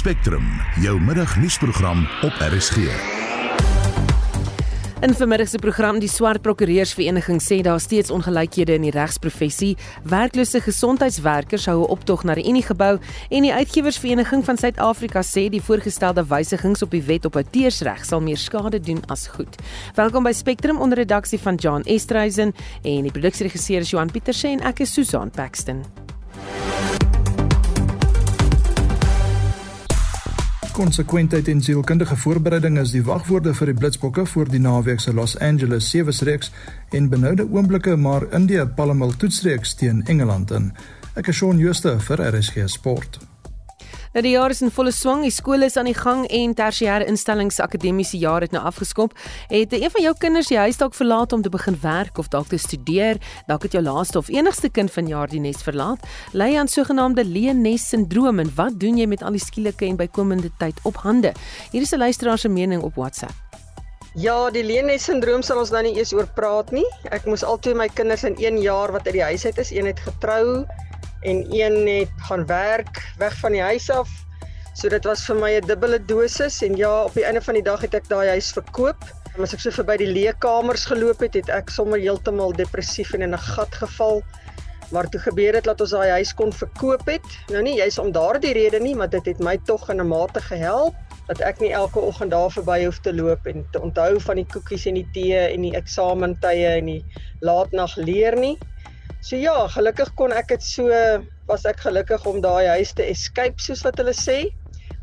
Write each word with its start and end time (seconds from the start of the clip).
Spectrum, 0.00 0.46
jou 0.80 1.00
middagnuusprogram 1.00 2.06
op 2.22 2.32
RSG. 2.38 2.76
In 5.00 5.14
vermiddag 5.14 5.48
se 5.48 5.58
program 5.58 5.98
die 6.00 6.08
swart 6.08 6.40
prokureursvereniging 6.40 7.42
sê 7.44 7.58
daar 7.60 7.80
steeds 7.80 8.08
ongelykhede 8.10 8.78
in 8.78 8.86
die 8.86 8.94
regsprofessie. 8.94 9.74
Werklose 10.08 10.62
gesondheidswerkers 10.64 11.66
hou 11.68 11.82
'n 11.82 11.90
optog 11.92 12.24
na 12.24 12.34
die 12.34 12.48
Unie 12.48 12.62
gebou 12.62 12.98
en 13.28 13.42
die 13.42 13.52
uitgewersvereniging 13.52 14.44
van 14.44 14.56
Suid-Afrika 14.56 15.20
sê 15.20 15.50
die 15.50 15.62
voorgestelde 15.62 16.24
wysigings 16.24 16.82
op 16.82 16.90
die 16.90 17.02
wet 17.02 17.24
op 17.24 17.36
outeursreg 17.36 18.04
sal 18.04 18.20
meer 18.20 18.38
skade 18.38 18.80
doen 18.80 19.02
as 19.06 19.26
goed. 19.26 19.56
Welkom 19.94 20.22
by 20.22 20.32
Spectrum 20.32 20.80
onder 20.80 20.98
redaksie 20.98 21.38
van 21.38 21.54
John 21.54 21.82
Estreisen 21.82 22.54
en 22.82 23.02
die 23.02 23.12
produksieregisseur 23.12 23.80
is 23.80 23.90
Johan 23.90 24.10
Pieterse 24.10 24.48
en 24.48 24.60
ek 24.60 24.80
is 24.80 24.92
Susan 24.92 25.30
Paxton. 25.30 25.84
Konsekwentheid 30.72 31.48
en 31.48 31.60
sielkundige 31.62 32.16
voorbereiding 32.16 32.78
is 32.78 32.92
die 32.94 33.02
wagwoorde 33.04 33.54
vir 33.54 33.70
die 33.70 33.74
Blitsbokke 33.78 34.26
voor 34.26 34.50
die 34.50 34.60
naweek 34.60 35.00
se 35.00 35.14
Los 35.14 35.36
Angeles 35.38 35.88
Sewe-reeks 35.90 36.52
en 36.90 37.08
benoude 37.08 37.46
oomblikke 37.48 37.96
maar 37.96 38.26
India 38.34 38.64
Palmel 38.66 39.16
toetsreeks 39.16 39.74
teen 39.74 40.04
Engeland 40.06 40.50
in. 40.50 40.72
Ek 41.14 41.32
is 41.32 41.40
Shaun 41.42 41.58
Schuster 41.62 42.00
vir 42.00 42.26
RSG 42.30 42.68
Sport. 42.68 43.29
Nou 44.10 44.24
die 44.26 44.32
jaar 44.32 44.50
is 44.50 44.58
in 44.58 44.72
volle 44.74 44.90
swang, 44.90 45.20
die 45.22 45.30
skole 45.30 45.68
is 45.70 45.76
aan 45.78 45.86
die 45.86 45.94
gang 45.94 46.24
en 46.34 46.54
tersiêre 46.58 47.06
instellings 47.06 47.60
akademiese 47.62 48.18
jaar 48.18 48.42
het 48.42 48.50
nou 48.50 48.62
afgeskop. 48.66 49.12
Het 49.52 49.76
een 49.76 49.92
van 49.94 50.02
jou 50.02 50.12
kinders 50.18 50.48
die 50.50 50.58
huis 50.58 50.80
dalk 50.80 50.96
verlaat 50.98 51.30
om 51.32 51.44
te 51.46 51.52
begin 51.54 51.76
werk 51.78 52.18
of 52.18 52.26
dalk 52.32 52.48
te 52.50 52.58
studeer, 52.58 53.20
dalk 53.46 53.68
het 53.68 53.76
jou 53.78 53.84
laaste 53.86 54.18
of 54.18 54.32
enigste 54.34 54.66
kind 54.68 54.90
van 54.90 55.06
jaar 55.06 55.30
die 55.30 55.38
nes 55.38 55.62
verlaat, 55.62 56.02
ly 56.34 56.56
aan 56.58 56.66
sogenaamde 56.66 57.22
leennes 57.24 57.86
sindroom 57.86 58.42
en 58.42 58.50
wat 58.58 58.80
doen 58.82 58.98
jy 58.98 59.06
met 59.06 59.22
al 59.22 59.38
die 59.38 59.44
skielike 59.44 59.86
en 59.86 60.00
bykomende 60.00 60.50
tyd 60.58 60.82
op 60.82 60.98
hande? 61.06 61.30
Hier 61.70 61.82
is 61.86 61.94
'n 61.94 62.02
luisteraar 62.02 62.38
se 62.38 62.48
mening 62.48 62.82
op 62.82 62.98
WhatsApp. 62.98 63.34
Ja, 64.14 64.50
die 64.50 64.64
leennes 64.64 65.04
sindroom 65.04 65.42
sal 65.42 65.58
ons 65.58 65.70
nou 65.70 65.82
nie 65.82 65.94
eers 65.94 66.12
oor 66.12 66.26
praat 66.34 66.72
nie. 66.72 66.86
Ek 67.12 67.26
moes 67.26 67.44
altoe 67.44 67.74
my 67.74 67.88
kinders 67.94 68.24
in 68.24 68.34
1 68.38 68.58
jaar 68.58 68.90
wat 68.90 69.06
uit 69.06 69.14
die 69.14 69.22
huis 69.22 69.44
uit 69.44 69.58
is, 69.58 69.70
een 69.70 69.86
het 69.86 70.00
getrou 70.00 70.66
en 71.20 71.46
een 71.50 71.86
het 71.88 72.26
gaan 72.28 72.46
werk 72.46 73.12
weg 73.18 73.36
van 73.38 73.52
die 73.52 73.62
huis 73.62 73.90
af. 73.90 74.08
So 74.74 74.88
dit 74.88 75.04
was 75.04 75.24
vir 75.26 75.36
my 75.36 75.50
'n 75.58 75.66
dubbele 75.66 75.98
dosis 76.04 76.62
en 76.62 76.76
ja, 76.76 77.04
op 77.04 77.14
die 77.14 77.24
einde 77.24 77.42
van 77.42 77.54
die 77.54 77.62
dag 77.62 77.80
het 77.80 77.94
ek 77.94 78.08
daai 78.08 78.28
huis 78.28 78.52
verkoop. 78.52 79.04
En 79.36 79.42
as 79.42 79.52
ek 79.52 79.60
so 79.60 79.70
verby 79.70 79.96
die 79.96 80.12
leekamers 80.12 80.86
geloop 80.86 81.20
het, 81.20 81.34
het 81.34 81.48
ek 81.48 81.70
sommer 81.70 81.98
heeltemal 81.98 82.52
depressief 82.52 83.12
en 83.12 83.22
in 83.22 83.34
'n 83.34 83.38
gat 83.38 83.74
geval. 83.74 84.22
Maar 84.90 85.08
toe 85.08 85.20
gebeur 85.20 85.52
dit 85.52 85.64
dat 85.64 85.80
ons 85.80 85.90
daai 85.90 86.10
huis 86.10 86.34
kon 86.34 86.52
verkoop 86.52 87.06
het. 87.06 87.26
Nou 87.48 87.62
nie 87.62 87.76
juist 87.76 87.98
om 87.98 88.12
daardie 88.12 88.52
rede 88.52 88.80
nie, 88.80 88.94
maar 88.94 89.10
dit 89.10 89.26
het 89.26 89.38
my 89.38 89.58
tog 89.64 89.90
in 89.90 90.00
'n 90.00 90.08
mate 90.08 90.40
gehelp 90.40 90.94
dat 91.26 91.40
ek 91.40 91.60
nie 91.60 91.70
elke 91.70 92.00
oggend 92.02 92.30
daar 92.30 92.50
verby 92.50 92.84
hoef 92.84 92.98
te 92.98 93.14
loop 93.14 93.46
en 93.46 93.66
te 93.70 93.80
onthou 93.80 94.20
van 94.20 94.40
die 94.40 94.46
koekies 94.50 94.86
en 94.86 94.94
die 94.94 95.08
tee 95.12 95.38
en 95.38 95.62
die 95.62 95.76
eksamentye 95.78 96.72
en 96.80 96.84
die 96.90 97.04
laatnag 97.40 97.96
leer 97.96 98.36
nie. 98.36 98.58
So 99.20 99.36
ja, 99.36 99.68
gelukkig 99.68 100.14
kon 100.16 100.32
ek 100.32 100.48
dit 100.48 100.62
so 100.62 100.88
was 101.50 101.64
ek 101.64 101.80
gelukkig 101.84 102.26
om 102.26 102.40
daai 102.40 102.66
huis 102.78 102.92
te 102.92 103.04
escape 103.10 103.60
soos 103.60 103.84
wat 103.84 103.98
hulle 103.98 104.16
sê, 104.16 104.48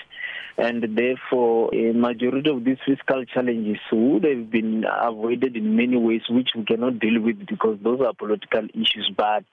and 0.58 0.98
therefore 0.98 1.74
a 1.74 1.94
majority 1.94 2.50
of 2.50 2.64
these 2.64 2.78
fiscal 2.86 3.26
challenges 3.26 3.80
would 3.92 4.24
have 4.24 4.52
been 4.52 4.86
avoided 5.02 5.56
in 5.56 5.76
many 5.76 5.98
ways 5.98 6.22
which 6.30 6.50
we 6.56 6.64
cannot 6.66 7.00
deal 7.00 7.22
with 7.22 7.46
because 7.48 7.78
those 7.84 8.00
are 8.02 8.14
political 8.14 8.64
issues. 8.74 9.12
But 9.16 9.46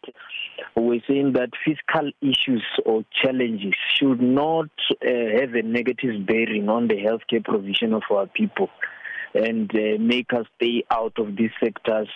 we're 0.77 1.01
saying 1.09 1.33
that 1.35 1.51
fiscal 1.65 2.11
issues 2.21 2.65
or 2.85 3.05
challenges 3.23 3.75
should 3.95 4.21
not 4.21 4.71
uh, 5.03 5.41
have 5.41 5.55
a 5.55 5.63
negative 5.63 6.27
bearing 6.27 6.69
on 6.69 6.89
the 6.89 6.97
healthcare 6.97 7.45
provision 7.45 7.95
of 7.95 8.03
our 8.11 8.27
people 8.27 8.69
and 9.35 9.71
uh, 9.75 9.99
make 10.01 10.33
us 10.33 10.47
stay 10.57 10.85
out 10.91 11.19
of 11.19 11.37
these 11.37 11.51
sectors 11.63 12.09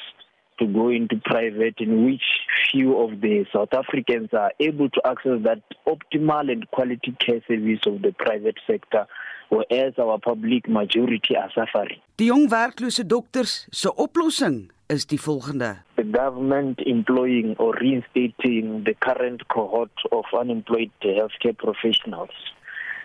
to 0.59 0.67
go 0.67 0.89
into 0.89 1.17
private 1.25 1.75
in 1.79 2.05
which 2.05 2.23
few 2.71 2.99
of 2.99 3.21
the 3.21 3.45
South 3.53 3.73
Africans 3.73 4.29
are 4.33 4.53
able 4.61 4.89
to 4.91 5.01
access 5.05 5.43
that 5.45 5.63
optimal 5.87 6.51
and 6.51 6.71
quality 6.71 7.15
care 7.19 7.41
service 7.49 7.81
of 7.87 8.03
the 8.03 8.13
private 8.13 8.57
sector 8.67 9.07
whereas 9.53 9.93
our 9.99 10.19
public 10.19 10.67
majority 10.67 11.37
are 11.37 11.51
suffering. 11.55 12.01
Die 12.17 12.27
jong 12.27 12.49
werklose 12.49 13.05
dokters 13.05 13.67
se 13.71 13.91
oplossing 13.97 14.71
is 14.89 15.05
die 15.07 15.19
volgende. 15.19 15.83
The 15.97 16.05
government 16.05 16.81
employing 16.87 17.57
or 17.59 17.75
reinstating 17.75 18.85
the 18.85 18.95
current 18.95 19.47
cohort 19.49 19.93
of 20.11 20.25
unemployed 20.33 20.91
healthcare 21.03 21.57
professionals. 21.57 22.33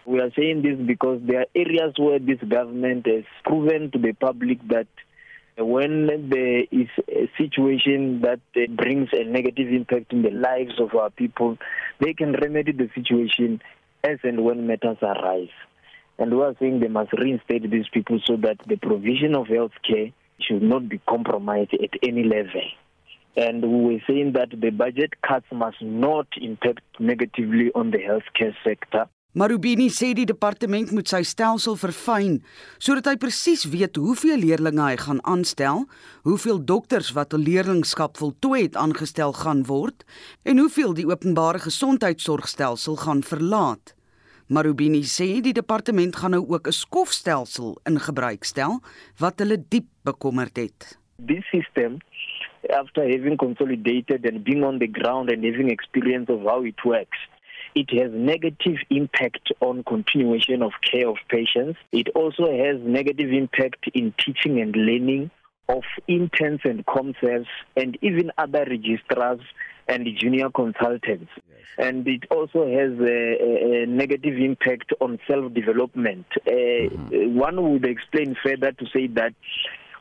We 0.05 0.21
are 0.21 0.31
saying 0.37 0.61
this 0.61 0.79
because 0.87 1.19
there 1.27 1.41
are 1.41 1.51
areas 1.53 1.93
where 1.97 2.19
this 2.19 2.39
government 2.47 3.05
has 3.07 3.25
proven 3.43 3.91
to 3.91 3.99
the 3.99 4.13
public 4.13 4.65
that 4.69 4.87
when 5.57 6.29
there 6.29 6.63
is 6.71 6.87
a 7.09 7.29
situation 7.37 8.21
that 8.21 8.39
uh, 8.55 8.71
brings 8.75 9.09
a 9.11 9.23
negative 9.23 9.69
impact 9.69 10.13
in 10.13 10.21
the 10.21 10.29
lives 10.29 10.79
of 10.79 10.93
our 10.93 11.09
people, 11.09 11.57
they 11.99 12.13
can 12.13 12.33
remedy 12.33 12.71
the 12.71 12.89
situation 12.93 13.61
as 14.03 14.19
and 14.23 14.43
when 14.43 14.67
matters 14.67 14.97
arise. 15.01 15.49
And 16.19 16.35
we 16.35 16.43
are 16.43 16.55
saying 16.59 16.79
they 16.79 16.87
must 16.87 17.11
reinstate 17.13 17.69
these 17.69 17.87
people 17.91 18.19
so 18.25 18.37
that 18.37 18.57
the 18.67 18.77
provision 18.77 19.35
of 19.35 19.47
health 19.47 19.71
care 19.87 20.11
should 20.39 20.61
not 20.61 20.89
be 20.89 20.99
compromised 21.09 21.73
at 21.73 21.91
any 22.03 22.23
level. 22.23 22.61
And 23.35 23.61
we 23.61 23.93
were 23.93 24.01
saying 24.07 24.33
that 24.33 24.49
the 24.49 24.71
budget 24.71 25.21
cuts 25.21 25.45
must 25.51 25.81
not 25.81 26.27
impact 26.41 26.81
negatively 26.99 27.71
on 27.73 27.91
the 27.91 27.99
healthcare 27.99 28.55
sector. 28.63 29.07
Marubini 29.37 29.91
sê 29.93 30.15
die 30.17 30.25
departement 30.25 30.89
moet 30.97 31.11
sy 31.11 31.19
stelsel 31.21 31.75
verfyn 31.77 32.39
sodat 32.81 33.11
hy 33.11 33.19
presies 33.21 33.67
weet 33.69 33.99
hoeveel 34.01 34.41
leerdlinge 34.41 34.81
hy 34.81 34.95
gaan 34.97 35.19
aanstel, 35.29 35.83
hoeveel 36.25 36.57
dokters 36.71 37.11
wat 37.13 37.35
'n 37.37 37.45
leerlingskap 37.45 38.17
voltooi 38.17 38.63
het 38.63 38.79
aangestel 38.81 39.35
gaan 39.37 39.61
word 39.69 40.01
en 40.41 40.57
hoeveel 40.57 40.97
die 40.97 41.05
openbare 41.05 41.61
gesondheidsorgstelsel 41.67 42.97
gaan 43.05 43.21
verlaat. 43.21 43.93
Marubini 44.49 45.03
sê 45.05 45.29
die 45.45 45.53
departement 45.53 46.15
gaan 46.15 46.33
nou 46.33 46.41
ook 46.49 46.65
'n 46.67 46.79
skofstelsel 46.81 47.77
in 47.85 47.99
gebruik 47.99 48.43
stel 48.43 48.81
wat 49.19 49.37
hulle 49.37 49.61
diep 49.69 49.85
bekommerd 50.01 50.57
het. 50.57 50.97
This 51.27 51.45
system 51.53 52.01
after 52.73 53.03
having 53.03 53.37
consolidated 53.37 54.25
and 54.25 54.43
being 54.43 54.63
on 54.63 54.79
the 54.79 54.89
ground 54.91 55.29
and 55.31 55.43
having 55.43 55.69
experience 55.69 56.27
of 56.27 56.41
how 56.41 56.65
it 56.65 56.83
works 56.83 57.19
it 57.79 57.89
has 57.99 58.11
negative 58.13 58.77
impact 58.89 59.51
on 59.61 59.83
continuation 59.83 60.61
of 60.61 60.71
care 60.89 61.07
of 61.07 61.17
patients 61.29 61.77
it 61.91 62.07
also 62.15 62.45
has 62.51 62.75
negative 62.81 63.31
impact 63.31 63.89
in 63.93 64.13
teaching 64.23 64.59
and 64.59 64.75
learning 64.75 65.29
of 65.69 65.83
interns 66.07 66.61
and 66.63 66.85
comserves 66.85 67.47
and 67.75 67.97
even 68.01 68.31
other 68.37 68.65
registrars 68.69 69.41
and 69.87 70.07
junior 70.19 70.49
consultants. 70.49 71.31
Yes. 71.35 71.59
And 71.77 72.07
it 72.07 72.23
also 72.31 72.65
has 72.67 72.99
a, 72.99 73.83
a 73.83 73.85
negative 73.85 74.37
impact 74.37 74.93
on 74.99 75.19
self 75.27 75.53
development. 75.53 76.25
Uh, 76.45 76.51
mm-hmm. 76.51 77.37
One 77.37 77.71
would 77.71 77.85
explain 77.85 78.35
further 78.43 78.71
to 78.71 78.85
say 78.93 79.07
that 79.07 79.33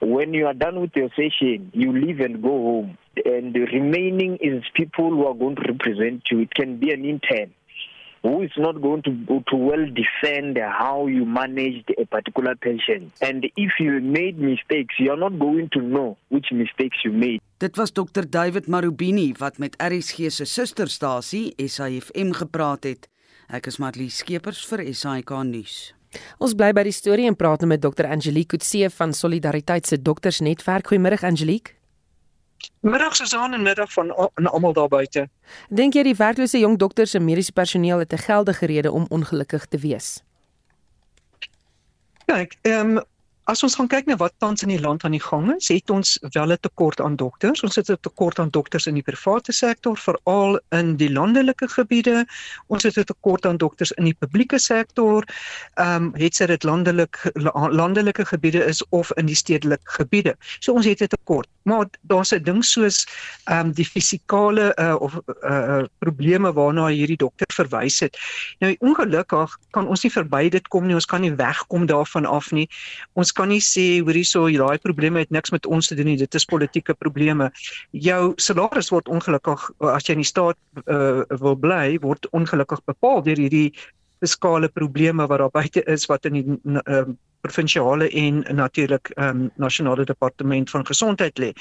when 0.00 0.34
you 0.34 0.46
are 0.46 0.55
done 0.55 0.81
with 0.81 0.90
your 0.94 1.11
session, 1.11 1.70
you 1.72 1.93
leave 1.93 2.20
and 2.20 2.43
go 2.43 2.49
home. 2.49 2.99
And 3.25 3.55
the 3.55 3.61
remaining 3.61 4.38
is 4.40 4.62
people 4.75 5.11
who 5.11 5.26
are 5.26 5.34
going 5.34 5.56
to 5.56 5.72
represent 5.72 6.25
you. 6.31 6.40
It 6.40 6.55
can 6.55 6.76
be 6.79 6.93
an 6.93 7.05
intern 7.05 7.55
who 8.26 8.43
is 8.43 8.55
not 8.56 8.76
going 8.82 9.02
to 9.06 9.12
to 9.50 9.56
well 9.56 9.87
defend 10.02 10.58
how 10.58 11.06
you 11.06 11.25
managed 11.25 11.88
a 12.02 12.05
particular 12.06 12.55
patient. 12.69 13.05
And 13.28 13.44
if 13.67 13.73
you 13.78 13.93
made 14.00 14.37
mistakes, 14.38 14.94
you 14.99 15.11
are 15.14 15.23
not 15.26 15.38
going 15.38 15.69
to 15.76 15.81
know 15.81 16.17
which 16.34 16.49
mistakes 16.52 16.99
you 17.05 17.12
made. 17.12 17.40
Dit 17.58 17.76
was 17.76 17.93
Dr 17.93 18.25
David 18.28 18.67
Marubini 18.67 19.32
wat 19.38 19.58
met 19.58 19.76
RSG 19.78 20.31
se 20.31 20.44
susterstasie 20.44 21.55
SAFM 21.56 22.32
gepraat 22.32 22.84
het. 22.84 23.08
Ek 23.46 23.70
is 23.70 23.78
Marlie 23.78 24.11
Skeepers 24.11 24.64
vir 24.67 24.82
SAK 24.90 25.31
nuus. 25.46 25.94
Ons 26.43 26.56
bly 26.58 26.72
by 26.75 26.87
die 26.88 26.94
storie 26.96 27.29
en 27.31 27.37
praat 27.38 27.62
nou 27.62 27.70
met 27.70 27.82
Dr 27.82 28.08
Angelique 28.11 28.56
Kutse 28.56 28.90
van 28.99 29.14
Solidariteit 29.14 29.87
se 29.87 30.00
doktersnetwerk. 30.02 30.90
Goeiemôre 30.90 31.22
Angelique. 31.22 31.75
Middag 32.81 33.17
Susan 33.17 33.53
en 33.53 33.62
middag 33.62 33.93
van 33.93 34.14
almal 34.35 34.73
daar 34.73 34.88
buite. 34.88 35.29
Dink 35.69 35.94
jy 35.94 36.03
die 36.03 36.17
werklose 36.17 36.58
jong 36.58 36.79
dokters 36.79 37.14
en 37.14 37.25
mediese 37.25 37.53
personeel 37.53 37.99
het 37.99 38.12
'n 38.12 38.19
geldige 38.19 38.67
rede 38.67 38.93
om 38.93 39.06
ongelukkig 39.08 39.67
te 39.67 39.79
wees? 39.79 40.23
Kyk, 42.26 42.56
ehm 42.62 42.97
um, 42.97 43.05
As 43.46 43.62
ons 43.62 43.76
gaan 43.78 43.87
kyk 43.87 44.08
na 44.10 44.16
wat 44.19 44.32
tans 44.43 44.64
in 44.64 44.72
die 44.72 44.81
land 44.82 45.04
aan 45.06 45.14
die 45.14 45.22
gang 45.22 45.44
is, 45.54 45.69
het 45.70 45.90
ons 45.94 46.16
wel 46.34 46.50
'n 46.50 46.58
tekort 46.66 47.00
aan 47.00 47.14
dokters. 47.14 47.62
Ons 47.62 47.76
het 47.76 47.90
'n 47.90 47.96
tekort 48.02 48.38
aan 48.38 48.50
dokters 48.50 48.87
in 48.87 48.94
die 48.94 49.06
private 49.06 49.52
sektor, 49.52 49.96
veral 49.96 50.58
in 50.70 50.96
die 50.96 51.12
landelike 51.12 51.69
gebiede. 51.69 52.26
Ons 52.66 52.82
het 52.82 52.98
'n 52.98 53.04
tekort 53.04 53.46
aan 53.46 53.56
dokters 53.56 53.93
in 53.93 54.04
die 54.04 54.16
publieke 54.19 54.58
sektor. 54.58 55.22
Ehm 55.75 56.02
um, 56.02 56.14
het 56.14 56.37
dit 56.37 56.62
landelik 56.64 57.31
landelike 57.70 58.25
gebiede 58.25 58.64
is 58.64 58.82
of 58.90 59.12
in 59.12 59.26
die 59.26 59.34
stedelike 59.34 59.90
gebiede. 59.90 60.34
So 60.58 60.72
ons 60.72 60.87
het 60.87 61.02
'n 61.02 61.06
tekort. 61.06 61.48
Maar 61.62 61.87
daar's 62.02 62.34
'n 62.34 62.43
ding 62.43 62.64
soos 62.64 63.06
ehm 63.44 63.66
um, 63.66 63.72
die 63.72 63.87
fisikale 63.87 64.76
uh, 64.76 64.96
of 64.98 65.20
uh, 65.43 65.84
probleme 65.98 66.52
waarna 66.52 66.87
hierdie 66.87 67.16
dokter 67.16 67.46
verwys 67.54 68.00
het. 68.00 68.19
Nou 68.58 68.76
ongelukkig 68.78 69.58
kan 69.70 69.87
ons 69.87 70.02
nie 70.02 70.12
verby 70.12 70.48
dit 70.48 70.69
kom 70.69 70.87
nie. 70.87 70.94
Ons 70.94 71.06
kan 71.06 71.20
nie 71.20 71.34
wegkom 71.34 71.87
daarvan 71.87 72.26
af 72.26 72.50
nie. 72.50 72.69
Ons 73.12 73.32
kan 73.36 73.52
nie 73.52 73.62
sê 73.64 74.00
hoor 74.00 74.16
hierso 74.16 74.46
daai 74.48 74.78
probleme 74.82 75.22
het 75.22 75.34
niks 75.34 75.52
met 75.54 75.66
ons 75.66 75.88
te 75.88 75.96
doen 75.98 76.08
nie 76.10 76.16
dit 76.20 76.34
is 76.34 76.48
politieke 76.48 76.94
probleme. 76.94 77.50
Jou 77.92 78.34
salaris 78.42 78.90
word 78.94 79.08
ongelukkig 79.08 79.68
as 79.92 80.08
jy 80.08 80.16
in 80.16 80.24
die 80.24 80.30
staat 80.30 80.58
uh, 80.86 81.22
wil 81.42 81.56
bly 81.56 81.98
word 82.02 82.28
ongelukkig 82.32 82.82
bepaal 82.88 83.22
deur 83.26 83.40
hierdie 83.40 83.70
fiskale 84.24 84.68
probleme 84.72 85.26
wat 85.28 85.42
daar 85.42 85.52
buite 85.52 85.84
is 85.92 86.06
wat 86.10 86.26
in 86.26 86.38
die 86.38 86.58
uh, 86.64 87.04
provinsiale 87.46 88.08
en 88.10 88.42
natuurlik 88.56 89.12
um, 89.16 89.50
nasionale 89.56 90.04
departement 90.04 90.70
van 90.70 90.86
gesondheid 90.86 91.38
lê. 91.38 91.52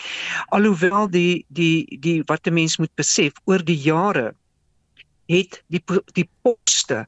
Alhoewel 0.56 1.10
die 1.12 1.45
die 1.50 1.86
die 2.00 2.24
wat 2.25 2.48
'n 2.48 2.54
mens 2.54 2.77
moet 2.77 2.95
besef 2.95 3.33
oor 3.45 3.63
die 3.63 3.77
jare 3.77 4.33
het 5.27 5.63
die 5.68 5.83
die 6.13 6.30
poste 6.42 7.06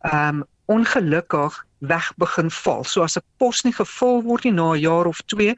ehm 0.00 0.40
um, 0.40 0.44
ongelukkig 0.66 1.65
weg 1.78 2.12
begin 2.16 2.50
val. 2.50 2.84
So 2.84 3.02
as 3.02 3.16
'n 3.16 3.22
pos 3.36 3.62
nie 3.62 3.72
gevul 3.72 4.22
word 4.22 4.44
nie 4.44 4.52
na 4.52 4.72
'n 4.72 4.80
jaar 4.80 5.06
of 5.06 5.22
2, 5.26 5.54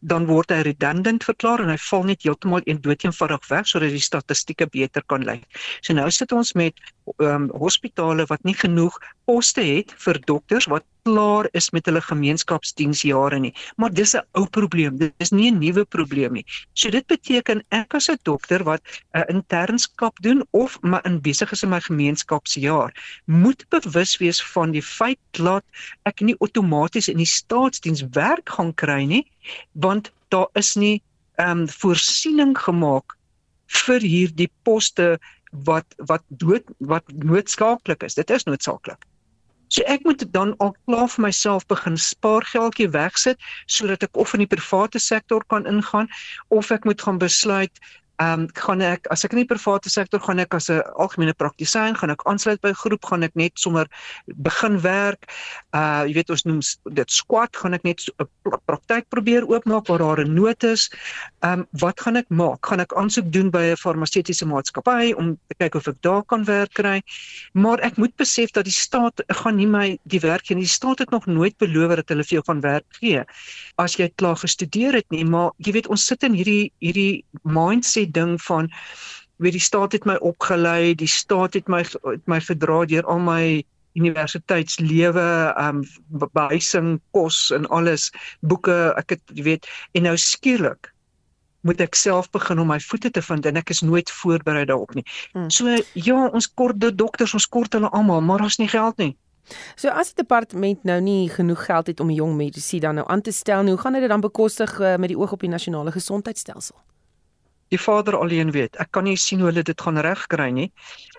dan 0.00 0.26
word 0.26 0.50
hy 0.50 0.62
redundant 0.66 1.24
verklaar 1.24 1.62
en 1.62 1.72
hy 1.72 1.78
val 1.90 2.04
net 2.04 2.22
heeltemal 2.22 2.64
een 2.64 2.80
doeteenvoudig 2.80 3.48
weg 3.48 3.66
sodat 3.66 3.90
die 3.90 4.02
statistieke 4.02 4.66
beter 4.66 5.02
kan 5.06 5.24
lyk. 5.24 5.44
So 5.80 5.94
nou 5.94 6.10
sit 6.10 6.32
ons 6.32 6.52
met 6.54 6.74
um, 7.22 7.50
hospitale 7.54 8.26
wat 8.30 8.42
nie 8.44 8.56
genoeg 8.56 8.98
poste 9.26 9.62
het 9.62 9.94
vir 10.04 10.20
dokters 10.26 10.68
wat 10.70 10.84
klaar 11.06 11.46
is 11.54 11.70
met 11.74 11.86
hulle 11.86 12.02
gemeenskapsdiensjare 12.02 13.38
nie. 13.38 13.52
Maar 13.76 13.92
dis 13.94 14.14
'n 14.14 14.24
ou 14.34 14.46
probleem. 14.46 14.98
Dit 14.98 15.14
is 15.18 15.30
nie 15.30 15.50
'n 15.50 15.58
nuwe 15.58 15.84
probleem 15.84 16.32
nie. 16.32 16.46
So 16.74 16.90
dit 16.90 17.06
beteken 17.06 17.62
ek 17.70 17.94
as 17.94 18.08
'n 18.10 18.18
dokter 18.22 18.64
wat 18.64 18.82
'n 19.14 19.20
uh, 19.20 19.24
internskap 19.28 20.14
doen 20.22 20.44
of 20.50 20.78
maar 20.82 21.04
in 21.06 21.20
besig 21.20 21.52
is 21.52 21.62
in 21.62 21.68
my 21.68 21.80
gemeenskapsjaar, 21.80 22.90
moet 23.24 23.64
bewus 23.68 24.16
wees 24.16 24.42
van 24.42 24.70
die 24.70 24.82
feit 24.82 25.18
dat 25.30 25.64
ek 26.02 26.20
nie 26.20 26.36
outomaties 26.38 27.08
in 27.08 27.16
die 27.16 27.32
staatsdiens 27.38 28.02
werk 28.10 28.48
gaan 28.48 28.74
kry 28.74 29.04
nie, 29.04 29.26
want 29.72 30.12
daar 30.28 30.48
is 30.54 30.74
nie 30.74 31.02
ehm 31.36 31.64
um, 31.64 31.68
voorsiening 31.68 32.56
gemaak 32.58 33.16
vir 33.84 34.00
hierdie 34.00 34.50
poste 34.62 35.18
wat 35.66 35.94
wat 35.96 36.24
dood 36.28 36.64
wat 36.78 37.04
noodsaaklik 37.12 38.02
is. 38.02 38.14
Dit 38.14 38.30
is 38.30 38.44
noodsaaklik. 38.44 39.04
So 39.68 39.82
ek 39.90 40.04
moet 40.06 40.22
dan 40.32 40.54
al 40.62 40.74
klaar 40.86 41.08
vir 41.10 41.26
myself 41.26 41.66
begin 41.66 41.96
spaargeldjie 41.98 42.88
wegsit 42.94 43.40
sodat 43.66 44.04
ek 44.06 44.16
of 44.16 44.34
in 44.34 44.44
die 44.44 44.50
private 44.50 45.02
sektor 45.02 45.42
kan 45.50 45.66
ingaan 45.66 46.08
of 46.54 46.70
ek 46.70 46.86
moet 46.86 47.02
gaan 47.02 47.18
besluit 47.18 47.80
Ehm 48.16 48.40
um, 48.40 48.48
gaan 48.56 48.80
ek 48.80 49.06
as 49.12 49.24
ek 49.26 49.34
in 49.34 49.42
die 49.42 49.48
private 49.48 49.90
sektor 49.92 50.20
gaan 50.20 50.38
ek 50.40 50.54
as 50.56 50.70
'n 50.70 50.80
algemene 50.96 51.34
praktisyn 51.36 51.96
gaan 52.00 52.10
ek 52.10 52.22
aansluit 52.24 52.60
by 52.62 52.70
'n 52.72 52.80
groep 52.82 53.04
gaan 53.04 53.22
ek 53.22 53.34
net 53.36 53.52
sommer 53.54 53.86
begin 54.26 54.80
werk. 54.80 55.28
Uh 55.74 56.08
jy 56.08 56.14
weet 56.14 56.30
ons 56.30 56.44
noem 56.44 56.60
dit 56.96 57.10
squat 57.10 57.56
gaan 57.56 57.74
ek 57.74 57.84
net 57.84 58.00
'n 58.00 58.28
praktyk 58.64 59.04
probeer 59.08 59.44
oopmaak 59.44 59.86
waar 59.88 59.98
daar 59.98 60.24
'n 60.24 60.34
nood 60.34 60.64
is. 60.64 60.88
Ehm 61.44 61.60
um, 61.60 61.66
wat 61.72 62.00
gaan 62.00 62.16
ek 62.16 62.28
maak? 62.28 62.66
Gaan 62.66 62.80
ek 62.80 62.92
aansoek 62.96 63.32
doen 63.32 63.50
by 63.50 63.72
'n 63.72 63.76
farmaseutiese 63.76 64.46
maatskappy 64.46 65.12
om 65.12 65.36
te 65.48 65.54
kyk 65.58 65.74
of 65.74 65.88
ek 65.88 66.00
daar 66.00 66.24
kan 66.24 66.44
werk 66.44 66.72
kry? 66.72 67.02
Maar 67.52 67.78
ek 67.80 67.96
moet 67.96 68.16
besef 68.16 68.50
dat 68.50 68.64
die 68.64 68.72
staat 68.72 69.20
gaan 69.28 69.56
nie 69.56 69.66
my 69.66 69.98
die 70.04 70.20
werk 70.20 70.46
gee 70.46 70.56
nie. 70.56 70.64
Die 70.64 70.72
staat 70.72 70.98
het 70.98 71.10
nog 71.10 71.26
nooit 71.26 71.56
beloof 71.58 71.96
dat 71.96 72.08
hulle 72.08 72.24
vir 72.24 72.40
jou 72.40 72.44
gaan 72.46 72.60
werk 72.60 72.86
gee 73.00 73.24
as 73.76 73.96
jy 73.96 74.08
klaar 74.16 74.36
gestudeer 74.36 74.94
het 74.94 75.10
nie. 75.10 75.24
Maar 75.24 75.50
jy 75.58 75.72
weet 75.72 75.88
ons 75.88 76.06
sit 76.06 76.22
in 76.22 76.32
hierdie 76.32 76.72
hierdie 76.80 77.24
mindset 77.42 78.05
ding 78.10 78.36
van 78.42 78.70
weet 79.36 79.52
die 79.52 79.60
staat 79.60 79.92
het 79.92 80.04
my 80.08 80.16
opgelei, 80.24 80.94
die 80.94 81.10
staat 81.10 81.54
het 81.54 81.68
my 81.68 81.82
het 81.84 82.24
my 82.24 82.40
verdra 82.40 82.84
deur 82.88 83.04
al 83.04 83.20
my 83.20 83.64
universiteitslewe, 83.96 85.54
um 85.60 85.82
behuising, 86.32 87.00
kos 87.16 87.50
en 87.56 87.68
alles, 87.72 88.10
boeke, 88.40 88.92
ek 89.00 89.16
het 89.16 89.40
weet, 89.40 89.68
en 89.96 90.08
nou 90.08 90.16
skielik 90.20 90.92
moet 91.66 91.80
ek 91.82 91.96
self 91.98 92.28
begin 92.30 92.60
om 92.62 92.68
my 92.70 92.78
voete 92.78 93.10
te 93.10 93.22
vind 93.24 93.46
en 93.48 93.58
ek 93.58 93.72
is 93.74 93.82
nooit 93.82 94.10
voorberei 94.20 94.64
daarop 94.68 94.92
nie. 94.94 95.02
Hmm. 95.32 95.48
So 95.50 95.72
ja, 95.98 96.18
ons 96.28 96.46
kort 96.54 96.78
die 96.78 96.92
dokters, 96.94 97.34
ons 97.34 97.48
kort 97.50 97.74
hulle 97.74 97.90
almal, 97.90 98.22
maar 98.22 98.44
ons 98.44 98.60
nie 98.62 98.70
geld 98.70 99.00
nie. 99.02 99.16
So 99.78 99.90
as 99.90 100.12
die 100.12 100.22
departement 100.22 100.84
nou 100.86 101.00
nie 101.02 101.26
genoeg 101.30 101.66
geld 101.66 101.90
het 101.90 102.02
om 102.02 102.10
jong 102.10 102.34
mediese 102.38 102.78
dan 102.82 103.00
nou 103.00 103.06
aan 103.10 103.22
te 103.22 103.34
stel, 103.34 103.66
hoe 103.66 103.78
gaan 103.78 103.94
hulle 103.94 104.06
dit 104.06 104.14
dan 104.14 104.22
bekostig 104.22 104.78
uh, 104.80 104.96
met 104.96 105.10
die 105.10 105.18
oog 105.18 105.34
op 105.34 105.42
die 105.42 105.50
nasionale 105.50 105.94
gesondheidstelsel? 105.94 106.78
Die 107.74 107.80
Vader 107.80 108.16
alleen 108.18 108.52
weet. 108.54 108.76
Ek 108.82 108.92
kan 108.94 109.06
nie 109.08 109.16
sien 109.18 109.42
hoe 109.42 109.50
hulle 109.50 109.64
dit 109.66 109.80
gaan 109.80 109.98
regkry 110.04 110.48
nie, 110.54 110.66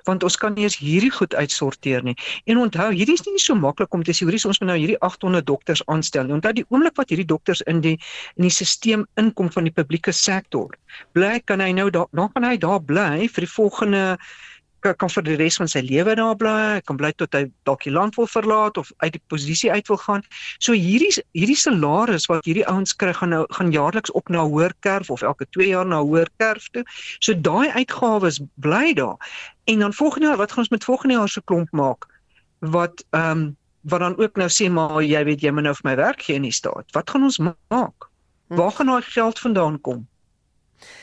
want 0.07 0.23
ons 0.23 0.37
kan 0.39 0.55
nie 0.55 0.63
eens 0.67 0.77
hierdie 0.79 1.11
goed 1.11 1.35
uitsorteer 1.35 2.05
nie. 2.05 2.15
En 2.47 2.61
onthou, 2.63 2.89
hierdie 2.95 3.17
is 3.19 3.25
nie 3.27 3.41
so 3.43 3.55
maklik 3.55 3.93
om 3.93 4.03
te 4.07 4.15
sê 4.15 4.27
hoorie 4.27 4.39
ons 4.47 4.61
moet 4.61 4.71
nou 4.71 4.77
hierdie 4.79 4.99
800 5.03 5.47
dokters 5.47 5.83
aanstel 5.91 6.27
nie. 6.27 6.37
Onthou 6.37 6.53
die 6.55 6.65
oomblik 6.69 6.95
wat 6.99 7.11
hierdie 7.11 7.27
dokters 7.27 7.63
in 7.67 7.81
die 7.83 7.97
in 8.37 8.47
die 8.47 8.53
stelsel 8.53 9.05
inkom 9.19 9.49
van 9.51 9.67
die 9.67 9.73
publieke 9.73 10.13
sektor, 10.15 10.75
bly 11.17 11.37
kan 11.45 11.63
hy 11.63 11.71
nou 11.75 11.89
daar 11.91 12.07
dan 12.15 12.31
kan 12.33 12.45
hy 12.47 12.57
daar 12.61 12.81
bly 12.83 13.27
vir 13.27 13.45
die 13.45 13.51
volgende 13.51 14.03
kan 14.81 15.09
vir 15.09 15.23
die 15.25 15.35
res 15.39 15.57
van 15.57 15.69
sy 15.71 15.81
lewe 15.81 16.15
daar 16.15 16.35
bly, 16.37 16.81
kan 16.85 16.97
bly 16.97 17.11
tot 17.17 17.33
hy 17.33 17.47
dalk 17.67 17.83
die 17.83 17.93
land 17.93 18.15
wil 18.15 18.27
verlaat 18.29 18.77
of 18.77 18.91
uit 19.03 19.13
die 19.15 19.23
posisie 19.27 19.71
uit 19.71 19.87
wil 19.87 19.97
gaan. 19.97 20.23
So 20.59 20.73
hierdie 20.77 21.11
hierdie 21.33 21.57
salaris 21.57 22.27
wat 22.31 22.45
hierdie 22.45 22.65
ouens 22.69 22.95
kry 22.95 23.13
gaan 23.17 23.33
nou 23.33 23.43
gaan 23.57 23.71
jaarliks 23.71 24.11
op 24.11 24.29
na 24.29 24.45
hoër 24.45 24.73
kerf 24.85 25.09
of 25.09 25.21
elke 25.21 25.47
2 25.57 25.69
jaar 25.73 25.85
na 25.85 26.01
hoër 26.01 26.29
kerf 26.37 26.69
toe. 26.71 26.83
So 27.19 27.33
daai 27.33 27.69
uitgawes 27.73 28.41
bly 28.55 28.93
daar. 28.93 29.17
En 29.67 29.79
dan 29.79 29.93
volgende 29.93 30.27
jaar, 30.27 30.37
wat 30.37 30.51
gaan 30.51 30.63
ons 30.63 30.69
met 30.69 30.83
volgende 30.83 31.15
jaar 31.15 31.29
se 31.29 31.41
klomp 31.43 31.71
maak? 31.71 32.07
Wat 32.59 33.03
ehm 33.11 33.31
um, 33.31 33.55
wat 33.87 33.99
dan 33.99 34.17
ook 34.17 34.35
nou 34.35 34.49
sê 34.51 34.67
maar 34.71 35.03
jy 35.03 35.23
weet 35.23 35.41
jy 35.41 35.51
moet 35.51 35.63
nou 35.63 35.73
vir 35.77 35.85
my 35.87 35.95
werk 35.95 36.21
gee 36.21 36.35
in 36.35 36.47
die 36.47 36.55
staat. 36.55 36.91
Wat 36.91 37.09
gaan 37.09 37.23
ons 37.23 37.37
maak? 37.39 38.09
Hm. 38.47 38.55
Waar 38.59 38.71
gaan 38.71 38.91
daai 38.91 39.01
geld 39.01 39.39
vandaan 39.39 39.81
kom? 39.81 40.07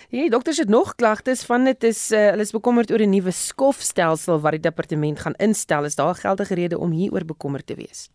Hierdie 0.09 0.31
dokters 0.31 0.61
het 0.62 0.69
nog 0.69 0.95
klagtes 0.95 1.43
van 1.45 1.64
dit 1.64 1.85
is 1.85 2.11
uh, 2.12 2.31
hulle 2.31 2.47
is 2.47 2.54
bekommerd 2.54 2.90
oor 2.90 3.02
'n 3.02 3.11
nuwe 3.11 3.31
skofstelsel 3.31 4.40
wat 4.40 4.57
die 4.59 4.61
departement 4.61 5.21
gaan 5.21 5.35
instel. 5.38 5.85
Is 5.85 5.95
daar 5.95 6.14
geldige 6.14 6.54
rede 6.54 6.78
om 6.78 6.90
hieroor 6.90 7.25
bekommerd 7.25 7.66
te 7.66 7.75
wees? 7.75 8.09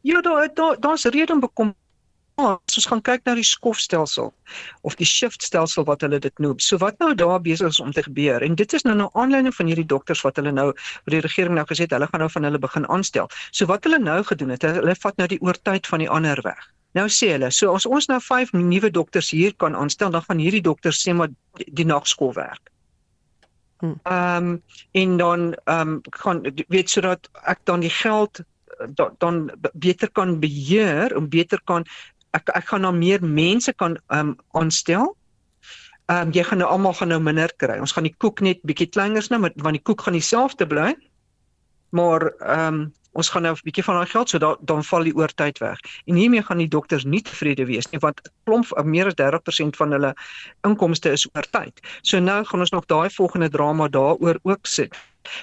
Ja, 0.00 0.20
daar 0.20 0.50
daar 0.54 0.80
daar's 0.80 1.04
rede 1.04 1.32
om 1.32 1.40
bekommerd 1.40 1.76
as 2.36 2.76
ons 2.76 2.86
gaan 2.90 3.00
kyk 3.00 3.22
na 3.24 3.34
die 3.34 3.46
skofstelsel 3.48 4.28
of 4.84 4.96
die 5.00 5.08
shiftstelsel 5.08 5.86
wat 5.88 6.04
hulle 6.04 6.18
dit 6.20 6.38
noem. 6.38 6.58
So 6.60 6.76
wat 6.82 6.98
nou 7.00 7.14
daar 7.14 7.40
besig 7.40 7.72
is 7.72 7.80
om 7.80 7.92
te 7.96 8.04
gebeur 8.04 8.44
en 8.44 8.54
dit 8.54 8.72
is 8.76 8.84
nou 8.84 8.94
nou 8.94 9.08
aanleiding 9.14 9.54
van 9.56 9.66
hierdie 9.72 9.88
dokters 9.88 10.20
wat 10.26 10.36
hulle 10.36 10.52
nou 10.52 10.66
wat 10.74 11.12
die 11.16 11.24
regering 11.24 11.56
nou 11.56 11.64
gesê 11.64 11.88
het 11.88 11.96
hulle 11.96 12.08
gaan 12.12 12.20
nou 12.20 12.30
van 12.30 12.48
hulle 12.50 12.60
begin 12.60 12.88
aanstel. 12.92 13.30
So 13.50 13.66
wat 13.72 13.88
hulle 13.88 13.98
nou 13.98 14.22
gedoen 14.22 14.52
het, 14.52 14.68
hulle 14.68 14.96
vat 15.00 15.16
nou 15.16 15.28
die 15.32 15.40
oortyd 15.40 15.86
van 15.86 16.04
die 16.04 16.10
ander 16.12 16.42
weg. 16.44 16.75
Nou 16.96 17.06
sê 17.12 17.34
hulle, 17.34 17.50
so 17.52 17.74
as 17.76 17.86
ons 17.88 18.08
nou 18.08 18.18
5 18.22 18.54
nuwe 18.56 18.90
dokters 18.94 19.28
hier 19.34 19.54
kan 19.60 19.76
aanstel, 19.76 20.12
dan 20.14 20.24
gaan 20.24 20.40
hierdie 20.40 20.64
dokters 20.64 21.02
sê 21.04 21.12
maar 21.16 21.32
die, 21.60 21.84
nagskool 21.84 22.32
werk. 22.38 22.72
Hmm. 23.82 23.98
Ehm 24.08 24.50
um, 24.50 24.62
en 24.96 25.16
dan 25.20 25.40
ehm 25.64 25.96
um, 25.96 26.00
kan 26.22 26.40
weet 26.72 26.90
sodat 26.90 27.28
ek 27.44 27.60
dan 27.68 27.84
die 27.84 27.92
geld 27.92 28.40
dan, 28.88 29.12
dan 29.18 29.50
beter 29.72 30.10
kan 30.10 30.38
beheer 30.40 31.12
om 31.16 31.28
beter 31.28 31.60
kan 31.64 31.84
ek 32.36 32.48
ek 32.56 32.70
gaan 32.70 32.84
nou 32.86 32.94
meer 32.96 33.24
mense 33.24 33.72
kan 33.72 33.98
ehm 34.08 34.32
um, 34.32 34.36
aanstel. 34.56 35.12
Ehm 36.06 36.28
um, 36.28 36.32
jy 36.32 36.44
gaan 36.48 36.64
nou 36.64 36.70
almal 36.70 36.96
gaan 36.96 37.12
nou 37.12 37.20
minder 37.20 37.52
kry. 37.56 37.76
Ons 37.80 37.92
gaan 37.92 38.08
die 38.08 38.16
koek 38.16 38.40
net 38.40 38.64
bietjie 38.64 38.88
kleiners 38.88 39.28
nou 39.28 39.40
want 39.44 39.76
die 39.76 39.84
koek 39.84 40.06
gaan 40.06 40.16
dieselfde 40.16 40.66
bly. 40.66 40.94
Maar 41.92 42.30
ehm 42.40 42.80
um, 42.80 42.86
ons 43.16 43.28
gaan 43.32 43.42
nou 43.42 43.54
'n 43.54 43.64
bietjie 43.64 43.84
van 43.84 43.96
daai 43.98 44.10
geld 44.12 44.28
so 44.28 44.38
dan 44.38 44.56
dan 44.60 44.84
val 44.84 45.04
die 45.04 45.16
oortyd 45.16 45.58
weg. 45.58 45.80
En 46.06 46.14
hiermee 46.14 46.42
gaan 46.42 46.58
die 46.58 46.68
dokters 46.68 47.04
nie 47.04 47.22
tevrede 47.22 47.66
wees 47.66 47.90
nie 47.90 48.00
want 48.00 48.20
klomp 48.44 48.66
meer 48.84 49.06
as 49.06 49.14
30% 49.14 49.76
van 49.76 49.92
hulle 49.92 50.14
inkomste 50.62 51.10
is 51.10 51.28
oortyd. 51.32 51.80
So 52.02 52.18
nou 52.18 52.44
gaan 52.44 52.60
ons 52.60 52.70
nog 52.70 52.86
daai 52.86 53.10
volgende 53.10 53.48
drama 53.48 53.88
daaroor 53.88 54.38
ook 54.42 54.66
sit. 54.66 54.94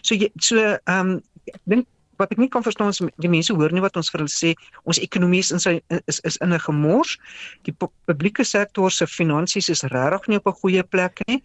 So 0.01 0.15
jy, 0.15 0.29
so 0.37 0.57
ehm 0.57 0.99
um, 0.99 1.21
ek 1.45 1.61
dink 1.63 1.87
wat 2.17 2.31
ek 2.31 2.37
nie 2.37 2.49
kan 2.49 2.63
verstaan 2.63 2.93
is 2.93 3.01
die 3.17 3.29
mense 3.29 3.53
hoor 3.53 3.71
nie 3.73 3.81
wat 3.81 3.97
ons 3.97 4.11
vir 4.13 4.23
hulle 4.23 4.31
sê 4.31 4.53
ons 4.83 4.99
ekonomie 4.99 5.39
is 5.39 5.51
in 5.51 5.59
sy 5.59 5.81
is 6.05 6.19
is 6.29 6.37
in 6.37 6.53
'n 6.53 6.59
gemors. 6.59 7.17
Die 7.63 7.73
publieke 8.05 8.43
sektor 8.43 8.91
se 8.91 9.07
finansies 9.07 9.69
is 9.69 9.83
regtig 9.83 10.27
nie 10.27 10.37
op 10.37 10.47
'n 10.47 10.59
goeie 10.61 10.83
plek 10.83 11.19
nie 11.27 11.43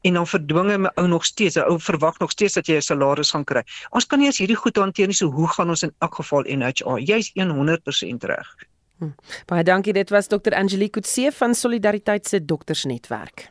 en 0.00 0.14
dan 0.14 0.26
verdwinge 0.26 0.78
my 0.78 0.90
ou 0.94 1.06
nog 1.08 1.24
steeds, 1.24 1.56
ou 1.56 1.80
verwag 1.80 2.18
nog 2.18 2.30
steeds 2.30 2.54
dat 2.54 2.66
jy 2.66 2.76
'n 2.76 2.82
salaris 2.82 3.30
gaan 3.30 3.44
kry. 3.44 3.62
Ons 3.90 4.06
kan 4.06 4.18
nie 4.18 4.26
eens 4.26 4.38
hierdie 4.38 4.56
goed 4.56 4.76
hanteer 4.76 5.06
nie, 5.06 5.14
so 5.14 5.30
hoe 5.30 5.48
gaan 5.48 5.68
ons 5.68 5.82
in 5.82 5.92
elk 5.98 6.14
geval 6.14 6.42
NHA? 6.42 6.98
Jy's 6.98 7.30
100% 7.34 8.24
reg. 8.24 8.56
Hm. 8.98 9.14
Baie 9.46 9.62
dankie, 9.62 9.92
dit 9.92 10.10
was 10.10 10.26
Dr. 10.26 10.54
Angelique 10.54 11.00
Kutse 11.00 11.32
van 11.32 11.54
Solidariteit 11.54 12.26
se 12.26 12.44
doktersnetwerk. 12.44 13.50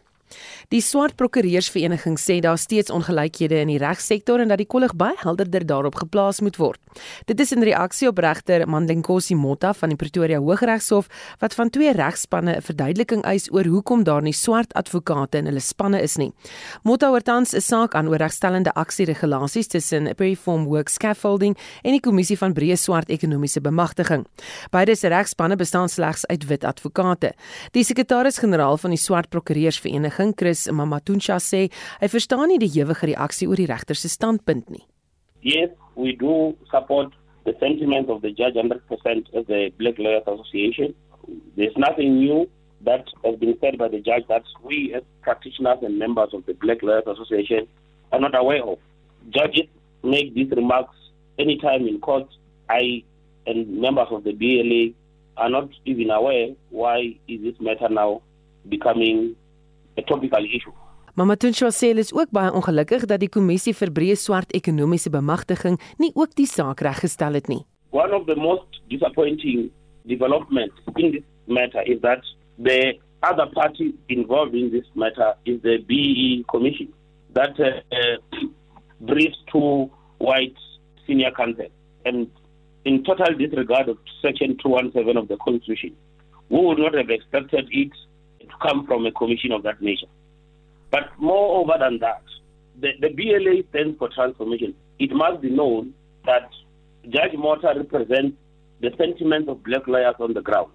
Die 0.68 0.82
swart 0.84 1.16
prokureursvereniging 1.16 2.18
sê 2.20 2.42
daar 2.44 2.58
steeds 2.60 2.92
ongelykhede 2.92 3.62
in 3.64 3.70
die 3.72 3.78
regsektor 3.80 4.42
en 4.44 4.50
dat 4.52 4.60
die 4.60 4.68
kollig 4.68 4.92
baie 5.00 5.16
helderder 5.22 5.64
daarop 5.64 5.96
geplaas 5.96 6.42
moet 6.44 6.58
word. 6.60 6.82
Dit 7.30 7.40
is 7.40 7.54
in 7.56 7.64
reaksie 7.64 8.10
op 8.10 8.18
regter 8.20 8.66
Mandlenkosi 8.68 9.38
Motta 9.40 9.72
van 9.80 9.94
die 9.94 9.96
Pretoria 9.96 10.42
Hooggeregshof 10.44 11.08
wat 11.40 11.56
van 11.56 11.72
twee 11.72 11.94
regspanne 11.96 12.58
'n 12.58 12.62
verduideliking 12.62 13.24
eis 13.24 13.48
oor 13.52 13.64
hoekom 13.64 14.04
daar 14.04 14.22
nie 14.22 14.34
swart 14.34 14.74
advokate 14.74 15.38
in 15.38 15.46
hulle 15.46 15.60
spanne 15.60 16.02
is 16.02 16.18
nie. 16.18 16.34
Motta 16.84 17.08
hoor 17.08 17.22
tans 17.22 17.54
'n 17.54 17.62
saak 17.62 17.96
aan 17.96 18.10
oor 18.10 18.18
regstellende 18.18 18.74
aksie 18.74 19.06
regulasies 19.06 19.68
tussen 19.68 20.16
Preform 20.16 20.66
Work 20.66 20.90
Scaffolding 20.90 21.58
en 21.84 21.92
die 21.92 22.02
Kommissie 22.02 22.38
van 22.38 22.54
Breë 22.54 22.76
Swart 22.76 23.10
Ekonomiese 23.10 23.62
Bemagtiging. 23.62 24.28
Beide 24.72 24.96
se 24.96 25.08
regspanne 25.08 25.56
bestaan 25.56 25.90
slegs 25.90 26.26
uit 26.26 26.46
wit 26.46 26.64
advokate. 26.64 27.34
Die 27.72 27.84
sekretaris-generaal 27.84 28.78
van 28.78 28.90
die 28.90 29.00
swart 29.00 29.30
prokureursvereniging 29.30 29.86
vereniging 30.08 30.36
Chris 30.58 30.74
Mamatuncha 30.74 31.38
sê 31.40 31.70
hy 32.02 32.08
verstaan 32.10 32.50
nie 32.50 32.58
die 32.58 32.82
ewige 32.82 33.06
reaksie 33.12 33.48
oor 33.48 33.60
die 33.60 33.70
regter 33.70 33.96
se 33.96 34.10
standpunt 34.10 34.70
nie. 34.74 34.84
Yes, 35.42 35.70
we 35.96 36.16
do 36.18 36.56
support 36.72 37.14
the 37.46 37.54
sentiment 37.60 38.10
of 38.10 38.22
the 38.22 38.32
judge 38.32 38.56
100% 38.56 38.82
as 39.38 39.46
the 39.46 39.72
Black 39.78 40.00
Lawyers 40.00 40.26
Association. 40.26 40.96
There's 41.56 41.78
nothing 41.78 42.18
new 42.18 42.50
that 42.82 43.06
has 43.24 43.38
been 43.38 43.58
said 43.62 43.78
by 43.78 43.88
the 43.88 44.00
judge 44.00 44.26
that 44.30 44.44
we 44.64 44.94
as 44.96 45.04
practitioners 45.22 45.80
and 45.84 46.00
members 46.00 46.34
of 46.34 46.46
the 46.46 46.54
Black 46.54 46.82
Lawyers 46.82 47.06
Association 47.06 47.68
are 48.12 48.20
not 48.20 48.36
aware 48.36 48.64
of. 48.64 48.80
Judges 49.30 49.70
make 50.04 50.34
these 50.34 50.50
remarks 50.52 50.96
anytime 51.38 51.88
in 51.88 52.00
court. 52.00 52.28
I 52.70 53.04
and 53.46 53.80
members 53.80 54.08
of 54.12 54.24
the 54.24 54.34
BLA 54.34 54.94
are 55.38 55.50
not 55.50 55.70
even 55.86 56.10
aware 56.10 56.50
why 56.70 57.16
is 57.28 57.42
this 57.42 57.56
matter 57.62 57.88
now 57.90 58.22
becoming 58.68 59.36
'n 59.98 60.04
topical 60.06 60.46
issue. 60.46 60.74
Mama 61.16 61.36
Tuncho 61.36 61.68
sê 61.72 61.88
hulle 61.90 62.04
is 62.06 62.14
ook 62.14 62.30
baie 62.32 62.52
ongelukkig 62.54 63.08
dat 63.10 63.20
die 63.20 63.30
kommissie 63.30 63.74
vir 63.74 63.90
breë 63.90 64.16
swart 64.16 64.54
ekonomiese 64.54 65.10
bemagtiging 65.10 65.80
nie 65.98 66.12
ook 66.14 66.36
die 66.38 66.46
saak 66.46 66.82
reggestel 66.86 67.34
het 67.34 67.48
nie. 67.50 67.64
One 67.92 68.14
of 68.14 68.28
the 68.28 68.36
most 68.36 68.82
disappointing 68.90 69.72
developments 70.06 70.76
in 70.96 71.12
this 71.12 71.24
matter 71.48 71.82
is 71.88 72.00
that 72.02 72.22
the 72.60 73.00
other 73.24 73.48
party 73.48 73.96
involved 74.10 74.54
in 74.54 74.70
this 74.72 74.86
matter 74.94 75.34
is 75.46 75.62
the 75.62 75.78
BE 75.88 76.44
commission 76.48 76.94
that 77.34 77.60
uh, 77.60 77.82
uh, 77.92 78.18
briefs 79.02 79.38
to 79.52 79.90
white 80.20 80.58
senior 81.08 81.32
counsel 81.32 81.70
and 82.06 82.28
in 82.86 83.04
total 83.04 83.34
disregard 83.38 83.90
of 83.90 83.98
section 84.22 84.58
217 84.62 85.18
of 85.18 85.28
the 85.28 85.38
constitution 85.38 85.96
we 86.50 86.60
would 86.62 86.78
not 86.80 86.94
have 86.94 87.10
expected 87.10 87.68
it 87.72 87.92
come 88.62 88.86
from 88.86 89.06
a 89.06 89.12
commission 89.12 89.52
of 89.52 89.64
that 89.64 89.82
nature. 89.82 90.08
But 90.92 91.10
moreover 91.18 91.74
than 91.80 92.00
that, 92.00 92.24
the, 92.80 92.92
the 93.02 93.10
BLA 93.10 93.68
stands 93.70 93.98
for 93.98 94.10
transformation. 94.10 94.76
It 95.00 95.12
must 95.12 95.42
be 95.42 95.50
known 95.50 95.94
that 96.26 96.50
Judge 97.10 97.34
Mota 97.38 97.74
represents 97.76 98.38
the 98.82 98.92
sentiments 98.98 99.50
of 99.50 99.64
black 99.64 99.88
lawyers 99.88 100.16
on 100.20 100.34
the 100.34 100.42
ground. 100.42 100.72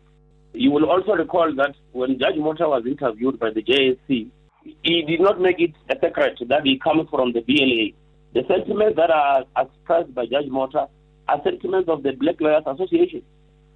You 0.52 0.71
will 0.71 0.91
also 0.91 1.12
recall 1.12 1.55
that 1.57 1.75
when 1.93 2.19
Judge 2.19 2.37
Mota 2.37 2.69
was 2.69 2.85
interviewed 2.87 3.38
by 3.38 3.50
the 3.50 3.62
JSC, 3.62 4.29
he 4.83 5.02
did 5.02 5.21
not 5.21 5.41
make 5.41 5.61
it 5.61 5.73
a 5.88 5.95
secret 5.95 6.38
that 6.49 6.62
he 6.64 6.79
comes 6.79 7.09
from 7.11 7.33
the 7.33 7.41
BLA. 7.41 7.97
The 8.35 8.47
sentiments 8.49 8.97
that 8.97 9.11
are 9.11 9.45
expressed 9.57 10.14
by 10.14 10.26
Judge 10.26 10.49
Mota 10.49 10.88
are 11.29 11.41
sentiments 11.45 11.88
of 11.88 12.02
the 12.02 12.12
Black 12.12 12.41
Lawyers 12.41 12.64
Association. 12.67 13.23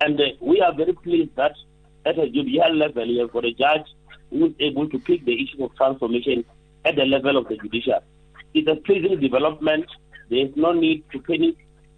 And 0.01 0.21
uh, 0.21 0.25
we 0.41 0.61
are 0.61 0.75
very 0.75 0.93
pleased 0.93 1.35
that 1.37 1.53
at 2.07 2.19
a 2.19 2.29
judicial 2.31 2.75
level, 2.75 3.07
you 3.07 3.21
have 3.21 3.33
got 3.33 3.45
a 3.45 3.53
judge 3.53 3.87
who 4.31 4.47
is 4.47 4.53
able 4.61 4.89
to 4.89 4.99
pick 4.99 5.25
the 5.25 5.35
issue 5.43 5.65
of 5.65 5.75
transformation 5.77 6.45
at 6.85 6.97
the 6.97 7.05
level 7.05 7.37
of 7.37 7.49
the 7.49 7.57
judiciary. 7.57 8.05
It's 8.55 8.69
a 8.69 8.77
pleasing 8.77 9.21
development. 9.21 9.87
There 10.31 10.47
is 10.47 10.53
no 10.57 10.73
need 10.73 11.05
to 11.13 11.21
panic. 11.21 11.57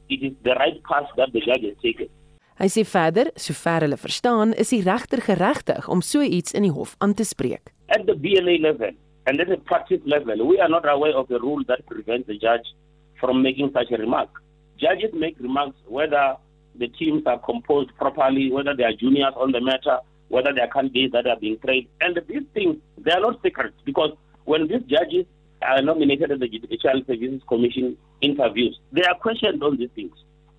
It 0.09 0.23
is 0.23 0.33
the 0.43 0.55
right 0.55 0.83
path 0.85 1.09
that 1.17 1.33
the 1.33 1.41
judge 1.41 1.63
has 1.63 1.77
taken. 1.83 2.09
Hy 2.59 2.67
sê 2.75 2.83
verder, 2.83 3.29
sover 3.39 3.85
hulle 3.87 3.97
verstaan, 4.03 4.53
is 4.59 4.73
die 4.75 4.81
regter 4.83 5.21
geregtig 5.23 5.87
om 5.95 6.01
so 6.03 6.25
iets 6.27 6.57
in 6.59 6.65
die 6.67 6.73
hof 6.75 6.97
aan 7.05 7.15
te 7.15 7.23
spreek. 7.23 7.71
At 7.95 8.09
the 8.09 8.17
BLA 8.19 8.57
level 8.65 8.97
and 9.31 9.39
at 9.39 9.47
the 9.53 9.61
practice 9.71 10.03
level, 10.05 10.43
we 10.49 10.59
are 10.59 10.69
not 10.69 10.89
aware 10.89 11.15
of 11.15 11.29
the 11.29 11.39
rule 11.39 11.63
that 11.69 11.87
prevents 11.87 12.27
the 12.27 12.35
judge 12.35 12.67
from 13.21 13.43
making 13.43 13.71
such 13.77 13.93
a 13.95 14.01
remark. 14.01 14.43
Judges 14.83 15.15
make 15.15 15.39
remarks 15.39 15.79
whether 15.87 16.35
the 16.79 16.89
teams 16.89 17.23
are 17.27 17.39
composed 17.39 17.91
properly, 17.97 18.51
whether 18.53 18.75
they 18.75 18.85
are 18.85 18.93
juniors 18.93 19.35
on 19.37 19.53
the 19.53 19.61
matter, 19.61 19.99
whether 20.29 20.53
there 20.55 20.65
are 20.65 20.71
candidates 20.71 21.13
that 21.13 21.27
are 21.27 21.39
being 21.39 21.59
trained. 21.65 21.87
And 22.01 22.19
these 22.29 22.43
things, 22.55 22.77
they 22.99 23.13
are 23.13 23.21
not 23.21 23.41
secrets 23.43 23.77
because 23.85 24.11
when 24.45 24.69
these 24.69 24.83
judges 24.87 25.27
are 25.63 25.83
nominated 25.83 26.31
at 26.31 26.41
the 26.41 26.49
Judicial 26.49 27.03
Services 27.07 27.43
Commission 27.49 27.97
interviews, 28.21 28.79
they 28.93 29.03
are 29.03 29.15
questioned 29.15 29.63
on 29.63 29.77
these 29.77 29.91
things. 29.95 30.13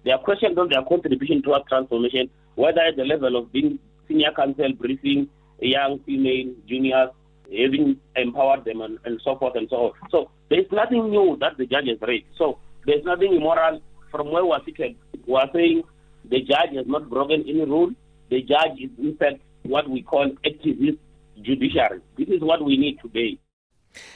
They 0.04 0.12
are 0.12 0.20
questioned 0.20 0.58
on 0.60 0.70
their 0.70 0.84
contribution 0.84 1.42
towards 1.42 1.68
transformation, 1.68 2.30
whether 2.56 2.82
at 2.82 2.96
the 2.96 3.04
level 3.04 3.36
of 3.36 3.52
being 3.52 3.80
senior 4.08 4.32
counsel, 4.36 4.74
briefing 4.74 5.30
young 5.62 6.00
female 6.06 6.54
juniors, 6.68 7.10
having 7.46 7.98
empowered 8.16 8.64
them 8.66 8.82
and, 8.82 8.98
and 9.06 9.20
so 9.24 9.38
forth 9.38 9.56
and 9.56 9.68
so 9.70 9.76
on. 9.76 9.92
So 10.10 10.32
there's 10.50 10.72
nothing 10.72 11.10
new 11.10 11.38
that 11.42 11.58
the 11.58 11.66
judges 11.66 11.98
raised. 12.02 12.28
So 12.38 12.60
there's 12.86 13.04
nothing 13.04 13.36
immoral 13.36 13.82
from 14.12 14.32
where 14.32 14.46
we're 14.46 14.64
seated. 14.66 14.96
We're 15.28 15.46
saying 15.54 15.84
the 16.28 16.40
judge 16.40 16.76
has 16.76 16.86
not 16.86 17.10
broken 17.10 17.42
any 17.48 17.64
rule. 17.66 17.92
The 18.30 18.42
judge 18.42 18.80
is 18.80 18.92
in 18.98 19.16
fact 19.18 19.40
what 19.64 19.90
we 19.90 20.02
call 20.02 20.32
activist 20.46 20.98
judiciary. 21.42 22.02
This 22.18 22.28
is 22.30 22.42
what 22.42 22.64
we 22.64 22.78
need 22.78 23.00
today. 23.02 23.40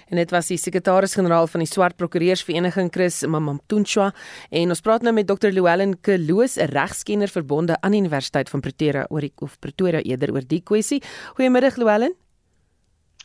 En 0.09 0.19
dit 0.21 0.31
was 0.31 0.51
die 0.51 0.57
sekretaris-generaal 0.61 1.47
van 1.49 1.63
die 1.63 1.69
Swart 1.69 1.97
Prokureursvereniging 1.97 2.91
Chris 2.93 3.23
Mamamtunchwa 3.25 4.11
en 4.53 4.73
ons 4.75 4.83
praat 4.85 5.01
nou 5.01 5.13
met 5.15 5.27
Dr. 5.27 5.49
Llewellyn 5.49 5.95
Kloos, 6.05 6.57
'n 6.57 6.69
regskenner 6.69 7.27
verbonde 7.27 7.81
aan 7.81 7.91
die 7.91 7.99
Universiteit 7.99 8.49
van 8.49 8.61
Pretoria 8.61 9.05
oor 9.09 9.21
die 9.21 9.33
of 9.35 9.59
Pretoria 9.59 10.01
eerder 10.01 10.31
oor 10.31 10.45
die 10.47 10.61
kwessie. 10.61 11.01
Goeiemiddag 11.35 11.75
Llewellyn. 11.75 12.13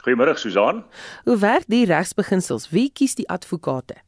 Goeiemiddag 0.02 0.38
Susan. 0.38 0.84
Hoe 1.24 1.38
werk 1.38 1.64
die 1.66 1.84
regsbeginsels? 1.84 2.70
Wie 2.70 2.90
kies 2.90 3.14
die 3.14 3.28
advokate? 3.28 4.07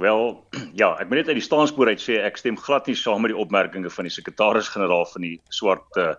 Wel, 0.00 0.48
ja, 0.80 0.94
ek 0.96 1.10
moet 1.10 1.20
net 1.20 1.28
uit 1.28 1.36
die 1.36 1.44
staanspoor 1.44 1.90
uit 1.92 2.00
sê 2.00 2.20
ek 2.24 2.38
stem 2.40 2.56
glad 2.56 2.86
nie 2.88 2.96
saam 2.96 3.20
met 3.20 3.34
die 3.34 3.40
opmerkings 3.40 3.92
van 3.92 4.06
die 4.08 4.14
sekretaris-generaal 4.14 5.04
van 5.12 5.26
die 5.26 5.34
swart 5.52 5.98
uh, 6.00 6.14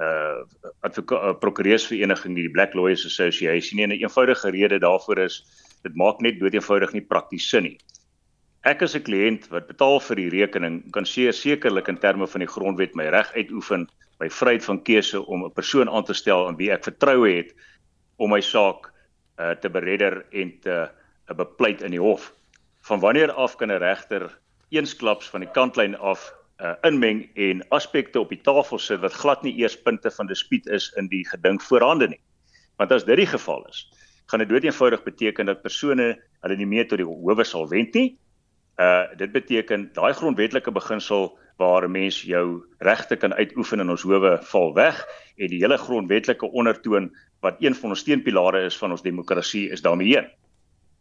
uh 0.00 0.38
advokaat 0.86 1.34
uh, 1.34 1.34
prokureursvereniging 1.42 2.38
die 2.38 2.48
Black 2.54 2.76
Lawyers 2.78 3.04
Association 3.04 3.76
nie 3.76 3.84
en 3.84 3.92
'n 3.92 4.00
eenvoudige 4.00 4.52
rede 4.54 4.78
daarvoor 4.80 5.20
is 5.26 5.42
dit 5.84 5.94
maak 5.94 6.22
net 6.24 6.38
dood 6.40 6.56
eenvoudig 6.56 6.94
nie 6.96 7.04
prakties 7.04 7.50
sin 7.50 7.66
nie. 7.68 7.76
Ek 8.64 8.82
as 8.82 8.96
'n 8.96 9.04
kliënt 9.04 9.50
wat 9.52 9.68
betaal 9.68 10.00
vir 10.00 10.16
die 10.16 10.30
rekening 10.30 10.80
kan 10.92 11.04
seker 11.04 11.36
sekerlik 11.36 11.88
in 11.88 11.98
terme 11.98 12.26
van 12.26 12.40
die 12.40 12.52
grondwet 12.54 12.96
my 12.96 13.10
reg 13.12 13.28
uitoefen 13.36 13.88
by 14.18 14.28
vryheid 14.28 14.64
van 14.64 14.82
keuse 14.82 15.20
om 15.20 15.44
'n 15.44 15.52
persoon 15.52 15.88
aan 15.88 16.04
te 16.04 16.14
stel 16.14 16.48
aan 16.48 16.56
wie 16.56 16.72
ek 16.72 16.84
vertroue 16.84 17.36
het 17.36 17.52
om 18.16 18.30
my 18.30 18.40
saak 18.40 18.88
uh, 19.38 19.52
te 19.52 19.68
beredder 19.68 20.24
en 20.32 20.58
te 20.60 20.88
uh, 21.28 21.36
bepleit 21.36 21.82
in 21.82 21.90
die 21.90 22.00
hof. 22.00 22.32
Van 22.88 23.00
wanneer 23.00 23.32
af 23.32 23.56
kan 23.56 23.68
'n 23.68 23.82
regter 23.84 24.38
eensklaps 24.68 25.28
van 25.28 25.40
die 25.40 25.50
kantlyn 25.52 25.96
af 25.96 26.32
uh, 26.60 26.72
inmeng 26.88 27.18
en 27.34 27.60
aspekte 27.68 28.20
op 28.20 28.30
die 28.32 28.40
tafel 28.40 28.78
sit 28.78 29.02
wat 29.02 29.12
glad 29.12 29.42
nie 29.42 29.52
eers 29.60 29.76
punte 29.82 30.10
van 30.10 30.26
dispuut 30.26 30.66
is 30.66 30.86
in 30.96 31.08
die 31.12 31.20
geding 31.28 31.60
voorhande 31.62 32.08
nie. 32.08 32.20
Want 32.80 32.92
as 32.92 33.04
dit 33.04 33.20
die 33.20 33.26
geval 33.26 33.66
is, 33.68 33.82
gaan 34.26 34.40
dit 34.40 34.48
doeteenvoudig 34.48 35.04
beteken 35.04 35.46
dat 35.46 35.62
persone 35.62 36.08
hulle 36.40 36.56
nie 36.56 36.70
meer 36.70 36.88
tot 36.88 37.02
die 37.02 37.06
howe 37.06 37.44
sal 37.44 37.68
wend 37.68 37.94
nie. 37.94 38.16
Uh 38.80 39.04
dit 39.20 39.36
beteken 39.36 39.90
daai 39.92 40.14
grondwetlike 40.16 40.72
beginsel 40.72 41.38
waar 41.60 41.84
'n 41.84 41.92
mens 41.92 42.22
jou 42.22 42.64
regte 42.78 43.16
kan 43.16 43.34
uitoefen 43.34 43.84
in 43.84 43.90
ons 43.90 44.02
howe 44.02 44.38
val 44.42 44.74
weg 44.74 45.04
en 45.36 45.48
die 45.52 45.60
hele 45.60 45.76
grondwetlike 45.76 46.52
ondertoon 46.52 47.12
wat 47.40 47.60
een 47.60 47.74
van 47.74 47.90
ons 47.90 48.00
steunpilare 48.00 48.64
is 48.64 48.78
van 48.78 48.90
ons 48.90 49.02
demokrasie 49.02 49.68
is 49.70 49.82
daarmee 49.82 50.16
heen. 50.16 50.32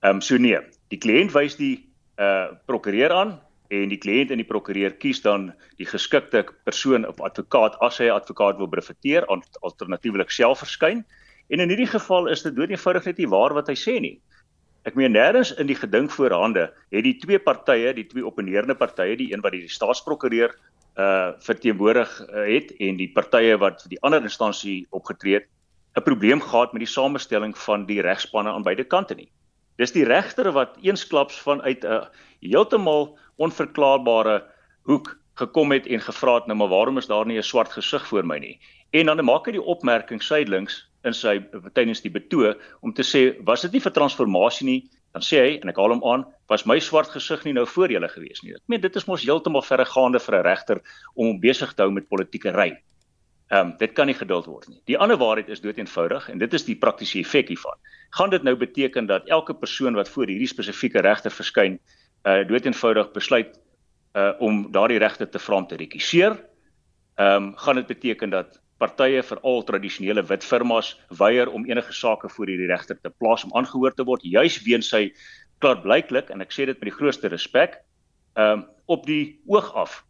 Ehm 0.08 0.16
um, 0.16 0.22
so 0.22 0.38
nee, 0.40 0.56
die 0.94 1.00
kliënt 1.04 1.34
wys 1.36 1.58
die 1.60 1.76
uh 2.24 2.56
prokureur 2.70 3.12
aan 3.12 3.34
en 3.76 3.90
die 3.92 4.00
kliënt 4.00 4.32
en 4.32 4.40
die 4.40 4.48
prokureur 4.48 4.94
kies 5.02 5.20
dan 5.26 5.50
die 5.82 5.88
geskikte 5.90 6.46
persoon 6.70 7.04
of 7.10 7.20
advokaat 7.28 7.76
as 7.84 7.98
hy 8.00 8.08
advokaat 8.14 8.62
wil 8.62 8.70
brefeteer 8.72 9.28
of 9.34 9.44
alternatiefelik 9.68 10.32
self 10.32 10.64
verskyn. 10.64 11.04
En 11.52 11.60
in 11.60 11.74
hierdie 11.74 11.90
geval 11.92 12.32
is 12.32 12.46
dit 12.46 12.56
dood 12.56 12.72
eenvoudig 12.72 13.10
net 13.10 13.20
nie 13.20 13.28
waar 13.34 13.56
wat 13.58 13.68
hy 13.68 13.76
sê 13.76 13.98
nie. 14.00 14.16
Ek 14.88 14.96
meen 14.96 15.12
nêrens 15.12 15.52
in 15.60 15.68
die 15.68 15.76
geding 15.76 16.08
voorhande 16.14 16.70
het 16.96 17.04
die 17.04 17.18
twee 17.20 17.40
partye, 17.44 17.92
die 17.98 18.08
twee 18.08 18.24
opponerende 18.24 18.78
partye, 18.80 19.18
die 19.20 19.34
een 19.34 19.44
wat 19.44 19.58
die 19.58 19.68
staatsprokureur 19.68 20.56
uh 20.96 21.34
verteenwoordig 21.44 22.14
uh, 22.24 22.46
het 22.48 22.72
en 22.80 22.96
die 23.02 23.12
partye 23.12 23.60
wat 23.60 23.84
vir 23.84 23.98
die 23.98 24.04
ander 24.08 24.24
instansie 24.24 24.86
opgetree 24.96 25.42
het, 25.42 25.52
'n 26.00 26.08
probleem 26.08 26.42
gehad 26.42 26.72
met 26.72 26.86
die 26.86 26.94
samestelling 26.96 27.58
van 27.58 27.86
die 27.86 28.00
regspanne 28.02 28.56
aan 28.56 28.64
beide 28.64 28.88
kante 28.88 29.20
nie. 29.20 29.30
Dis 29.78 29.94
die 29.94 30.06
regter 30.06 30.52
wat 30.52 30.78
eensklaps 30.82 31.38
vanuit 31.46 31.86
'n 31.86 32.08
heeltemal 32.42 33.18
onverklaarbare 33.38 34.44
hoek 34.90 35.18
gekom 35.38 35.72
het 35.72 35.86
en 35.88 36.02
gevra 36.02 36.36
het 36.40 36.48
nou 36.48 36.58
maar 36.58 36.72
waarom 36.74 36.98
is 36.98 37.08
daar 37.08 37.26
nie 37.26 37.38
'n 37.38 37.44
swart 37.44 37.72
gesig 37.72 38.08
voor 38.08 38.26
my 38.26 38.38
nie 38.40 38.60
en 38.92 39.06
dan 39.06 39.26
maak 39.26 39.46
hy 39.46 39.52
die 39.52 39.62
opmerking 39.74 40.22
sydelings 40.24 40.90
in 41.04 41.14
sy 41.14 41.40
tydens 41.74 42.02
die 42.02 42.12
betoog 42.12 42.58
om 42.82 42.94
te 42.94 43.04
sê 43.04 43.36
was 43.46 43.62
dit 43.62 43.72
nie 43.72 43.82
vir 43.82 43.92
transformasie 43.92 44.66
nie 44.66 44.90
dan 45.14 45.22
sê 45.22 45.38
hy 45.44 45.60
en 45.62 45.70
ek 45.70 45.78
haal 45.78 45.94
hom 45.94 46.04
aan 46.04 46.26
was 46.50 46.66
my 46.66 46.80
swart 46.80 47.10
gesig 47.10 47.46
nie 47.46 47.54
nou 47.54 47.66
voor 47.66 47.92
julle 47.92 48.10
gewees 48.10 48.44
nie 48.44 48.56
ek 48.56 48.68
meen 48.68 48.82
dit 48.82 48.96
is 48.96 49.08
mos 49.08 49.24
heeltemal 49.24 49.62
verregaande 49.62 50.20
vir 50.20 50.36
'n 50.36 50.44
regter 50.44 50.82
om 51.16 51.28
hom 51.28 51.40
besig 51.40 51.74
te 51.74 51.84
hou 51.84 51.92
met 51.92 52.10
politieke 52.10 52.52
ry 52.52 52.78
Ehm 53.48 53.68
um, 53.68 53.78
dit 53.80 53.94
kan 53.96 54.06
nie 54.06 54.16
geduld 54.16 54.46
word 54.46 54.68
nie. 54.68 54.82
Die 54.92 54.98
ander 54.98 55.18
waarheid 55.18 55.48
is 55.48 55.62
dood 55.64 55.78
eenvoudig 55.80 56.26
en 56.30 56.38
dit 56.38 56.54
is 56.54 56.66
die 56.68 56.76
praktiese 56.76 57.22
effek 57.22 57.48
hiervan. 57.48 57.78
Gaan 58.10 58.30
dit 58.30 58.44
nou 58.44 58.56
beteken 58.56 59.06
dat 59.06 59.28
elke 59.28 59.54
persoon 59.54 59.94
wat 59.94 60.10
voor 60.10 60.28
hierdie 60.28 60.48
spesifieke 60.48 61.02
regter 61.02 61.32
verskyn, 61.32 61.80
uh 62.24 62.44
dood 62.48 62.66
eenvoudig 62.66 63.12
besluit 63.12 63.60
uh 64.16 64.34
om 64.40 64.72
daardie 64.72 65.00
regte 65.00 65.30
te 65.30 65.40
vra 65.40 65.56
om 65.56 65.68
te 65.68 65.76
rekiseer. 65.76 66.38
Ehm 67.18 67.44
um, 67.44 67.58
gaan 67.58 67.76
dit 67.76 67.88
beteken 67.88 68.30
dat 68.30 68.60
partye 68.78 69.24
veral 69.24 69.64
tradisionele 69.64 70.24
wit 70.24 70.44
firmas 70.44 70.96
weier 71.18 71.50
om 71.50 71.66
enige 71.66 71.94
sake 71.94 72.30
voor 72.30 72.48
hierdie 72.48 72.70
regter 72.70 73.00
te 73.02 73.10
plaas 73.10 73.44
om 73.44 73.54
aangehoor 73.58 73.94
te 73.94 74.06
word 74.06 74.24
juis 74.24 74.62
weens 74.64 74.90
sy 74.90 75.12
klaarblyklik 75.64 76.30
en 76.30 76.42
ek 76.46 76.54
sê 76.54 76.68
dit 76.70 76.78
met 76.78 76.92
die 76.92 76.98
grootste 77.00 77.32
respek 77.34 77.80
ehm 78.38 78.60
um, 78.60 78.68
op 78.88 79.04
die 79.06 79.42
oog 79.52 79.74
af 79.76 80.04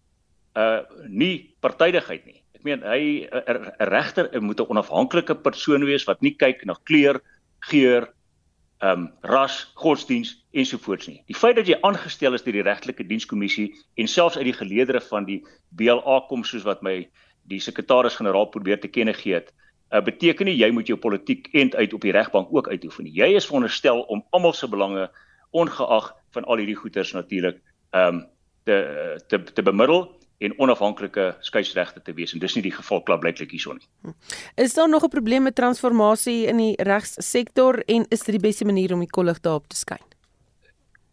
uh 0.58 0.82
nie 1.08 1.56
partydigheid 1.62 2.26
nie. 2.26 2.44
Ek 2.58 2.64
meen 2.66 2.84
hy 2.84 3.28
'n 3.30 3.72
regter 3.90 4.30
moet 4.42 4.60
'n 4.60 4.70
onafhanklike 4.70 5.36
persoon 5.36 5.86
wees 5.86 6.06
wat 6.06 6.22
nie 6.22 6.36
kyk 6.36 6.66
na 6.66 6.76
kleur, 6.84 7.22
geur, 7.60 8.14
ehm 8.78 9.08
um, 9.08 9.12
ras, 9.22 9.72
godsdiens 9.74 10.36
ensovoorts 10.52 11.08
nie. 11.08 11.24
Die 11.26 11.36
feit 11.36 11.56
dat 11.58 11.68
jy 11.68 11.78
aangestel 11.82 12.38
is 12.38 12.44
deur 12.46 12.54
die 12.60 12.66
regtelike 12.66 13.06
dienskommissie 13.10 13.72
en 13.98 14.08
selfs 14.08 14.38
uit 14.38 14.46
die 14.46 14.58
geleedere 14.58 15.02
van 15.02 15.26
die 15.26 15.40
BLA 15.70 16.20
kom 16.30 16.44
soos 16.46 16.66
wat 16.68 16.84
my 16.86 17.00
die 17.50 17.60
sekretaris-generaal 17.64 18.52
probeer 18.54 18.80
te 18.80 18.92
kenne 18.92 19.16
gee 19.18 19.34
het, 19.34 19.50
uh, 19.90 20.02
beteken 20.04 20.46
nie 20.46 20.58
jy 20.60 20.70
moet 20.72 20.88
jou 20.92 21.00
politiek 21.00 21.50
end 21.58 21.76
uit 21.76 21.94
op 21.94 22.06
die 22.06 22.14
regbank 22.14 22.54
ook 22.54 22.70
uitoefen 22.70 23.08
nie. 23.08 23.16
Jy 23.18 23.34
is 23.40 23.48
veronderstel 23.50 24.04
om 24.14 24.24
almal 24.30 24.54
se 24.54 24.70
belange 24.70 25.08
ongeag 25.58 26.12
van 26.36 26.46
al 26.46 26.62
hierdie 26.62 26.78
goeters 26.78 27.16
natuurlik 27.18 27.62
ehm 27.96 28.22
um, 28.22 28.26
te 28.68 28.78
te 29.28 29.40
te 29.44 29.64
bemiddel 29.64 30.06
en 30.38 30.54
onafhanklike 30.62 31.32
skeieregte 31.46 32.02
te 32.06 32.14
wees 32.18 32.34
en 32.34 32.42
dis 32.42 32.56
nie 32.58 32.66
die 32.68 32.76
geval 32.76 33.02
klaarblyklik 33.08 33.56
hierson 33.56 33.80
nie. 33.80 33.88
Hm. 34.06 34.14
Is 34.62 34.76
daar 34.78 34.90
nog 34.90 35.04
'n 35.04 35.10
probleem 35.10 35.44
met 35.44 35.56
transformasie 35.56 36.46
in 36.46 36.58
die 36.58 36.76
regssektor 36.78 37.84
en 37.88 38.06
is 38.10 38.24
dit 38.24 38.40
die 38.40 38.48
beste 38.48 38.66
manier 38.66 38.94
om 38.94 39.00
die 39.00 39.10
kollig 39.10 39.40
daarop 39.42 39.68
te 39.68 39.76
skyn? 39.76 40.06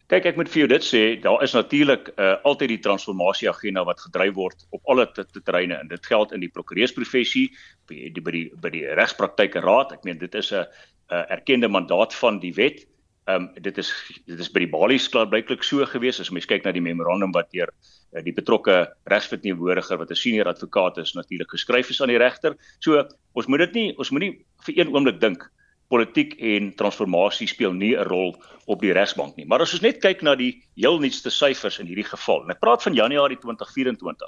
Kyk, 0.07 0.25
ek 0.25 0.35
moet 0.35 0.49
vir 0.49 0.59
jou 0.59 0.67
dit 0.67 0.83
sê, 0.85 1.21
daar 1.21 1.41
is 1.43 1.53
natuurlik 1.53 2.11
uh, 2.15 2.35
altyd 2.43 2.69
die 2.69 2.79
transformasie 2.79 3.49
agenda 3.49 3.83
wat 3.83 3.99
gedryf 3.99 4.33
word 4.33 4.65
op 4.69 4.81
alle 4.85 5.07
terreine 5.43 5.79
en 5.79 5.87
dit 5.87 6.05
geld 6.05 6.31
in 6.31 6.39
die 6.39 6.49
prokureursprofessie, 6.49 7.49
by 7.89 8.11
die 8.13 8.21
by 8.21 8.31
die 8.31 8.51
by 8.61 8.69
die 8.69 8.85
regspraktyke 8.85 9.59
raad. 9.65 9.91
Ek 9.91 10.03
meen 10.03 10.17
dit 10.17 10.35
is 10.35 10.51
'n 10.53 10.67
erkende 11.09 11.67
mandaat 11.67 12.13
van 12.13 12.39
die 12.39 12.53
wet. 12.53 12.85
Ehm 13.25 13.41
um, 13.41 13.49
dit 13.61 13.77
is 13.77 13.89
dit 14.27 14.39
is 14.39 14.51
by 14.51 14.59
die 14.59 14.69
balies 14.69 15.09
klaar 15.09 15.27
blyklik 15.27 15.63
so 15.63 15.85
gewees 15.85 16.19
as 16.19 16.29
mens 16.29 16.45
kyk 16.45 16.63
na 16.63 16.71
die 16.71 16.85
memorandum 16.85 17.31
wat 17.31 17.49
deur 17.51 17.73
uh, 17.73 17.94
die 18.23 18.33
betrokke 18.33 18.93
regsverteenwoordiger 19.11 19.97
wat 19.97 20.11
'n 20.11 20.15
senior 20.15 20.47
advokaat 20.47 20.97
is 20.97 21.13
natuurlik 21.13 21.49
geskryf 21.49 21.89
is 21.89 22.01
aan 22.01 22.13
die 22.13 22.17
regter. 22.17 22.55
So 22.79 23.07
ons 23.33 23.47
moet 23.47 23.59
dit 23.59 23.73
nie 23.73 23.97
ons 23.97 24.11
moet 24.11 24.21
nie 24.21 24.45
vir 24.65 24.77
een 24.77 24.93
oomblik 24.93 25.19
dink 25.19 25.51
politiek 25.89 26.35
en 26.39 26.73
transformasie 26.75 27.47
speel 27.47 27.73
nie 27.73 27.95
'n 27.95 28.07
rol 28.07 28.35
op 28.65 28.81
die 28.81 28.93
regsbank 28.93 29.35
nie. 29.35 29.45
Maar 29.45 29.61
as 29.61 29.73
ons 29.73 29.81
net 29.81 30.01
kyk 30.01 30.21
na 30.21 30.35
die 30.35 30.63
heel 30.75 30.99
nuutste 30.99 31.29
syfers 31.29 31.79
in 31.79 31.87
hierdie 31.87 32.09
geval. 32.09 32.43
En 32.43 32.51
ek 32.51 32.59
praat 32.59 32.83
van 32.83 32.93
Januarie 32.93 33.37
2024. 33.37 34.27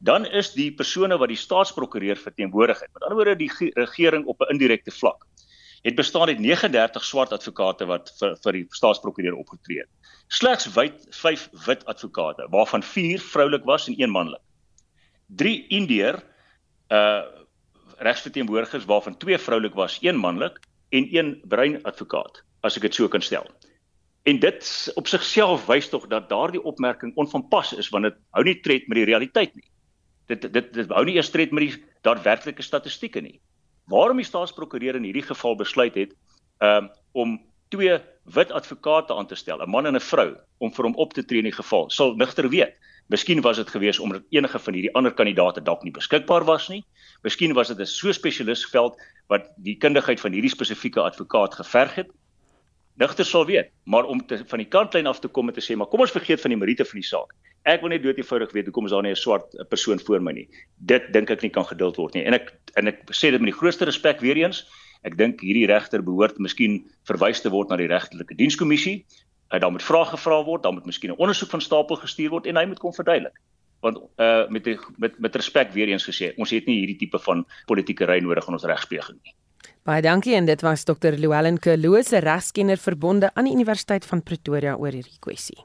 Dan 0.00 0.26
is 0.26 0.52
die 0.52 0.72
persone 0.72 1.18
wat 1.18 1.28
die 1.28 1.36
staatsprokureur 1.36 2.16
verteenwoordig 2.16 2.80
het, 2.80 2.90
met 2.92 3.02
ander 3.02 3.16
woorde 3.16 3.36
die 3.36 3.50
regering 3.74 4.26
op 4.26 4.40
'n 4.40 4.50
indirekte 4.50 4.90
vlak 4.90 5.26
het 5.82 5.94
bestaan 5.94 6.28
uit 6.28 6.38
39 6.38 7.04
swart 7.04 7.32
advokate 7.32 7.86
wat 7.90 8.12
vir 8.18 8.36
vir 8.44 8.58
die 8.58 8.66
staatsprokureur 8.70 9.34
opgetree 9.34 9.82
het. 9.82 9.90
Slegs 10.28 10.66
wit 10.74 11.06
5 11.10 11.48
wit 11.66 11.84
advokate 11.84 12.46
waarvan 12.50 12.82
4 12.82 13.20
vroulik 13.20 13.64
was 13.64 13.88
en 13.88 13.96
1 13.96 14.10
manlik. 14.10 14.40
3 15.36 15.66
Indeer 15.68 16.22
uh 16.88 17.22
regsverteenwoordigers 18.02 18.84
waarvan 18.84 19.16
2 19.16 19.38
vroulik 19.38 19.74
was, 19.74 19.98
1 20.00 20.16
manlik 20.16 20.58
en 20.88 21.04
1 21.10 21.40
bruin 21.46 21.82
advokaat, 21.82 22.42
as 22.60 22.76
ek 22.76 22.82
dit 22.82 22.94
so 22.94 23.08
kan 23.08 23.22
stel. 23.22 23.46
En 24.26 24.40
dit 24.42 24.90
op 24.94 25.06
sigself 25.06 25.66
wys 25.66 25.88
tog 25.88 26.08
dat 26.10 26.28
daardie 26.28 26.62
opmerking 26.62 27.14
onvanpas 27.14 27.72
is 27.78 27.88
want 27.94 28.10
dit 28.10 28.18
hou 28.34 28.44
nie 28.44 28.58
tred 28.60 28.88
met 28.88 28.98
die 28.98 29.06
realiteit 29.06 29.54
nie. 29.54 29.68
Dit 30.26 30.52
dit 30.52 30.72
dit 30.74 30.90
hou 30.90 31.04
nie 31.04 31.14
eers 31.14 31.30
tred 31.30 31.54
met 31.54 31.68
die 31.68 31.84
daadwerklike 32.02 32.62
statistieke 32.62 33.22
nie 33.22 33.38
waarom 33.90 34.20
die 34.20 34.26
staatsprokureur 34.26 34.96
in 34.98 35.06
hierdie 35.06 35.26
geval 35.26 35.56
besluit 35.58 35.96
het 35.98 36.14
um, 36.62 36.90
om 37.12 37.38
twee 37.72 37.98
wit 38.36 38.52
advokate 38.52 39.14
aan 39.14 39.26
te 39.26 39.34
stel, 39.34 39.62
'n 39.62 39.70
man 39.70 39.86
en 39.86 39.96
'n 39.96 40.00
vrou, 40.00 40.36
om 40.58 40.72
vir 40.72 40.84
hom 40.84 40.94
op 40.94 41.12
te 41.12 41.24
tree 41.24 41.38
in 41.38 41.50
die 41.50 41.60
geval. 41.60 41.90
Sal 41.90 42.14
nigter 42.14 42.48
weet. 42.48 42.74
Miskien 43.08 43.40
was 43.40 43.56
dit 43.56 43.68
gewees 43.68 43.98
omdat 43.98 44.22
enige 44.30 44.58
van 44.58 44.74
hierdie 44.74 44.94
ander 44.94 45.12
kandidaate 45.12 45.62
dalk 45.62 45.82
nie 45.82 45.92
beskikbaar 45.92 46.44
was 46.44 46.68
nie. 46.68 46.84
Miskien 47.22 47.52
was 47.52 47.68
dit 47.68 47.78
'n 47.78 47.86
so 47.86 48.12
spesialistveld 48.12 48.96
wat 49.28 49.50
die 49.56 49.76
kundigheid 49.76 50.20
van 50.20 50.32
hierdie 50.32 50.50
spesifieke 50.50 51.00
advokaat 51.00 51.54
geverg 51.54 51.94
het. 51.94 52.10
Nigter 52.96 53.24
sal 53.24 53.46
weet, 53.46 53.70
maar 53.84 54.04
om 54.04 54.26
te, 54.26 54.42
van 54.46 54.58
die 54.58 54.68
kantlyn 54.68 55.06
af 55.06 55.18
te 55.18 55.28
kom 55.28 55.48
en 55.48 55.54
te 55.54 55.60
sê, 55.60 55.76
maar 55.76 55.86
kom 55.86 56.00
ons 56.00 56.10
vergeet 56.10 56.40
van 56.40 56.50
die 56.50 56.58
meriete 56.58 56.84
van 56.84 57.00
die 57.00 57.08
saak. 57.08 57.32
Ek 57.62 57.80
wil 57.80 57.90
net 57.90 58.02
dood 58.02 58.18
eenvoudig 58.18 58.52
weet 58.52 58.64
hoekom 58.64 58.84
is 58.84 58.90
daar 58.90 59.02
nie 59.02 59.12
'n 59.12 59.16
swart 59.16 59.54
eh, 59.54 59.64
persoon 59.68 60.00
voor 60.00 60.20
my 60.20 60.32
nie. 60.32 60.48
Dit 60.76 61.12
dink 61.12 61.30
ek 61.30 61.42
nie 61.42 61.50
kan 61.50 61.64
geduld 61.64 61.96
word 61.96 62.14
nie. 62.14 62.24
En 62.24 62.34
ek 62.34 62.52
en 62.76 62.88
ek 62.88 63.10
sê 63.10 63.30
dit 63.30 63.40
met 63.40 63.52
die 63.52 63.58
grootste 63.60 63.84
respek 63.84 64.20
weer 64.20 64.36
eens. 64.36 64.66
Ek 65.02 65.16
dink 65.18 65.40
hierdie 65.42 65.66
regter 65.66 66.02
behoort 66.02 66.38
miskien 66.38 66.82
verwys 67.08 67.42
te 67.42 67.50
word 67.50 67.72
na 67.72 67.78
die 67.80 67.90
regtelike 67.90 68.36
dienskommissie. 68.38 69.02
Uh, 69.50 69.58
daar 69.60 69.72
moet 69.74 69.84
vrae 69.84 70.06
gevra 70.12 70.42
word, 70.46 70.62
daar 70.62 70.72
moet 70.72 70.86
miskien 70.86 71.10
'n 71.10 71.18
ondersoek 71.18 71.50
van 71.50 71.60
stapel 71.60 71.96
gestuur 71.96 72.30
word 72.30 72.46
en 72.46 72.56
hy 72.56 72.66
moet 72.66 72.78
kom 72.78 72.94
verduidelik. 72.94 73.36
Want 73.80 73.98
uh 74.16 74.48
met 74.48 74.64
die, 74.64 74.78
met 74.96 75.18
met 75.18 75.36
respek 75.36 75.72
weer 75.72 75.88
eens 75.88 76.06
gesê, 76.06 76.32
ons 76.36 76.50
het 76.50 76.66
nie 76.66 76.78
hierdie 76.78 76.98
tipe 76.98 77.18
van 77.18 77.44
politieke 77.66 78.06
ry 78.06 78.20
nodig 78.22 78.46
in 78.46 78.54
ons 78.54 78.64
regspleging 78.64 79.18
nie. 79.22 79.34
Baie 79.82 80.02
dankie 80.02 80.36
en 80.38 80.46
dit 80.46 80.60
was 80.62 80.84
Dr. 80.84 81.16
Llewellyn 81.18 81.58
Kerloose, 81.58 82.20
regskenner 82.22 82.78
verbonde 82.78 83.30
aan 83.34 83.44
die 83.44 83.52
Universiteit 83.52 84.04
van 84.06 84.22
Pretoria 84.22 84.76
oor 84.76 84.94
hierdie 84.94 85.18
kwessie. 85.18 85.58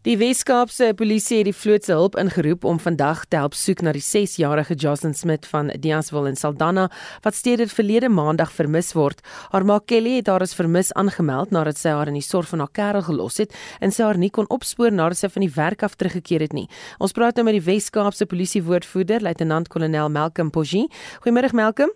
Die 0.00 0.14
Wes-Kaapse 0.16 0.94
polisie 0.96 1.42
het 1.42 1.50
die 1.50 1.52
vloot 1.52 1.84
se 1.84 1.92
hulp 1.92 2.14
ingeroep 2.16 2.62
om 2.64 2.78
vandag 2.80 3.26
te 3.28 3.36
help 3.36 3.52
soek 3.52 3.82
na 3.84 3.92
die 3.92 4.00
6-jarige 4.00 4.72
Jocelyn 4.72 5.12
Smith 5.12 5.44
van 5.50 5.68
Diaswil 5.76 6.30
in 6.30 6.40
Saldanha 6.40 6.86
wat 7.20 7.36
steeds 7.36 7.74
verlede 7.76 8.08
maandag 8.08 8.48
vermis 8.56 8.94
word. 8.96 9.20
Haar 9.52 9.68
ma 9.68 9.76
Kelly 9.84 10.14
het 10.22 10.32
haar 10.32 10.40
as 10.40 10.56
vermis 10.56 10.88
aangemeld 10.96 11.52
nadat 11.52 11.76
sy 11.76 11.92
haar 11.92 12.08
in 12.08 12.16
die 12.16 12.24
sorg 12.24 12.48
van 12.48 12.64
haar 12.64 12.72
kerel 12.72 13.04
gelos 13.10 13.36
het 13.44 13.52
en 13.84 13.92
sy 13.92 14.08
haar 14.08 14.16
nie 14.16 14.32
kon 14.32 14.48
opspoor 14.48 14.88
nadat 14.88 15.20
sy 15.20 15.32
van 15.36 15.44
die 15.44 15.52
werk 15.58 15.84
af 15.84 16.00
teruggekeer 16.00 16.48
het 16.48 16.56
nie. 16.56 16.70
Ons 16.96 17.12
praat 17.12 17.36
nou 17.36 17.44
met 17.50 17.60
die 17.60 17.66
Wes-Kaapse 17.68 18.24
polisie 18.24 18.64
woordvoerder, 18.64 19.20
luitenant-kolonel 19.20 20.08
Malcolm 20.08 20.48
Pogie. 20.48 20.88
Goeiemôre 21.20 21.52
Malcolm. 21.52 21.92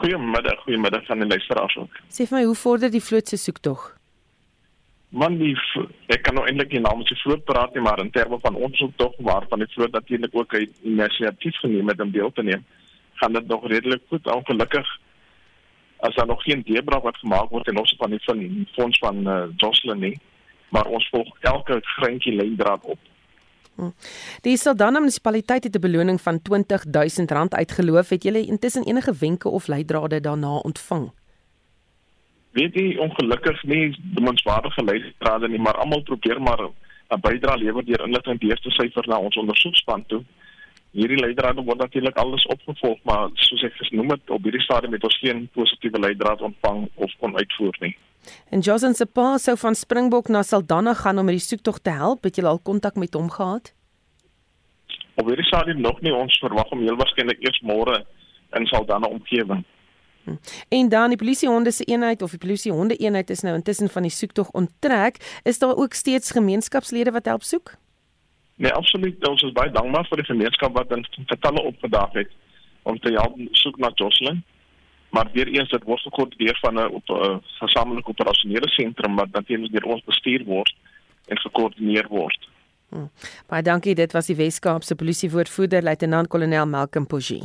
Goeiemiddag, 0.00 0.64
goeiemiddag 0.64 1.12
aan 1.12 1.20
die 1.20 1.32
luisteraars 1.36 1.82
ook. 1.84 2.04
Sê 2.08 2.24
vir 2.24 2.40
my, 2.40 2.46
hoe 2.48 2.56
vorder 2.56 2.88
die 2.88 3.04
vloot 3.04 3.28
se 3.28 3.36
soektog? 3.36 3.90
Man 5.10 5.38
die 5.38 5.56
ek 6.06 6.22
kan 6.22 6.36
nou 6.38 6.44
eintlik 6.46 6.72
nie 6.72 6.80
namens 6.80 7.08
die 7.10 7.18
vloot 7.18 7.44
praat 7.44 7.74
nie, 7.74 7.82
maar 7.82 7.98
in 7.98 8.12
terme 8.14 8.38
van 8.38 8.54
ons 8.54 8.82
tog 8.96 9.14
waarvan 9.18 9.58
die 9.58 9.72
vloot 9.74 9.92
natuurlik 9.92 10.34
ook 10.34 10.54
'n 10.54 10.70
inisiatief 10.82 11.56
geneem 11.58 11.88
het 11.88 12.00
om 12.00 12.10
deel 12.10 12.32
te 12.32 12.42
neem, 12.42 12.64
gaan 13.14 13.32
dit 13.32 13.46
nog 13.46 13.66
redelik 13.66 14.02
goed. 14.08 14.26
Ongelukkig 14.26 14.86
as 16.00 16.14
daar 16.14 16.26
nog 16.26 16.42
geen 16.42 16.62
deurbraak 16.62 17.02
wat 17.02 17.16
gemaak 17.16 17.50
word 17.50 17.68
in 17.68 17.78
ons 17.78 17.94
van 17.98 18.10
die 18.10 18.66
fonds 18.72 18.98
van 18.98 19.28
uh, 19.28 19.44
Jocelyn 19.56 19.98
nie, 19.98 20.20
maar 20.68 20.86
ons 20.86 21.08
volg 21.08 21.36
elke 21.40 21.80
greintjie 21.82 22.34
lyndraad 22.34 22.84
op. 22.84 22.98
Hm. 23.76 23.90
Die 24.40 24.56
Saldanha 24.56 24.98
munisipaliteit 25.00 25.64
het 25.64 25.76
'n 25.76 25.80
beloning 25.80 26.20
van 26.20 26.40
R20000 26.40 27.54
uitgeloof. 27.54 28.08
Het 28.08 28.22
julle 28.22 28.46
intussen 28.46 28.84
enige 28.84 29.14
wenke 29.20 29.48
of 29.48 29.66
leidrade 29.66 30.20
daarna 30.20 30.56
ontvang? 30.56 31.10
Weet 32.58 32.74
jy 32.74 32.96
ongelukkig 32.98 33.62
nie 33.64 33.96
demonstratieve 34.16 34.84
leidrade 34.84 35.48
nie, 35.48 35.60
maar 35.62 35.78
almal 35.78 36.02
probeer 36.02 36.40
maar 36.42 36.68
'n 37.10 37.20
bydrae 37.20 37.58
lewer 37.58 37.84
deur 37.84 38.06
inligting 38.06 38.40
deur 38.40 38.60
te 38.60 38.70
syfer 38.70 39.08
na 39.08 39.18
ons 39.18 39.36
ondersoekspan 39.36 40.06
toe. 40.06 40.22
Hierdie 40.90 41.20
leidrade 41.20 41.62
word 41.62 41.78
natuurlik 41.78 42.16
alles 42.16 42.46
opgevolg, 42.46 42.98
maar 43.02 43.30
soos 43.34 43.62
ek 43.62 43.74
genoem 43.74 44.10
het, 44.10 44.30
op 44.30 44.42
hierdie 44.42 44.62
stadium 44.62 44.92
het 44.92 45.04
ons 45.04 45.18
geen 45.18 45.48
positiewe 45.52 45.98
leidraad 45.98 46.40
ontvang 46.40 46.88
of 46.94 47.12
kon 47.18 47.36
uitvoer 47.36 47.76
nie. 47.80 47.96
En 48.50 48.60
Johnson 48.60 48.94
se 48.94 49.06
pa 49.06 49.38
sou 49.38 49.56
van 49.56 49.74
Springbok 49.74 50.28
na 50.28 50.42
Saldanha 50.42 50.94
gaan 50.94 51.18
om 51.18 51.24
met 51.24 51.38
die 51.38 51.44
soektog 51.44 51.78
te 51.78 51.90
help. 51.90 52.22
Het 52.22 52.36
jy 52.36 52.44
al 52.44 52.58
kontak 52.58 52.94
met 52.94 53.14
hom 53.14 53.30
gehad? 53.30 53.72
Op 55.14 55.26
hierdie 55.26 55.46
stadium 55.46 55.80
nog 55.80 56.00
nie. 56.00 56.12
Ons 56.14 56.38
verwag 56.42 56.68
hom 56.68 56.82
heel 56.84 56.98
waarskynlik 57.00 57.40
eers 57.40 57.60
môre 57.62 58.02
in 58.58 58.66
Saldanha 58.66 59.08
omgewing. 59.08 59.64
Hm. 60.24 60.36
En 60.68 60.88
dan 60.88 61.08
die 61.08 61.16
polisiehonde 61.16 61.70
se 61.70 61.84
eenheid 61.84 62.22
of 62.22 62.30
die 62.30 62.38
polisiehonde 62.38 62.96
eenheid 62.96 63.30
is 63.30 63.40
nou 63.40 63.54
intussen 63.54 63.88
van 63.88 64.02
die 64.02 64.10
soektog 64.10 64.50
onttrek. 64.50 65.40
Is 65.42 65.58
daar 65.58 65.76
ook 65.76 65.92
steeds 65.92 66.30
gemeenskapslede 66.30 67.10
wat 67.10 67.24
help 67.24 67.42
soek? 67.42 67.74
Nee, 68.56 68.72
absoluut. 68.72 69.28
Ons 69.28 69.42
is 69.42 69.52
baie 69.52 69.70
dankbaar 69.72 70.04
vir 70.10 70.20
die 70.20 70.30
gemeenskap 70.32 70.74
wat 70.76 70.90
in 70.92 71.06
getalle 71.26 71.62
opgedaag 71.62 72.12
het 72.12 72.32
om 72.82 72.98
te 72.98 73.12
help 73.12 73.38
soek 73.52 73.78
na 73.78 73.90
Jocelyn. 73.94 74.42
Maar 75.10 75.30
weer 75.32 75.48
eens 75.48 75.70
dit 75.70 75.84
word 75.84 76.00
gekoördineer 76.00 76.58
van 76.60 76.74
'n 76.74 76.92
op 76.98 77.08
'n 77.08 77.40
gesamentlike 77.58 78.10
operasionele 78.10 78.68
sentrum 78.68 79.16
wat 79.16 79.32
natuurlik 79.32 79.72
deur 79.72 79.84
ons 79.84 80.04
bestuur 80.04 80.44
word 80.44 80.74
en 81.26 81.38
gekoördineer 81.38 82.06
word. 82.08 82.48
Hm. 82.88 83.08
Baie 83.46 83.62
dankie. 83.62 83.94
Dit 83.94 84.12
was 84.12 84.26
die 84.26 84.36
Wes-Kaapse 84.36 84.94
polisiewoordvoerder 84.94 85.82
luitenant-kolonel 85.82 86.66
Malcolm 86.66 87.06
Pogie. 87.06 87.42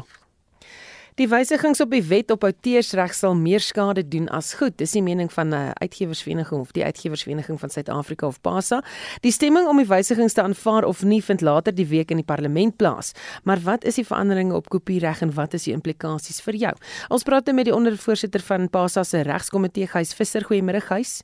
Die 1.15 1.29
wysigings 1.31 1.79
op 1.79 1.93
die 1.95 2.03
wet 2.03 2.31
op 2.33 2.43
outeursreg 2.43 3.13
sal 3.15 3.37
meer 3.39 3.63
skade 3.63 4.01
doen 4.11 4.25
as 4.35 4.49
goed. 4.59 4.73
Dis 4.75 4.97
die 4.97 5.03
mening 5.03 5.29
van 5.31 5.47
'n 5.47 5.53
uh, 5.53 5.71
uitgewersvereniging 5.79 6.59
of 6.59 6.73
die 6.75 6.83
uitgewersvereniging 6.83 7.59
van 7.59 7.69
Suid-Afrika 7.69 8.27
of 8.27 8.41
PASA. 8.41 8.83
Die 9.21 9.31
stemming 9.31 9.67
om 9.67 9.77
die 9.77 9.87
wysigings 9.87 10.33
te 10.33 10.41
aanvaar 10.41 10.83
of 10.83 11.03
nie 11.03 11.23
vind 11.23 11.41
later 11.41 11.75
die 11.75 11.87
week 11.87 12.11
in 12.11 12.17
die 12.17 12.25
parlement 12.25 12.75
plaas. 12.75 13.13
Maar 13.43 13.59
wat 13.59 13.83
is 13.83 13.95
die 13.95 14.05
veranderinge 14.05 14.53
op 14.53 14.69
kopiereg 14.69 15.21
en 15.21 15.33
wat 15.33 15.53
is 15.53 15.63
die 15.63 15.73
implikasies 15.73 16.41
vir 16.41 16.55
jou? 16.55 16.73
Ons 17.07 17.23
praat 17.23 17.45
nou 17.45 17.55
met 17.55 17.65
die 17.65 17.75
ondervoorsitter 17.75 18.41
van 18.41 18.69
PASA 18.69 19.03
se 19.03 19.21
regskomitee, 19.21 19.87
Gys 19.87 20.13
Visser. 20.13 20.43
Goeiemôre, 20.43 20.81
Gys. 20.81 21.23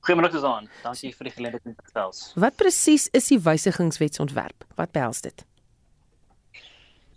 Goeiemôre 0.00 0.30
Susan. 0.32 0.68
Dankie 0.82 1.14
vir 1.14 1.24
die 1.24 1.32
geleentheid 1.32 1.62
om 1.64 1.74
te 1.74 1.82
gesels. 1.84 2.32
Wat 2.34 2.56
presies 2.56 3.08
is 3.12 3.28
die 3.28 3.38
wysigingswetsontwerp? 3.38 4.64
Wat 4.74 4.90
behels 4.90 5.20
dit? 5.20 5.46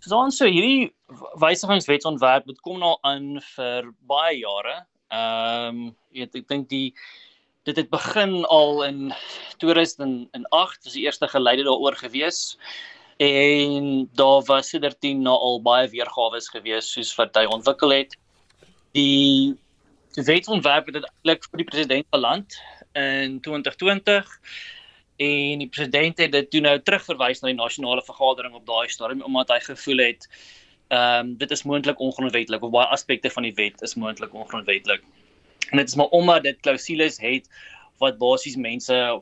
Susan, 0.06 0.30
so 0.30 0.46
hierdie 0.46 0.92
wysigingswetsontwerp 1.42 2.44
het 2.46 2.60
kom 2.62 2.76
nou 2.78 2.92
aan 3.02 3.40
vir 3.42 3.88
baie 4.06 4.36
jare. 4.38 4.74
Ehm 5.10 5.80
um, 5.80 5.88
ek 6.14 6.46
dink 6.46 6.68
die 6.70 6.92
dit 7.66 7.80
het 7.80 7.90
begin 7.90 8.44
al 8.54 8.84
in 8.86 9.00
2008 9.64 10.86
was 10.86 10.94
die 10.94 11.02
eerste 11.08 11.26
geleide 11.32 11.66
daaroor 11.66 11.98
gewees 11.98 12.54
en 13.18 14.06
daar 14.14 14.46
was 14.46 14.70
sedertdien 14.70 15.26
nou 15.26 15.34
al 15.34 15.58
baie 15.66 15.90
weergawe 15.90 16.38
gewees 16.54 16.92
soos 16.94 17.10
wat 17.18 17.34
hy 17.34 17.42
ontwikkel 17.50 17.96
het. 17.96 18.14
Die 18.94 19.58
wetsontwerp 20.14 20.86
het 20.86 21.02
eintlik 21.02 21.50
vir 21.50 21.64
die 21.64 21.70
president 21.72 22.10
beland 22.14 22.60
in 22.94 23.40
2020 23.42 24.30
en 25.16 25.62
die 25.62 25.68
president 25.68 26.18
het 26.18 26.32
dit 26.32 26.50
toe 26.50 26.60
nou 26.60 26.76
terugverwys 26.82 27.40
na 27.40 27.48
die 27.48 27.58
nasionale 27.58 28.04
vergadering 28.04 28.54
op 28.54 28.66
daai 28.68 28.88
stadium 28.92 29.22
omdat 29.24 29.52
hy 29.54 29.60
gevoel 29.70 30.04
het 30.04 30.28
ehm 30.88 31.26
um, 31.26 31.36
dit 31.36 31.50
is 31.50 31.64
moontlik 31.66 32.00
ongrondwettig 32.00 32.60
of 32.62 32.70
baie 32.70 32.86
aspekte 32.94 33.30
van 33.30 33.42
die 33.42 33.54
wet 33.54 33.82
is 33.82 33.96
moontlik 33.98 34.34
ongrondwettig. 34.34 35.00
En 35.70 35.80
dit 35.80 35.88
is 35.88 35.94
maar 35.94 36.12
omdat 36.14 36.42
dit 36.42 36.60
klousules 36.60 37.18
het 37.18 37.48
wat 37.98 38.18
basies 38.18 38.56
mense 38.56 39.20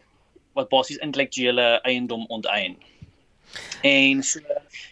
wat 0.52 0.68
basies 0.68 0.96
intellektuele 0.96 1.80
eiendom 1.82 2.26
onteien. 2.26 2.76
En 3.82 4.22
so 4.22 4.40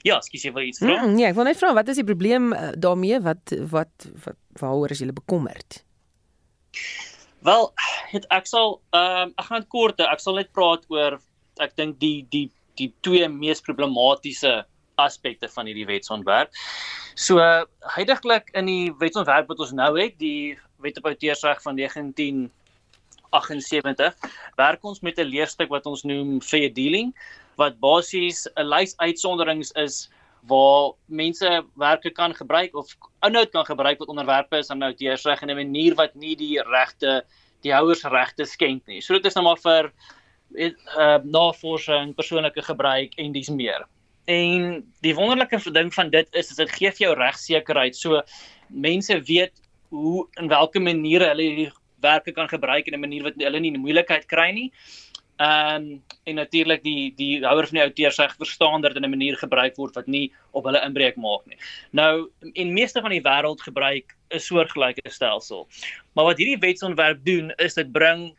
ja, 0.02 0.20
skus 0.20 0.44
jy 0.46 0.52
wil 0.52 0.68
iets 0.70 0.80
vra? 0.82 1.02
Mm, 1.02 1.18
ja, 1.20 1.30
ek 1.32 1.36
wil 1.36 1.48
net 1.48 1.60
vra 1.60 1.72
wat 1.76 1.88
is 1.92 2.00
die 2.00 2.08
probleem 2.08 2.52
uh, 2.52 2.70
daarmee? 2.78 3.20
Wat 3.20 3.54
wat 3.72 4.08
wat 4.24 4.38
waaroor 4.60 4.94
is 4.94 5.02
julle 5.04 5.16
bekommerd? 5.16 5.82
Wel, 7.42 7.72
het 8.12 8.26
ek 8.31 8.46
sal 8.46 8.81
ehm 8.94 9.28
um, 9.28 9.35
ek 9.40 9.46
gaan 9.50 9.66
kort 9.74 10.00
ek 10.00 10.20
sal 10.22 10.35
net 10.38 10.52
praat 10.55 10.85
oor 10.92 11.18
ek 11.62 11.76
dink 11.76 11.98
die 12.02 12.26
die 12.31 12.50
die 12.78 12.92
twee 13.02 13.28
mees 13.28 13.61
problematiese 13.61 14.64
aspekte 15.02 15.48
van 15.48 15.66
hierdie 15.66 15.87
wetsontwerp. 15.88 16.50
So 17.14 17.38
heidaglik 17.96 18.50
in 18.59 18.66
die 18.70 18.92
wetsontwerp 19.00 19.48
wat 19.50 19.61
ons 19.61 19.72
nou 19.76 19.98
het, 19.98 20.18
die 20.20 20.59
Wet 20.83 20.98
op 20.98 21.07
Outeursreg 21.07 21.62
van 21.62 21.76
1978, 21.78 24.14
werk 24.59 24.85
ons 24.85 25.00
met 25.00 25.18
'n 25.18 25.31
leerstuk 25.31 25.68
wat 25.70 25.87
ons 25.87 26.02
noem 26.02 26.40
fair 26.40 26.72
dealing 26.72 27.14
wat 27.57 27.81
basies 27.81 28.48
'n 28.57 28.66
lys 28.66 28.96
uitsonderings 28.96 29.72
is 29.72 30.11
waar 30.48 30.92
mense 31.07 31.64
werke 31.78 32.11
kan 32.11 32.35
gebruik 32.35 32.74
of 32.74 32.96
inhoud 33.26 33.50
kan 33.50 33.64
gebruik 33.64 33.98
wat 33.98 34.09
onderwerpe 34.09 34.59
is 34.59 34.70
aan 34.70 34.83
outeursreg 34.83 35.42
in 35.42 35.50
'n 35.50 35.57
manier 35.57 35.94
wat 35.94 36.14
nie 36.14 36.37
die 36.37 36.62
regte 36.62 37.24
die 37.62 37.72
houers 37.72 38.02
regte 38.02 38.44
skend 38.44 38.87
nie. 38.87 39.00
So 39.00 39.14
dit 39.14 39.26
is 39.26 39.35
nou 39.35 39.44
maar 39.44 39.61
vir 39.62 39.92
uh, 40.55 41.18
navorsing, 41.22 42.14
persoonlike 42.14 42.62
gebruik 42.62 43.14
en 43.16 43.33
dis 43.33 43.48
meer. 43.48 43.87
En 44.24 44.83
die 45.02 45.14
wonderlike 45.14 45.59
ding 45.72 45.94
van 45.94 46.11
dit 46.11 46.28
is 46.33 46.50
is 46.50 46.57
dit 46.57 46.70
gee 46.70 46.90
vir 46.90 47.07
jou 47.07 47.14
regsekerheid. 47.18 47.96
So 47.96 48.22
mense 48.68 49.20
weet 49.28 49.52
hoe 49.88 50.26
in 50.40 50.48
watter 50.48 50.83
maniere 50.83 51.28
hulle 51.33 51.42
hierdie 51.42 51.70
werke 52.02 52.33
kan 52.33 52.48
gebruik 52.48 52.87
in 52.87 52.94
'n 52.94 53.00
manier 53.00 53.22
wat 53.22 53.35
hulle 53.37 53.61
nie 53.61 53.78
moeilikheid 53.78 54.26
kry 54.26 54.50
nie. 54.50 54.72
Ehm 55.37 55.75
um, 55.75 56.03
en 56.25 56.35
natuurlik 56.35 56.83
die 56.83 57.14
die 57.16 57.40
houer 57.42 57.66
van 57.66 57.79
die 57.79 57.83
outeer 57.83 58.12
sê 58.14 58.29
verstaan 58.37 58.83
dat 58.83 58.92
dit 58.92 59.03
in 59.03 59.09
'n 59.09 59.11
manier 59.11 59.37
gebruik 59.37 59.77
word 59.77 59.95
wat 59.95 60.07
nie 60.07 60.33
op 60.51 60.64
hulle 60.64 60.83
inbreuk 60.85 61.16
maak 61.16 61.47
nie. 61.47 61.57
Nou 61.90 62.31
en 62.53 62.73
meeste 62.73 63.01
van 63.01 63.11
die 63.11 63.23
wêreld 63.23 63.61
gebruik 63.61 64.14
'n 64.31 64.38
soortgelyke 64.38 65.11
stelsel. 65.11 65.68
Maar 66.14 66.25
wat 66.25 66.38
hierdie 66.38 66.59
wetsontwerp 66.59 67.25
doen 67.25 67.51
is 67.57 67.75
dit 67.75 67.92
bring 67.92 68.37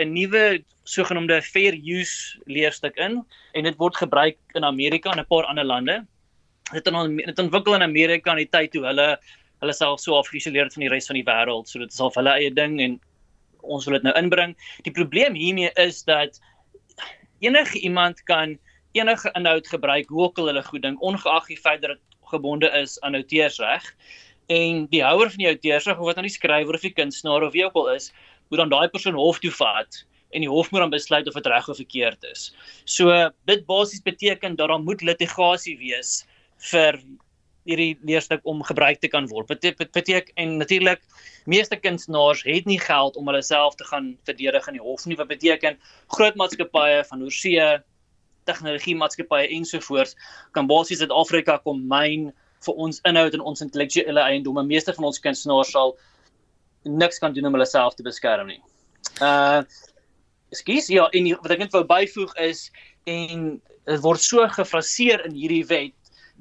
'n 0.00 0.12
nuwe 0.12 0.64
sogenaamde 0.84 1.42
fair 1.42 1.74
use 1.74 2.40
leerstuk 2.46 2.96
in 2.96 3.24
en 3.52 3.64
dit 3.64 3.76
word 3.76 3.96
gebruik 3.96 4.38
in 4.54 4.64
Amerika 4.64 5.10
en 5.10 5.20
'n 5.20 5.26
paar 5.26 5.44
ander 5.44 5.64
lande. 5.64 6.06
Dit 6.72 6.86
het 7.26 7.38
ontwikkel 7.38 7.74
in 7.74 7.82
Amerika 7.82 8.30
in 8.30 8.36
die 8.36 8.48
tyd 8.48 8.72
toe 8.72 8.84
hulle 8.84 9.18
hulle 9.60 9.72
self 9.72 10.00
so 10.00 10.16
afgeïsoleer 10.16 10.64
het 10.64 10.72
van 10.72 10.80
die 10.80 10.88
res 10.88 11.06
van 11.06 11.18
die 11.18 11.24
wêreld, 11.24 11.68
so 11.68 11.78
dit 11.78 11.92
is 11.92 12.00
al 12.00 12.12
hulle 12.14 12.30
eie 12.30 12.50
ding 12.50 12.80
en 12.80 13.00
ons 13.62 13.84
wil 13.84 13.98
dit 13.98 14.06
nou 14.08 14.14
inbring. 14.18 14.56
Die 14.86 14.92
probleem 14.92 15.34
hiermee 15.34 15.70
is 15.74 16.02
dat 16.04 16.40
enige 17.40 17.78
iemand 17.80 18.22
kan 18.22 18.58
enige 18.92 19.30
inhoud 19.38 19.68
gebruik 19.68 20.08
hoe 20.08 20.22
ook 20.22 20.38
al 20.38 20.50
hulle 20.50 20.62
goed 20.62 20.82
dink 20.82 21.02
ongeag 21.02 21.46
die 21.46 21.60
feit 21.60 21.82
dat 21.82 21.96
dit 21.96 22.18
gebonde 22.32 22.70
is 22.80 23.00
aan 23.00 23.14
outeursreg. 23.14 23.86
En 24.50 24.86
die 24.90 25.02
houer 25.04 25.30
van 25.30 25.44
die 25.44 25.50
outeursreg 25.52 25.98
of 25.98 26.10
wat 26.10 26.18
nou 26.18 26.26
die 26.26 26.34
skrywer 26.34 26.74
of 26.74 26.86
die 26.86 26.94
kunstenaar 26.94 27.46
of 27.46 27.52
wie 27.54 27.64
ook 27.64 27.78
al 27.78 27.92
is, 27.94 28.10
moet 28.48 28.58
dan 28.58 28.72
daai 28.72 28.88
persoon 28.88 29.18
hof 29.18 29.38
toe 29.38 29.52
vat 29.54 30.04
en 30.30 30.44
die 30.44 30.50
hof 30.50 30.70
moet 30.70 30.84
dan 30.84 30.92
besluit 30.92 31.28
of 31.28 31.34
dit 31.34 31.46
reg 31.50 31.68
of 31.68 31.78
verkeerd 31.78 32.26
is. 32.30 32.50
So 32.84 33.30
dit 33.50 33.66
basies 33.66 34.02
beteken 34.02 34.56
dat 34.56 34.70
daar 34.70 34.82
moet 34.82 35.02
litigasie 35.02 35.76
wees 35.78 36.24
vir 36.70 37.00
hierdie 37.68 37.98
leerstuk 38.06 38.40
om 38.48 38.62
gebruik 38.64 39.00
te 39.00 39.08
kan 39.08 39.28
word. 39.28 39.52
Dit 39.60 39.78
beteken 39.92 40.34
en 40.40 40.56
natuurlik 40.62 41.02
meeste 41.50 41.76
kunstenaars 41.76 42.42
het 42.46 42.66
nie 42.66 42.80
geld 42.80 43.16
om 43.16 43.28
hulle 43.28 43.42
self 43.42 43.76
te 43.76 43.84
gaan 43.84 44.14
verdedig 44.28 44.68
in 44.68 44.78
die 44.78 44.84
hof 44.84 45.06
nie. 45.06 45.16
Wat 45.16 45.28
beteken 45.28 45.78
groot 46.16 46.38
maatskappye 46.40 47.04
van 47.10 47.24
oorsee, 47.26 47.68
tegnologie 48.48 48.96
maatskappye 48.96 49.50
ensovoorts 49.56 50.16
kan 50.56 50.68
basies 50.70 51.02
Suid-Afrika 51.02 51.58
kom 51.64 51.84
myn 51.88 52.30
vir 52.64 52.80
ons 52.86 53.00
inhoud 53.08 53.36
en 53.36 53.44
ons 53.52 53.64
intellektuele 53.64 54.24
eiendomme. 54.24 54.64
Meeste 54.68 54.94
van 54.96 55.10
ons 55.10 55.20
kunstenaars 55.22 55.72
sal 55.76 55.96
niks 56.84 57.20
kan 57.20 57.36
doen 57.36 57.48
om 57.48 57.56
hulle 57.56 57.68
self 57.68 57.96
te 57.96 58.06
beskerm 58.06 58.52
nie. 58.52 58.60
Uh 59.20 59.62
Ekskuus, 60.50 60.88
ja, 60.90 61.04
en 61.14 61.28
wat 61.44 61.52
ek 61.54 61.60
net 61.62 61.74
wou 61.76 61.84
byvoeg 61.86 62.32
is 62.42 62.64
en 63.06 63.60
dit 63.86 64.00
word 64.02 64.18
so 64.18 64.42
gefraseer 64.50 65.22
in 65.28 65.36
hierdie 65.38 65.62
wet 65.70 65.94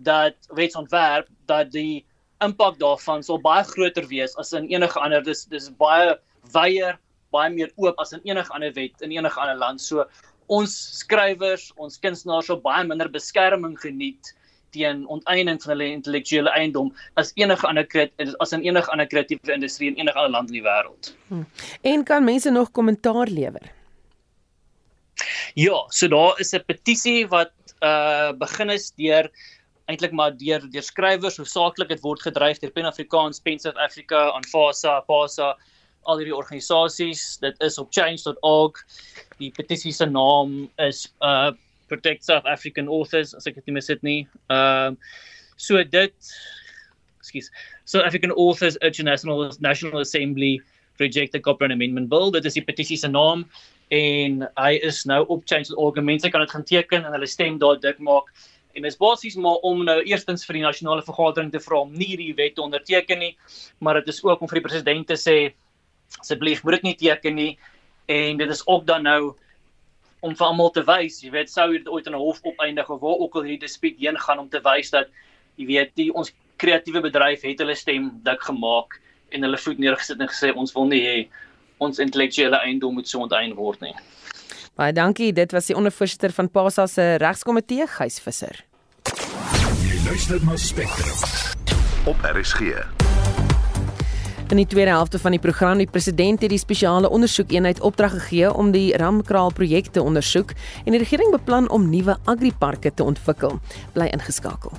dat 0.03 0.35
wetsontwerp 0.55 1.27
dat 1.45 1.71
die 1.71 2.05
impak 2.43 2.79
daarvan 2.79 3.23
sal 3.23 3.39
baie 3.43 3.63
groter 3.67 4.07
wees 4.07 4.35
as 4.39 4.53
in 4.55 4.69
enige 4.71 4.99
ander 4.99 5.23
dis 5.23 5.45
dis 5.51 5.69
baie 5.81 6.15
wyeer, 6.53 6.97
baie 7.35 7.51
meer 7.53 7.71
oop 7.75 7.99
as 7.99 8.13
in 8.15 8.23
enige 8.23 8.53
ander 8.55 8.73
wet 8.77 9.01
in 9.05 9.11
enige 9.11 9.39
ander 9.39 9.59
land. 9.59 9.81
So 9.81 10.05
ons 10.47 10.73
skrywers, 11.01 11.69
ons 11.77 11.99
kunstenaars 12.01 12.49
sal 12.49 12.61
baie 12.63 12.85
minder 12.87 13.11
beskerming 13.11 13.75
geniet 13.81 14.33
teen 14.73 15.03
onteiening 15.09 15.57
van 15.63 15.73
hulle 15.73 15.89
intellektuele 15.97 16.51
eiendom 16.53 16.91
as 17.19 17.33
enige 17.41 17.67
ander 17.67 17.87
as 18.39 18.53
in 18.55 18.63
enige 18.67 18.91
ander 18.93 19.09
kreatiewe 19.09 19.53
industrie 19.53 19.89
in 19.91 19.99
enige 19.99 20.17
ander 20.17 20.35
land 20.37 20.53
in 20.53 20.59
die 20.59 20.65
wêreld. 20.65 21.13
Hmm. 21.27 21.45
En 21.81 22.03
kan 22.05 22.23
mense 22.23 22.53
nog 22.53 22.71
kommentaar 22.71 23.27
lewer? 23.27 23.71
Ja, 25.59 25.83
so 25.89 26.07
daar 26.07 26.39
is 26.39 26.53
'n 26.53 26.63
petisie 26.65 27.27
wat 27.27 27.51
uh 27.81 28.31
begin 28.31 28.69
is 28.69 28.91
deur 28.95 29.29
eintlik 29.89 30.13
maar 30.13 30.35
deur 30.37 30.63
deur 30.71 30.85
skrywers 30.85 31.39
hoofsaaklik 31.41 31.89
dit 31.89 32.03
word 32.05 32.21
gedryf 32.21 32.61
deur 32.61 32.73
Pan 32.75 32.89
Afrikaans, 32.89 33.41
Pen 33.41 33.59
South 33.59 33.77
Africa, 33.81 34.29
Anfasa, 34.37 34.99
PASA, 35.07 35.55
al 36.09 36.21
hierdie 36.21 36.35
organisasies. 36.35 37.37
Dit 37.41 37.57
is 37.65 37.77
op 37.81 37.89
change.org. 37.95 38.83
Die 39.41 39.51
petisie 39.55 39.93
se 39.95 40.07
naam 40.09 40.61
is 40.85 41.07
uh 41.25 41.51
Protect 41.89 42.21
South 42.21 42.45
African 42.45 42.85
Authors 42.87 43.33
as 43.33 43.47
ek 43.49 43.55
dit 43.57 43.73
mis 43.73 43.87
het 43.89 44.03
nie. 44.05 44.21
Ehm 44.53 44.93
uh, 44.93 45.15
so 45.59 45.81
dit 45.83 46.33
ekskuus. 47.19 47.49
South 47.89 48.05
African 48.05 48.31
Authors 48.31 48.77
International 48.85 49.49
National 49.59 50.05
Assembly 50.05 50.59
reject 50.99 51.33
the 51.33 51.39
Copyright 51.39 51.73
Amendment 51.73 52.09
Bill. 52.09 52.29
Dit 52.31 52.45
is 52.45 52.53
die 52.59 52.65
petisie 52.65 52.97
se 52.97 53.09
naam 53.09 53.47
en 53.89 54.45
hy 54.59 54.71
is 54.85 55.01
nou 55.09 55.23
op 55.33 55.47
change.org. 55.49 55.97
Mense 56.05 56.29
kan 56.29 56.45
dit 56.45 56.53
gaan 56.53 56.67
teken 56.69 57.05
en 57.05 57.17
hulle 57.17 57.27
stem 57.27 57.57
daar 57.57 57.79
dik 57.81 57.97
maak. 58.05 58.29
En 58.73 58.81
dit 58.85 58.91
is 58.91 58.97
basies 58.97 59.35
maar 59.35 59.63
om 59.65 59.83
nou 59.83 59.97
eerstens 60.03 60.45
vir 60.45 60.59
die 60.59 60.65
nasionale 60.65 61.03
vergadering 61.05 61.51
te 61.51 61.61
vra 61.63 61.81
om 61.81 61.93
nie 61.93 62.15
die 62.19 62.33
wet 62.37 62.55
te 62.55 62.61
onderteken 62.61 63.19
nie, 63.19 63.33
maar 63.79 63.99
dit 63.99 64.11
is 64.13 64.23
ook 64.23 64.41
om 64.41 64.49
vir 64.51 64.61
die 64.61 64.67
president 64.67 65.07
te 65.09 65.17
sê 65.17 65.37
asseblief 66.19 66.63
moet 66.63 66.79
dit 66.79 66.87
nie 66.87 66.97
teken 67.01 67.35
nie 67.35 67.51
en 68.09 68.37
dit 68.37 68.49
is 68.49 68.61
ook 68.67 68.85
dan 68.85 69.03
nou 69.03 69.35
om 70.25 70.35
vir 70.35 70.45
almal 70.45 70.71
te 70.75 70.83
wys, 70.83 71.21
jy 71.23 71.31
weet, 71.31 71.51
sou 71.51 71.71
dit 71.71 71.87
ooit 71.87 72.07
in 72.07 72.13
'n 72.13 72.19
hof 72.19 72.39
opeindig 72.43 72.89
of 72.89 73.01
waar 73.01 73.19
ook 73.23 73.35
al 73.35 73.47
hierdie 73.47 73.65
dispuut 73.65 73.97
heen 73.99 74.19
gaan 74.19 74.39
om 74.39 74.49
te 74.49 74.59
wys 74.59 74.89
dat 74.91 75.07
jy 75.55 75.65
weet, 75.65 75.95
die 75.95 76.11
ons 76.13 76.33
kreatiewe 76.57 77.01
bedryf 77.01 77.41
het 77.41 77.59
hulle 77.59 77.75
stem 77.75 78.11
dik 78.23 78.41
gemaak 78.41 78.99
en 79.31 79.45
hulle 79.45 79.57
voet 79.57 79.79
neergesit 79.79 80.19
en 80.19 80.27
gesê 80.27 80.51
ons 80.55 80.73
wil 80.75 80.87
nie 80.91 81.01
hê 81.05 81.17
ons 81.79 81.99
intellektuele 81.99 82.59
eiendom 82.59 82.93
moet 82.93 83.07
so 83.07 83.23
onteien 83.23 83.55
word 83.55 83.81
nie. 83.81 83.95
Baie 84.79 84.93
dankie, 84.95 85.33
dit 85.35 85.51
was 85.51 85.65
die 85.67 85.75
ondervoorsitter 85.75 86.31
van 86.31 86.47
PASA 86.47 86.85
se 86.87 87.05
regskomitee, 87.19 87.83
Gys 87.97 88.19
Visser. 88.23 88.61
Jy 89.83 89.97
luister 90.05 90.39
na 90.47 90.55
Spectrum 90.55 91.17
op 92.07 92.23
RSG. 92.23 92.61
In 94.49 94.61
die 94.61 94.67
tweede 94.71 94.93
helfte 94.95 95.19
van 95.19 95.35
die 95.35 95.41
program 95.43 95.75
het 95.75 95.89
die 95.89 95.91
president 95.91 96.45
hierdie 96.45 96.61
spesiale 96.61 97.11
ondersoekeenheid 97.11 97.81
opdrag 97.83 98.15
gegee 98.21 98.53
om 98.53 98.71
die 98.71 98.95
Ramkraal 98.95 99.51
projek 99.51 99.91
te 99.91 100.01
ondersoek 100.01 100.55
en 100.85 100.95
die 100.95 101.03
regering 101.03 101.35
beplan 101.35 101.67
om 101.67 101.89
nuwe 101.91 102.15
agriparke 102.23 102.93
te 102.95 103.03
ontwikkel. 103.03 103.59
Bly 103.99 104.07
ingeskakel. 104.15 104.71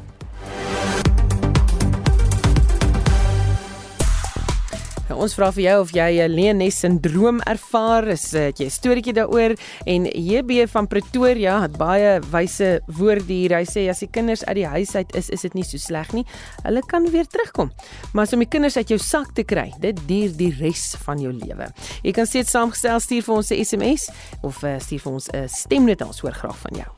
Ons 5.15 5.35
vra 5.35 5.49
vir 5.55 5.63
jou 5.65 5.77
of 5.83 5.93
jy 5.95 6.21
'n 6.23 6.31
Leones 6.35 6.79
sindroom 6.79 7.41
ervaar, 7.47 8.09
is 8.09 8.33
eh, 8.35 8.51
het 8.51 8.59
jy 8.61 8.69
storieetjie 8.69 9.15
daaroor 9.15 9.57
en 9.87 10.05
JB 10.07 10.69
van 10.69 10.87
Pretoria 10.87 11.61
het 11.63 11.77
baie 11.77 12.21
wyse 12.31 12.81
woorde 12.87 13.33
hier. 13.33 13.57
Hy 13.57 13.65
sê 13.65 13.89
as 13.89 14.01
die 14.01 14.11
kinders 14.11 14.45
uit 14.45 14.57
die 14.57 14.67
huis 14.67 14.95
uit 14.95 15.15
is, 15.17 15.31
is 15.31 15.41
dit 15.41 15.55
nie 15.55 15.65
so 15.65 15.79
sleg 15.79 16.13
nie. 16.13 16.25
Hulle 16.63 16.83
kan 16.87 17.11
weer 17.11 17.27
terugkom. 17.27 17.71
Maar 18.13 18.27
as 18.27 18.33
om 18.33 18.39
die 18.39 18.49
kinders 18.49 18.77
uit 18.77 18.89
jou 18.89 18.99
sak 18.99 19.35
te 19.35 19.43
kry, 19.43 19.73
dit 19.81 19.97
duur 20.07 20.37
die 20.37 20.55
res 20.61 20.97
van 21.05 21.19
jou 21.19 21.33
lewe. 21.33 21.73
Jy 22.03 22.13
kan 22.13 22.27
steeds 22.27 22.51
saamgestel 22.51 23.01
stuur 23.01 23.23
vir 23.23 23.35
ons 23.35 23.51
'n 23.51 23.65
SMS 23.65 24.11
of 24.43 24.63
uh, 24.63 24.79
stuur 24.79 25.01
vir 25.01 25.13
ons 25.13 25.29
'n 25.33 25.49
stemnota, 25.49 26.07
ons 26.07 26.21
hoor 26.21 26.33
graag 26.33 26.59
van 26.59 26.77
jou. 26.77 26.91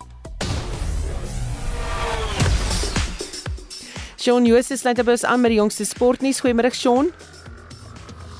Shaun 4.22 4.44
Jooste 4.46 4.77
sluit 4.77 5.03
by 5.03 5.11
ons 5.11 5.25
aan 5.25 5.40
met 5.40 5.51
die 5.51 5.59
jongste 5.59 5.85
sportnuus. 5.85 6.40
Goeiemôre 6.40 6.70
Shaun. 6.70 7.11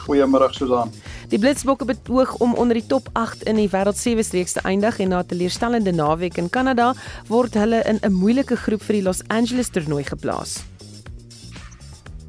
Goeiemôre 0.07 0.51
Susan. 0.53 0.91
Die 1.31 1.39
Blitsbokke 1.39 1.85
betoog 1.85 2.35
om 2.45 2.55
onder 2.55 2.75
die 2.75 2.87
top 2.87 3.09
8 3.13 3.47
in 3.49 3.57
die 3.57 3.69
wêreld 3.73 3.97
sewe 3.97 4.23
streeks 4.27 4.57
te 4.57 4.65
eindig 4.69 4.99
en 4.99 5.09
na 5.09 5.23
'n 5.23 5.27
teleurstellende 5.27 5.93
naweek 5.93 6.37
in 6.37 6.51
Kanada 6.51 6.95
word 7.29 7.55
hulle 7.55 7.83
in 7.85 7.99
'n 8.03 8.13
moeilike 8.13 8.57
groep 8.57 8.83
vir 8.83 8.95
die 8.95 9.03
Los 9.03 9.23
Angeles 9.29 9.71
toernooi 9.71 10.05
geplaas. 10.05 10.63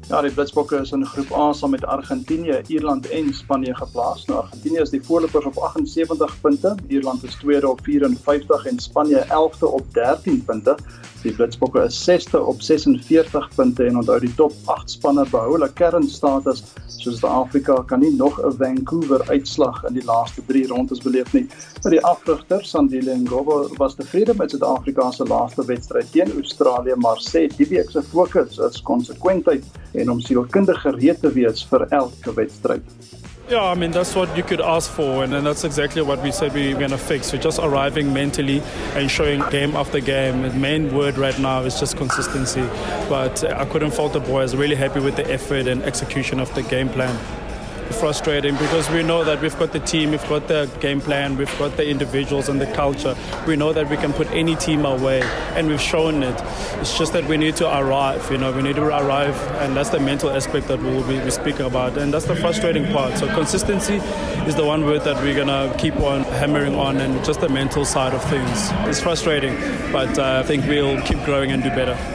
Ja, 0.08 0.20
die 0.20 0.30
Blitsbokke 0.30 0.76
is 0.82 0.90
in 0.92 1.06
groep 1.06 1.30
A 1.32 1.52
saam 1.52 1.70
met 1.70 1.84
Argentinië, 1.84 2.58
Ierland 2.68 3.08
en 3.08 3.34
Spanje 3.34 3.74
geplaas. 3.74 4.26
Nou 4.26 4.42
Argentinië 4.42 4.82
is 4.82 4.90
die 4.90 5.02
voorlopers 5.02 5.44
op 5.44 5.56
78 5.56 6.40
punte, 6.40 6.74
Ierland 6.88 7.24
is 7.24 7.34
tweede 7.40 7.68
op 7.68 7.80
54 7.82 8.66
en 8.66 8.78
Spanje 8.78 9.24
11de 9.28 9.66
op 9.66 9.94
13 9.94 10.44
punte. 10.44 10.76
Die 11.24 11.32
Blitsbokke 11.32 11.86
is 11.88 11.96
6ste 12.04 12.36
op 12.36 12.58
46 12.60 13.46
punte 13.56 13.86
en 13.88 13.96
onthou 13.96 14.18
die 14.20 14.32
top 14.36 14.52
8 14.68 14.90
spanne 14.92 15.22
behou 15.30 15.54
hulle 15.54 15.70
kernstatus. 15.78 16.60
Soos 16.84 17.16
Suid-Afrika 17.22 17.78
kan 17.88 18.04
nie 18.04 18.10
nog 18.12 18.36
'n 18.44 18.52
Vancouver 18.58 19.24
uitslag 19.30 19.80
in 19.88 19.94
die 19.94 20.04
laaste 20.04 20.44
3 20.46 20.66
rondes 20.68 21.00
beleef 21.00 21.32
nie. 21.32 21.46
Maar 21.82 21.92
die 21.92 22.04
afrigter 22.04 22.64
Sandile 22.64 23.16
Ngobo 23.16 23.68
was 23.78 23.94
tevrede 23.94 24.34
met 24.36 24.50
Suid-Afrika 24.50 25.10
se 25.10 25.24
laaste 25.24 25.64
wedstryd 25.64 26.12
teen 26.12 26.32
Australië, 26.32 26.94
maar 26.96 27.16
sê 27.16 27.48
die 27.56 27.68
week 27.68 27.90
se 27.90 28.02
fokus 28.02 28.58
is 28.58 28.82
konsekwentheid 28.82 29.64
en 29.92 30.10
om 30.10 30.20
sielkundig 30.20 30.80
gereed 30.80 31.20
te 31.20 31.32
wees 31.32 31.64
vir 31.64 31.86
elke 31.88 32.34
wedstryd. 32.34 32.82
Yeah, 33.46 33.62
I 33.62 33.74
mean, 33.74 33.90
that's 33.90 34.14
what 34.14 34.34
you 34.38 34.42
could 34.42 34.62
ask 34.62 34.90
for, 34.90 35.22
and, 35.22 35.34
and 35.34 35.46
that's 35.46 35.64
exactly 35.64 36.00
what 36.00 36.22
we 36.22 36.32
said 36.32 36.54
we, 36.54 36.72
we're 36.72 36.78
going 36.78 36.92
to 36.92 36.98
fix. 36.98 37.30
We're 37.30 37.42
just 37.42 37.58
arriving 37.58 38.10
mentally 38.10 38.62
and 38.94 39.10
showing 39.10 39.42
game 39.50 39.76
after 39.76 40.00
game. 40.00 40.40
The 40.40 40.50
main 40.54 40.94
word 40.94 41.18
right 41.18 41.38
now 41.38 41.60
is 41.60 41.78
just 41.78 41.98
consistency. 41.98 42.62
But 43.10 43.44
I 43.44 43.66
couldn't 43.66 43.90
fault 43.90 44.14
the 44.14 44.20
boys. 44.20 44.56
Really 44.56 44.76
happy 44.76 45.00
with 45.00 45.16
the 45.16 45.30
effort 45.30 45.66
and 45.66 45.82
execution 45.82 46.40
of 46.40 46.54
the 46.54 46.62
game 46.62 46.88
plan. 46.88 47.14
Frustrating 48.04 48.54
because 48.56 48.90
we 48.90 49.02
know 49.02 49.24
that 49.24 49.40
we've 49.40 49.58
got 49.58 49.72
the 49.72 49.80
team, 49.80 50.10
we've 50.10 50.28
got 50.28 50.46
the 50.46 50.70
game 50.78 51.00
plan, 51.00 51.38
we've 51.38 51.58
got 51.58 51.74
the 51.78 51.88
individuals 51.88 52.50
and 52.50 52.60
the 52.60 52.66
culture. 52.74 53.16
We 53.46 53.56
know 53.56 53.72
that 53.72 53.88
we 53.88 53.96
can 53.96 54.12
put 54.12 54.30
any 54.30 54.56
team 54.56 54.84
away, 54.84 55.22
and 55.56 55.68
we've 55.68 55.80
shown 55.80 56.22
it. 56.22 56.38
It's 56.80 56.98
just 56.98 57.14
that 57.14 57.24
we 57.24 57.38
need 57.38 57.56
to 57.56 57.66
arrive, 57.66 58.30
you 58.30 58.36
know, 58.36 58.52
we 58.52 58.60
need 58.60 58.76
to 58.76 58.84
arrive, 58.84 59.34
and 59.62 59.74
that's 59.74 59.88
the 59.88 60.00
mental 60.00 60.28
aspect 60.28 60.68
that 60.68 60.82
we'll 60.82 61.08
be, 61.08 61.30
speaking 61.30 61.64
about, 61.64 61.96
and 61.96 62.12
that's 62.12 62.26
the 62.26 62.36
frustrating 62.36 62.84
part. 62.92 63.16
So 63.16 63.26
consistency 63.34 63.96
is 64.46 64.54
the 64.54 64.66
one 64.66 64.84
word 64.84 65.00
that 65.04 65.16
we're 65.22 65.34
gonna 65.34 65.74
keep 65.78 65.96
on 65.96 66.24
hammering 66.24 66.74
on, 66.74 66.98
and 66.98 67.24
just 67.24 67.40
the 67.40 67.48
mental 67.48 67.86
side 67.86 68.12
of 68.12 68.22
things. 68.24 68.68
It's 68.86 69.00
frustrating, 69.00 69.56
but 69.92 70.18
uh, 70.18 70.42
I 70.44 70.46
think 70.46 70.66
we'll 70.66 71.00
keep 71.06 71.24
growing 71.24 71.52
and 71.52 71.62
do 71.62 71.70
better. 71.70 72.13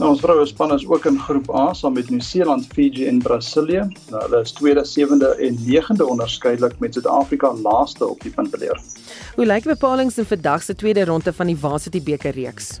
Nou 0.00 0.14
ons 0.14 0.20
vroue 0.24 0.46
span 0.48 0.70
is 0.72 0.86
ook 0.88 1.04
in 1.10 1.18
groep 1.20 1.50
A 1.52 1.74
saam 1.76 1.92
met 1.92 2.08
Nieu-Seeland, 2.08 2.64
Fiji 2.72 3.04
en 3.10 3.18
Brasilië. 3.20 3.82
Nou 4.08 4.22
hulle 4.22 4.40
is 4.40 4.54
tweede, 4.56 4.84
sewende 4.88 5.34
en 5.36 5.58
negende 5.66 6.06
onderskeidelik 6.08 6.78
met 6.80 6.96
Suid-Afrika 6.96 7.52
laaste 7.52 8.08
op 8.08 8.24
die 8.24 8.32
punteleer. 8.32 8.80
Hoe 9.36 9.46
lyk 9.46 9.68
bepalinge 9.68 10.16
in 10.16 10.24
vandag 10.24 10.64
se 10.64 10.74
tweede 10.74 11.04
ronde 11.04 11.32
van 11.32 11.52
die 11.52 11.56
Varsity 11.56 12.00
beker 12.02 12.32
reeks? 12.32 12.78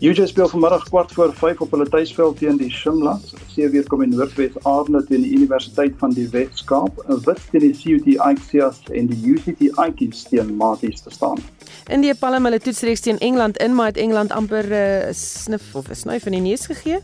UJ 0.00 0.26
speel 0.26 0.48
vanmiddag 0.48 0.82
kwart 0.88 1.12
voor 1.12 1.34
5 1.34 1.60
op 1.60 1.70
hulle 1.70 1.88
tuisveld 1.88 2.38
teen 2.38 2.56
die 2.56 2.70
Shimlas. 2.70 3.32
Seweer 3.48 3.86
kom 3.88 4.02
in 4.02 4.10
Noordwes 4.12 4.52
Aarde 4.62 5.00
teen 5.08 5.22
die 5.24 5.32
Universiteit 5.32 5.94
van 5.96 6.12
die 6.12 6.26
Wes-Kaap, 6.28 7.00
wit 7.24 7.40
teen 7.50 7.64
die 7.64 7.72
CUT 7.72 8.10
Ixias 8.12 8.82
en 8.92 9.08
die 9.08 9.16
UCT 9.32 9.62
Ikes 9.86 10.26
teen 10.28 10.52
Maties 10.56 11.00
te 11.00 11.10
staan. 11.10 11.40
Indië 11.88 12.12
palm 12.20 12.44
hulle 12.44 12.60
toetsreeks 12.60 13.06
teen 13.06 13.18
Engeland 13.24 13.56
in, 13.56 13.72
maar 13.74 13.94
het 13.94 13.96
Engeland 13.96 14.36
amper 14.36 14.68
'n 14.68 15.08
uh, 15.08 15.14
snif 15.16 15.74
of 15.74 15.88
'n 15.88 15.94
snuif 15.94 16.26
in 16.26 16.32
die 16.32 16.44
neus 16.50 16.66
gegee. 16.66 17.00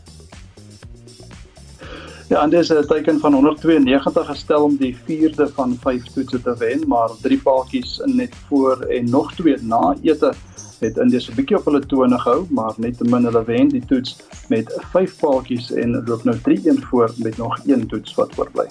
Ja, 2.29 2.43
en 2.43 2.49
dis 2.49 2.69
'n 2.69 2.85
teken 2.87 3.19
van 3.19 3.33
192 3.33 4.25
gestel 4.25 4.63
om 4.63 4.77
die 4.77 4.95
4de 5.05 5.49
van 5.53 5.77
5 5.81 6.03
toetse 6.13 6.41
te 6.41 6.55
wen, 6.57 6.87
maar 6.87 7.09
drie 7.21 7.41
paaltjies 7.41 8.01
net 8.05 8.35
voor 8.47 8.81
en 8.81 9.09
nog 9.09 9.33
twee 9.33 9.57
na 9.61 9.95
ete 10.01 10.33
het 10.83 10.97
India 10.97 11.19
se 11.19 11.33
bietjie 11.35 11.57
op 11.57 11.65
hulle 11.65 11.81
tone 11.85 12.19
gehou, 12.19 12.45
maar 12.49 12.73
net 12.77 12.97
te 12.97 13.07
min 13.09 13.25
hulle 13.29 13.43
wen 13.47 13.71
die 13.73 13.83
toets 13.89 14.17
met 14.49 14.69
5 14.91 15.17
paaltjies 15.19 15.71
en 15.71 15.97
loop 16.05 16.23
nou 16.23 16.37
3-1 16.49 16.83
voor 16.89 17.13
met 17.17 17.37
nog 17.37 17.59
een 17.65 17.87
toets 17.87 18.15
wat 18.19 18.37
oorbly. 18.39 18.67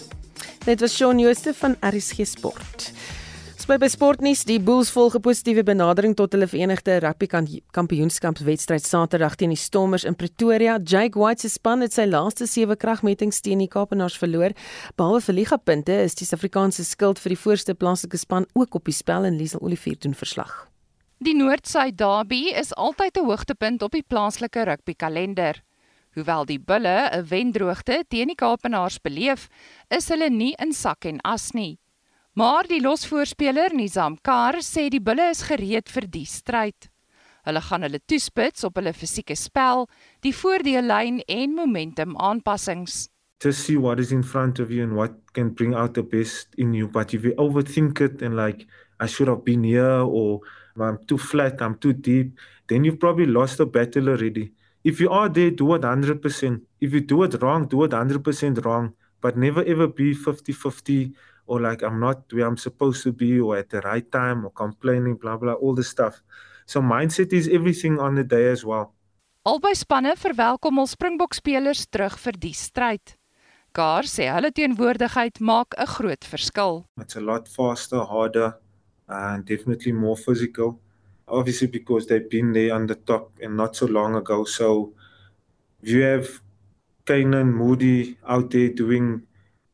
Dit 0.64 0.80
was 0.80 0.94
Shaun 0.96 1.18
Jooste 1.18 1.54
van 1.54 1.76
RSG 1.80 2.26
Sport. 2.26 2.92
Spy 3.62 3.76
by 3.78 3.86
Sportnuus, 3.86 4.40
die 4.42 4.58
Bulls 4.58 4.88
volg 4.90 5.14
'n 5.14 5.22
positiewe 5.22 5.62
benadering 5.62 6.16
tot 6.16 6.32
hulle 6.32 6.48
Verenigde 6.48 6.98
Rugby 6.98 7.28
Kampioenskapswedstryd 7.70 8.84
Saterdag 8.84 9.36
teen 9.36 9.54
die 9.54 9.56
Stormers 9.56 10.04
in 10.04 10.16
Pretoria. 10.16 10.80
Jake 10.82 11.18
White 11.18 11.40
se 11.40 11.48
span 11.48 11.80
het 11.80 11.92
sy 11.92 12.06
laaste 12.06 12.46
sewe 12.46 12.76
kragmetings 12.76 13.40
teen 13.40 13.58
die 13.58 13.68
Kaapenaars 13.68 14.18
verloor. 14.18 14.50
Behalwe 14.96 15.20
vir 15.20 15.34
ligapunte 15.34 16.02
is 16.02 16.14
die 16.14 16.26
Suid-Afrikaanse 16.26 16.84
skild 16.84 17.18
vir 17.18 17.28
die 17.28 17.42
voorste 17.44 17.74
plaaslike 17.74 18.18
span 18.18 18.46
ook 18.54 18.74
op 18.74 18.84
die 18.84 18.94
spel 18.94 19.24
en 19.24 19.36
Liesel 19.36 19.60
Olivier 19.60 19.96
doen 19.98 20.14
verslag. 20.14 20.71
Die 21.22 21.36
Noord-Suid 21.38 21.94
Derby 22.00 22.50
is 22.50 22.72
altyd 22.74 23.18
'n 23.20 23.26
hoogtepunt 23.28 23.82
op 23.86 23.92
die 23.94 24.02
plaaslike 24.02 24.64
rugby 24.66 24.94
kalender. 24.98 25.62
Hoewel 26.14 26.44
die 26.46 26.58
Bulle 26.58 27.10
'n 27.12 27.28
wendroogte 27.30 28.02
teen 28.08 28.26
die 28.26 28.34
Kaapenaars 28.34 28.98
beleef, 28.98 29.46
is 29.88 30.08
hulle 30.08 30.30
nie 30.30 30.54
in 30.58 30.72
sak 30.72 31.04
en 31.04 31.20
as 31.22 31.52
nie. 31.54 31.78
Maar 32.34 32.66
die 32.66 32.80
losvoorspeler 32.80 33.70
Nizam 33.72 34.18
Kar 34.22 34.54
sê 34.54 34.88
die 34.90 35.00
bulle 35.00 35.30
is 35.30 35.42
gereed 35.42 35.88
vir 35.88 36.08
die 36.10 36.26
stryd. 36.26 36.90
Hulle 37.44 37.60
gaan 37.60 37.82
hulle 37.82 38.00
toespits 38.06 38.64
op 38.64 38.74
hulle 38.74 38.92
fisieke 38.92 39.36
spel, 39.36 39.88
die 40.22 40.34
voordeellyn 40.34 41.20
en 41.28 41.54
momentum 41.54 42.16
aanpassings. 42.16 43.08
To 43.38 43.52
see 43.52 43.76
what 43.76 44.00
is 44.00 44.10
in 44.10 44.24
front 44.24 44.58
of 44.58 44.70
you 44.70 44.82
and 44.82 44.94
what 44.94 45.12
can 45.34 45.50
bring 45.54 45.74
out 45.74 45.94
the 45.94 46.02
best 46.02 46.48
in 46.56 46.74
you 46.74 46.88
but 46.88 47.14
if 47.14 47.22
you 47.22 47.32
overthink 47.36 48.00
it 48.00 48.22
and 48.22 48.34
like 48.34 48.66
I 48.98 49.06
should 49.06 49.28
have 49.28 49.44
been 49.44 49.62
here 49.62 50.02
or 50.02 50.40
I'm 50.80 50.98
too 51.06 51.18
flat, 51.18 51.60
I'm 51.60 51.76
too 51.76 51.92
deep, 51.92 52.38
then 52.68 52.84
you've 52.84 53.00
probably 53.00 53.26
lost 53.26 53.58
the 53.58 53.66
battle 53.66 54.08
already. 54.08 54.52
If 54.84 55.00
you 55.00 55.10
are 55.10 55.28
there, 55.28 55.50
do 55.50 55.74
it 55.74 55.82
100%. 55.82 56.60
If 56.80 56.92
you 56.92 57.00
do 57.00 57.22
it 57.22 57.40
wrong, 57.42 57.66
do 57.66 57.84
it 57.84 57.90
100% 57.90 58.64
wrong, 58.64 58.94
but 59.20 59.36
never 59.36 59.62
ever 59.64 59.86
be 59.86 60.14
50-50 60.14 61.14
or 61.46 61.60
like 61.60 61.82
I'm 61.82 62.00
not 62.00 62.32
where 62.32 62.46
I'm 62.46 62.56
supposed 62.56 63.02
to 63.04 63.12
be 63.12 63.38
or 63.40 63.56
at 63.56 63.70
the 63.70 63.80
right 63.80 64.10
time 64.10 64.44
or 64.44 64.50
complaining 64.50 65.16
blah 65.16 65.36
blah 65.36 65.54
all 65.54 65.74
the 65.74 65.84
stuff. 65.84 66.22
So 66.66 66.80
mindset 66.80 67.32
is 67.32 67.48
everything 67.48 67.98
on 67.98 68.14
the 68.14 68.24
day 68.24 68.48
as 68.50 68.64
well. 68.64 68.94
Albei 69.44 69.74
spanne 69.74 70.14
verwelkom 70.16 70.78
hul 70.78 70.86
Springbok 70.86 71.34
spelers 71.34 71.86
terug 71.86 72.14
vir 72.24 72.38
die 72.38 72.54
stryd. 72.54 73.16
Gar 73.74 74.06
sê 74.06 74.28
hulle 74.30 74.52
teenwoordigheid 74.54 75.40
maak 75.40 75.74
'n 75.78 75.86
groot 75.86 76.24
verskil. 76.24 76.86
It's 77.00 77.16
a 77.16 77.20
lot 77.20 77.48
faster, 77.48 78.04
harder 78.04 78.54
and 79.08 79.44
definitely 79.44 79.92
more 79.92 80.16
physical. 80.16 80.80
Obviously 81.28 81.68
because 81.68 82.06
they've 82.06 82.28
been 82.28 82.52
there 82.52 82.74
on 82.74 82.86
the 82.86 82.96
top 82.96 83.32
and 83.40 83.56
not 83.56 83.76
so 83.76 83.86
long 83.86 84.16
ago. 84.16 84.44
So 84.44 84.92
you 85.80 86.02
have 86.02 86.28
Kainen 87.06 87.52
Moody 87.52 88.16
out 88.26 88.50
there 88.50 88.68
doing 88.68 89.22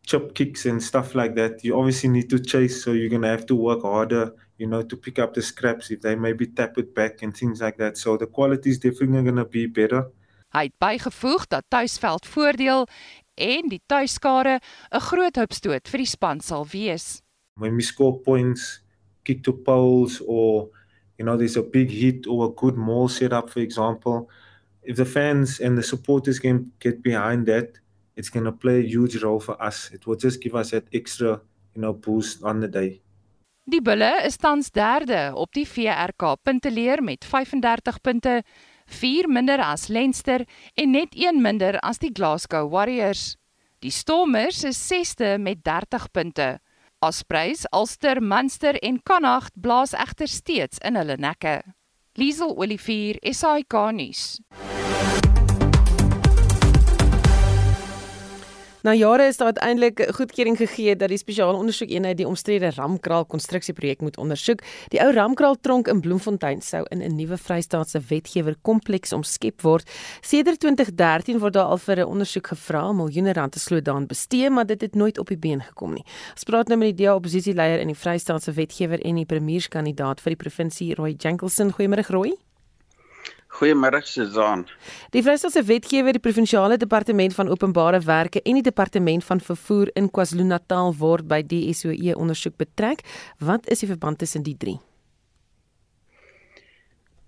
chip 0.09 0.35
kicks 0.35 0.65
and 0.65 0.83
stuff 0.83 1.15
like 1.15 1.35
that, 1.35 1.63
you 1.63 1.79
obviously 1.79 2.09
need 2.09 2.31
to 2.31 2.39
chase. 2.39 2.83
So 2.83 2.93
you're 2.93 3.11
going 3.11 3.23
to 3.23 3.29
have 3.29 3.45
to 3.47 3.55
work 3.55 3.83
harder, 3.83 4.35
you 4.57 4.67
know, 4.67 4.83
to 4.83 4.97
pick 4.97 5.19
up 5.19 5.35
the 5.35 5.43
scraps 5.43 5.91
if 5.91 6.01
they 6.01 6.17
maybe 6.17 6.47
tap 6.47 6.79
it 6.79 6.95
back 6.95 7.23
and 7.23 7.37
things 7.37 7.61
like 7.61 7.77
that. 7.77 7.99
So 7.99 8.17
the 8.17 8.27
quality 8.27 8.71
is 8.71 8.79
definitely 8.79 9.23
going 9.23 9.37
to 9.37 9.45
be 9.45 9.67
better. 9.67 10.09
Hy 10.57 10.63
het 10.71 10.79
bygevoeg 10.81 11.43
dat 11.53 11.67
tuisveld 11.69 12.25
voordeel 12.27 12.87
en 13.37 13.69
die 13.69 13.83
tuiskare 13.87 14.61
'n 14.91 15.01
groot 15.11 15.37
hupstoot 15.37 15.89
vir 15.93 15.99
die 15.99 16.09
span 16.09 16.41
sal 16.41 16.65
wees. 16.73 17.21
When 17.61 17.77
we 17.77 17.83
score 17.83 18.17
points, 18.17 18.81
kick 19.29 19.45
to 19.45 19.53
poles 19.53 20.23
or 20.27 20.71
you 21.19 21.25
know 21.25 21.37
there's 21.37 21.59
a 21.59 21.63
big 21.63 21.91
hit 21.91 22.27
or 22.27 22.47
a 22.47 22.55
good 22.61 22.77
maul 22.77 23.09
setup 23.09 23.51
for 23.51 23.61
example, 23.61 24.29
if 24.83 24.97
the 24.97 25.05
fans 25.05 25.61
and 25.61 25.77
the 25.77 25.83
supporters 25.83 26.39
can 26.39 26.73
get 26.81 27.03
behind 27.03 27.47
that, 27.47 27.79
it's 28.17 28.31
going 28.31 28.47
to 28.47 28.53
play 28.53 28.79
a 28.81 28.89
huge 28.95 29.23
role 29.23 29.41
for 29.41 29.61
us. 29.63 29.91
It 29.93 30.07
will 30.07 30.17
just 30.17 30.41
give 30.41 30.55
us 30.55 30.71
that 30.71 30.89
extra, 30.95 31.41
you 31.75 31.83
know, 31.83 31.93
boost 31.93 32.43
on 32.43 32.61
the 32.61 32.69
day. 32.69 33.03
Die 33.69 33.83
Bulle 33.85 34.25
is 34.25 34.39
tans 34.41 34.71
derde 34.73 35.35
op 35.37 35.53
die 35.53 35.67
VRK 35.69 36.39
punteleer 36.43 37.03
met 37.05 37.27
35 37.29 38.01
punte, 38.01 38.39
4 38.89 39.29
minder 39.29 39.61
as 39.61 39.91
Leinster 39.93 40.47
en 40.75 40.95
net 40.97 41.13
1 41.13 41.43
minder 41.45 41.77
as 41.85 42.01
die 42.01 42.13
Glasgow 42.13 42.71
Warriors. 42.73 43.37
Die 43.85 43.93
Stormers 43.93 44.65
is 44.65 44.81
6ste 44.81 45.37
met 45.39 45.61
30 45.69 46.09
punte. 46.11 46.49
Aspreys, 47.01 47.65
Ulster, 47.71 48.21
Munster 48.21 48.75
en 48.83 48.99
Connacht 49.03 49.55
blaas 49.55 49.95
egter 49.95 50.27
steeds 50.27 50.81
in 50.83 50.99
hulle 50.99 51.15
nekke. 51.15 51.61
Liesel 52.19 52.57
Olivier, 52.59 53.21
SAK 53.23 53.79
nuus. 53.95 54.25
Na 58.83 58.93
jare 58.95 59.27
is 59.27 59.37
daar 59.37 59.47
uiteindelik 59.47 60.09
goedkeuring 60.15 60.57
gegee 60.57 60.97
dat 60.97 61.09
die 61.09 61.19
spesiale 61.19 61.59
ondersoekeenheid 61.59 62.17
die 62.17 62.27
omstrede 62.27 62.71
Ramkraal 62.71 63.25
konstruksieprojek 63.27 64.01
moet 64.01 64.17
ondersoek. 64.17 64.63
Die 64.95 65.01
ou 65.03 65.11
Ramkraal 65.13 65.57
tronk 65.61 65.89
in 65.91 66.01
Bloemfontein 66.01 66.63
sou 66.63 66.85
in 66.91 67.03
'n 67.03 67.17
nuwe 67.17 67.37
Vrystaatse 67.37 68.01
wetgewer 68.09 68.55
kompleks 68.63 69.13
omskep 69.13 69.63
word. 69.63 69.91
Sedert 70.21 70.61
2013 70.61 71.39
word 71.39 71.53
daar 71.53 71.65
al 71.65 71.79
vir 71.79 71.99
'n 71.99 72.07
ondersoek 72.07 72.47
gevra, 72.47 72.93
miljoene 72.93 73.33
rand 73.33 73.53
te 73.53 73.59
sloot 73.59 73.85
daan 73.85 74.07
bestee, 74.07 74.51
maar 74.51 74.67
dit 74.67 74.81
het 74.81 74.95
nooit 74.95 75.19
op 75.19 75.27
die 75.27 75.39
been 75.39 75.61
gekom 75.61 75.93
nie. 75.95 76.05
Ons 76.33 76.45
praat 76.45 76.69
nou 76.69 76.79
met 76.79 76.97
die 76.97 77.05
DA 77.05 77.15
oppositieleier 77.15 77.81
in 77.81 77.87
die 77.87 77.97
Vrystaatse 77.97 78.53
wetgewer 78.53 79.01
en 79.01 79.15
die 79.15 79.27
premierskandidaat 79.27 80.21
vir 80.21 80.31
die 80.31 80.49
provinsie 80.49 80.95
Roy 80.95 81.15
Jankelson. 81.19 81.73
Goeiemôre 81.73 82.07
Roy. 82.07 82.48
Goeiemôre 83.49 84.03
Suzan. 84.05 84.67
Die 85.11 85.23
Vrystaatse 85.25 85.63
wetgewer, 85.65 86.13
die 86.13 86.23
provinsiale 86.23 86.77
departement 86.77 87.35
van 87.35 87.49
openbare 87.49 88.01
werke 88.05 88.43
en 88.45 88.59
die 88.61 88.67
departement 88.67 89.25
van 89.25 89.41
vervoer 89.41 89.89
in 89.97 90.11
KwaZulu-Natal 90.13 90.93
word 91.01 91.25
by 91.31 91.41
die 91.43 91.65
SOE 91.73 92.13
ondersoek 92.15 92.59
betrek. 92.61 93.03
Wat 93.41 93.67
is 93.73 93.81
die 93.83 93.89
verband 93.89 94.21
tussen 94.21 94.45
die 94.45 94.57
drie? 94.57 94.77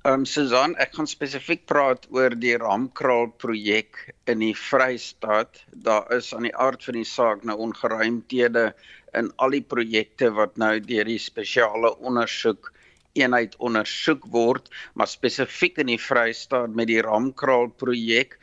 Ehm 0.00 0.22
um, 0.22 0.24
Suzan, 0.24 0.72
ek 0.80 0.94
gaan 0.96 1.08
spesifiek 1.08 1.66
praat 1.68 2.06
oor 2.08 2.32
die 2.32 2.54
Ramkraal 2.56 3.26
projek 3.42 3.98
in 4.32 4.40
die 4.40 4.54
Vrystaat. 4.56 5.60
Daar 5.72 6.08
is 6.16 6.30
aan 6.36 6.46
die 6.48 6.54
aard 6.56 6.84
van 6.84 6.96
die 6.96 7.04
saak 7.04 7.44
nou 7.44 7.58
ongeruimthede 7.66 8.70
in 9.20 9.28
al 9.36 9.56
die 9.56 9.64
projekte 9.74 10.30
wat 10.36 10.56
nou 10.62 10.78
deur 10.80 11.04
die 11.04 11.18
spesiale 11.20 11.92
ondersoek 11.98 12.72
eenheid 13.18 13.56
ondersoek 13.58 14.26
word, 14.30 14.68
maar 14.94 15.08
spesifiek 15.10 15.78
in 15.78 15.86
die 15.86 16.00
Vrystaat 16.00 16.74
met 16.74 16.90
die 16.90 17.02
Ramkraal 17.02 17.70
projek 17.82 18.38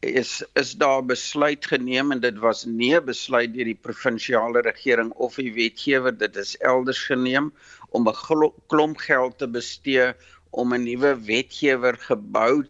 is 0.00 0.44
is 0.54 0.72
daar 0.78 1.02
besluit 1.02 1.66
geneem 1.66 2.12
en 2.12 2.20
dit 2.20 2.38
was 2.38 2.64
nie 2.64 2.94
'n 2.94 3.04
besluit 3.04 3.54
deur 3.54 3.64
die 3.64 3.82
provinsiale 3.86 4.60
regering 4.62 5.10
of 5.12 5.34
die 5.34 5.52
wetgewer 5.52 6.14
dit 6.18 6.36
is 6.36 6.56
elders 6.58 7.02
geneem 7.10 7.52
om 7.90 8.08
'n 8.08 8.52
klomp 8.68 8.98
geld 8.98 9.38
te 9.38 9.48
bestee 9.48 10.14
om 10.50 10.72
'n 10.74 10.84
nuwe 10.84 11.14
wetgewer 11.26 11.96
gebou 11.96 12.64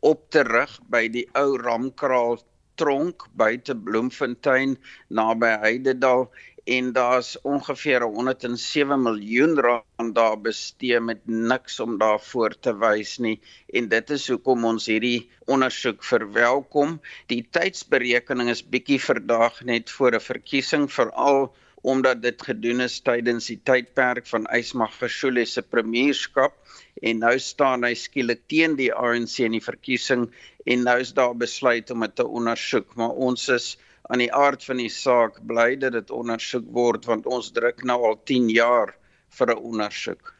op 0.00 0.30
te 0.30 0.42
rig 0.42 0.80
by 0.88 1.08
die 1.08 1.28
ou 1.34 1.56
Ramkraal 1.58 2.38
tronk 2.76 3.26
buite 3.36 3.74
Bloemfontein 3.74 4.78
naby 5.08 5.58
Heidedal 5.58 6.30
en 6.64 6.92
daar's 6.96 7.36
ongeveer 7.42 8.02
107 8.02 9.02
miljoen 9.02 9.58
rand 9.60 10.14
daar 10.14 10.40
bestee 10.40 11.00
met 11.00 11.26
niks 11.26 11.80
om 11.80 11.98
daarvoor 11.98 12.56
te 12.60 12.72
wys 12.78 13.18
nie. 13.18 13.40
En 13.68 13.88
dit 13.88 14.10
is 14.10 14.28
hoekom 14.32 14.64
ons 14.64 14.86
hierdie 14.88 15.28
ondersoek 15.44 16.04
verwelkom. 16.04 17.00
Die 17.28 17.42
tydsberekening 17.50 18.48
is 18.48 18.64
bietjie 18.64 19.00
verdaag 19.00 19.60
net 19.64 19.90
voor 19.90 20.16
'n 20.16 20.24
verkiesing 20.30 20.88
veral 20.92 21.52
omdat 21.84 22.22
dit 22.22 22.42
gedoen 22.42 22.80
is 22.80 23.00
tydens 23.04 23.46
die 23.46 23.60
tydperk 23.60 24.26
van 24.26 24.48
Ysmagashule 24.48 25.44
se 25.44 25.62
premierskap. 25.62 26.56
En 27.02 27.18
nou 27.18 27.38
staan 27.38 27.84
hy 27.84 27.92
skielik 27.94 28.48
teen 28.48 28.76
die 28.76 28.92
ANC 28.92 29.38
in 29.44 29.52
die 29.52 29.64
verkiesing 29.64 30.30
en 30.64 30.82
nou 30.88 30.98
is 31.00 31.12
daar 31.12 31.36
besluit 31.36 31.90
om 31.90 32.00
dit 32.00 32.16
te 32.16 32.26
ondersoek. 32.26 32.94
Maar 32.96 33.10
ons 33.10 33.48
is 33.48 33.76
aan 34.12 34.18
die 34.18 34.32
aard 34.32 34.64
van 34.64 34.76
die 34.82 34.90
saak 34.92 35.40
bly 35.48 35.76
dat 35.80 35.92
dit 35.96 36.10
ondersoek 36.10 36.66
word 36.76 37.06
want 37.08 37.26
ons 37.26 37.50
druk 37.56 37.84
nou 37.84 38.00
al 38.10 38.18
10 38.24 38.50
jaar 38.52 38.94
vir 39.38 39.54
'n 39.54 39.64
ondersoek. 39.72 40.34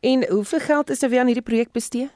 En 0.00 0.28
hoeveel 0.28 0.60
geld 0.60 0.90
is 0.90 1.02
er 1.02 1.10
weer 1.10 1.20
aan 1.20 1.32
hierdie 1.32 1.50
projek 1.50 1.72
bestee? 1.72 2.10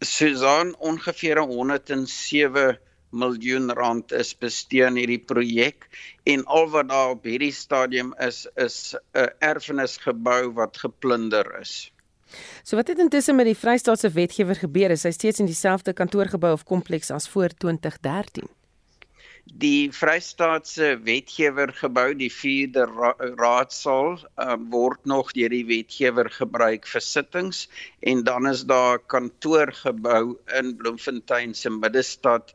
Susan 0.00 0.76
ongeveer 0.78 1.38
107 1.38 2.78
miljoen 3.10 3.72
rand 3.72 4.12
is 4.12 4.34
bestee 4.38 4.84
aan 4.86 4.96
hierdie 4.96 5.22
projek 5.22 5.86
en 6.24 6.44
al 6.44 6.68
wat 6.70 6.88
daar 6.88 7.14
op 7.16 7.24
hierdie 7.24 7.52
stadium 7.52 8.14
is 8.18 8.46
is 8.56 8.94
'n 9.14 9.30
erfenisgebou 9.38 10.52
wat 10.52 10.76
geplunder 10.76 11.60
is. 11.60 11.92
So 12.62 12.76
wat 12.76 12.88
het 12.88 12.98
intussen 12.98 13.36
met 13.36 13.46
die 13.46 13.56
Vrystaatse 13.56 14.10
wetgewer 14.10 14.56
gebeur? 14.56 14.90
Is 14.90 15.02
hy 15.02 15.10
steeds 15.10 15.38
in 15.38 15.46
dieselfde 15.46 15.92
kantoorgebou 15.92 16.52
of 16.52 16.64
kompleks 16.64 17.10
as 17.10 17.28
voor 17.28 17.48
2013? 17.48 18.55
Die 19.46 19.92
Vrystaatse 19.94 20.86
wetgewer 21.06 21.70
gebou, 21.80 22.08
die 22.18 22.30
4de 22.34 22.82
ra 22.90 23.12
raadsaal, 23.38 24.16
uh, 24.42 24.56
word 24.72 25.04
nog 25.06 25.30
deur 25.36 25.54
die 25.54 25.66
wetgewer 25.68 26.26
gebruik 26.34 26.88
vir 26.90 27.04
sittings 27.08 27.60
en 28.12 28.24
dan 28.26 28.50
is 28.50 28.64
daar 28.72 28.98
'n 28.98 29.06
kantoorgebou 29.14 30.34
in 30.60 30.74
Bloemfontein 30.80 31.54
se 31.54 31.70
middestad 31.70 32.52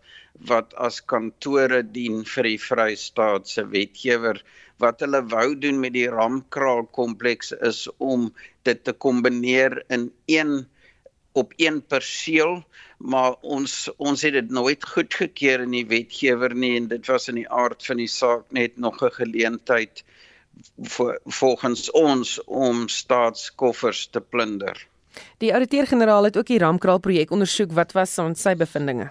wat 0.51 0.73
as 0.73 0.99
kantore 1.13 1.81
dien 1.81 2.25
vir 2.25 2.43
die 2.43 2.59
Vrystaatse 2.59 3.65
wetgewer. 3.71 4.43
Wat 4.77 4.99
hulle 4.99 5.23
wou 5.31 5.55
doen 5.55 5.79
met 5.79 5.93
die 5.93 6.09
Ramkraal 6.09 6.85
kompleks 6.91 7.53
is 7.71 7.87
om 7.99 8.33
dit 8.63 8.83
te 8.83 8.91
kombineer 8.91 9.83
in 9.87 10.11
een 10.27 10.65
op 11.33 11.53
een 11.55 11.81
perseel 11.81 12.63
maar 12.97 13.35
ons 13.41 13.89
ons 13.97 14.21
het 14.21 14.33
dit 14.33 14.49
nooit 14.49 14.85
goedgekeur 14.93 15.63
in 15.65 15.75
die 15.75 15.87
wetgewer 15.87 16.55
nie 16.55 16.75
en 16.77 16.87
dit 16.91 17.07
was 17.07 17.27
in 17.31 17.39
die 17.41 17.49
aard 17.49 17.85
van 17.85 17.97
die 17.97 18.11
saak 18.11 18.45
net 18.49 18.77
nog 18.77 19.01
'n 19.01 19.15
geleentheid 19.17 20.03
vir 20.95 21.19
volgens 21.25 21.91
ons 21.91 22.43
om 22.43 22.87
staatskoffers 22.87 24.07
te 24.11 24.21
plunder. 24.21 24.87
Die 25.37 25.53
ouditeur-generaal 25.53 26.23
het 26.23 26.37
ook 26.37 26.45
die 26.45 26.59
Ramkraal 26.59 26.99
projek 26.99 27.31
ondersoek. 27.31 27.71
Wat 27.71 27.91
was 27.91 28.19
sy 28.35 28.55
bevindinge? 28.55 29.09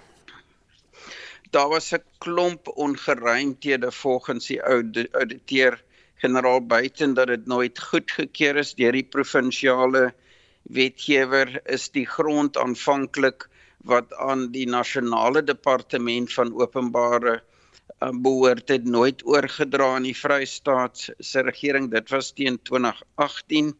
Daar 1.50 1.68
was 1.68 1.92
'n 1.92 2.02
klomp 2.18 2.68
ongeruimthede 2.68 3.92
volgens 3.92 4.46
die 4.46 4.62
ouditeur-generaal 4.62 6.66
buiten 6.66 7.14
dat 7.14 7.26
dit 7.26 7.46
nooit 7.46 7.78
goedgekeur 7.78 8.56
is 8.56 8.74
deur 8.74 8.92
die 8.92 9.04
provinsiale 9.04 10.14
wetgewer 10.62 11.60
is 11.64 11.88
die 11.94 12.06
grond 12.06 12.56
aanvanklik 12.56 13.48
wat 13.84 14.12
aan 14.14 14.50
die 14.52 14.66
nasionale 14.68 15.42
departement 15.42 16.32
van 16.32 16.52
openbare 16.54 17.40
uh, 17.40 18.10
behoort 18.12 18.68
het 18.68 18.84
nooit 18.84 19.24
oorgedra 19.26 19.94
aan 19.96 20.08
die 20.08 20.16
Vrystaat 20.16 21.08
se 21.18 21.42
regering. 21.42 21.90
Dit 21.90 22.10
was 22.10 22.32
teen 22.32 22.60
2018 22.62 23.74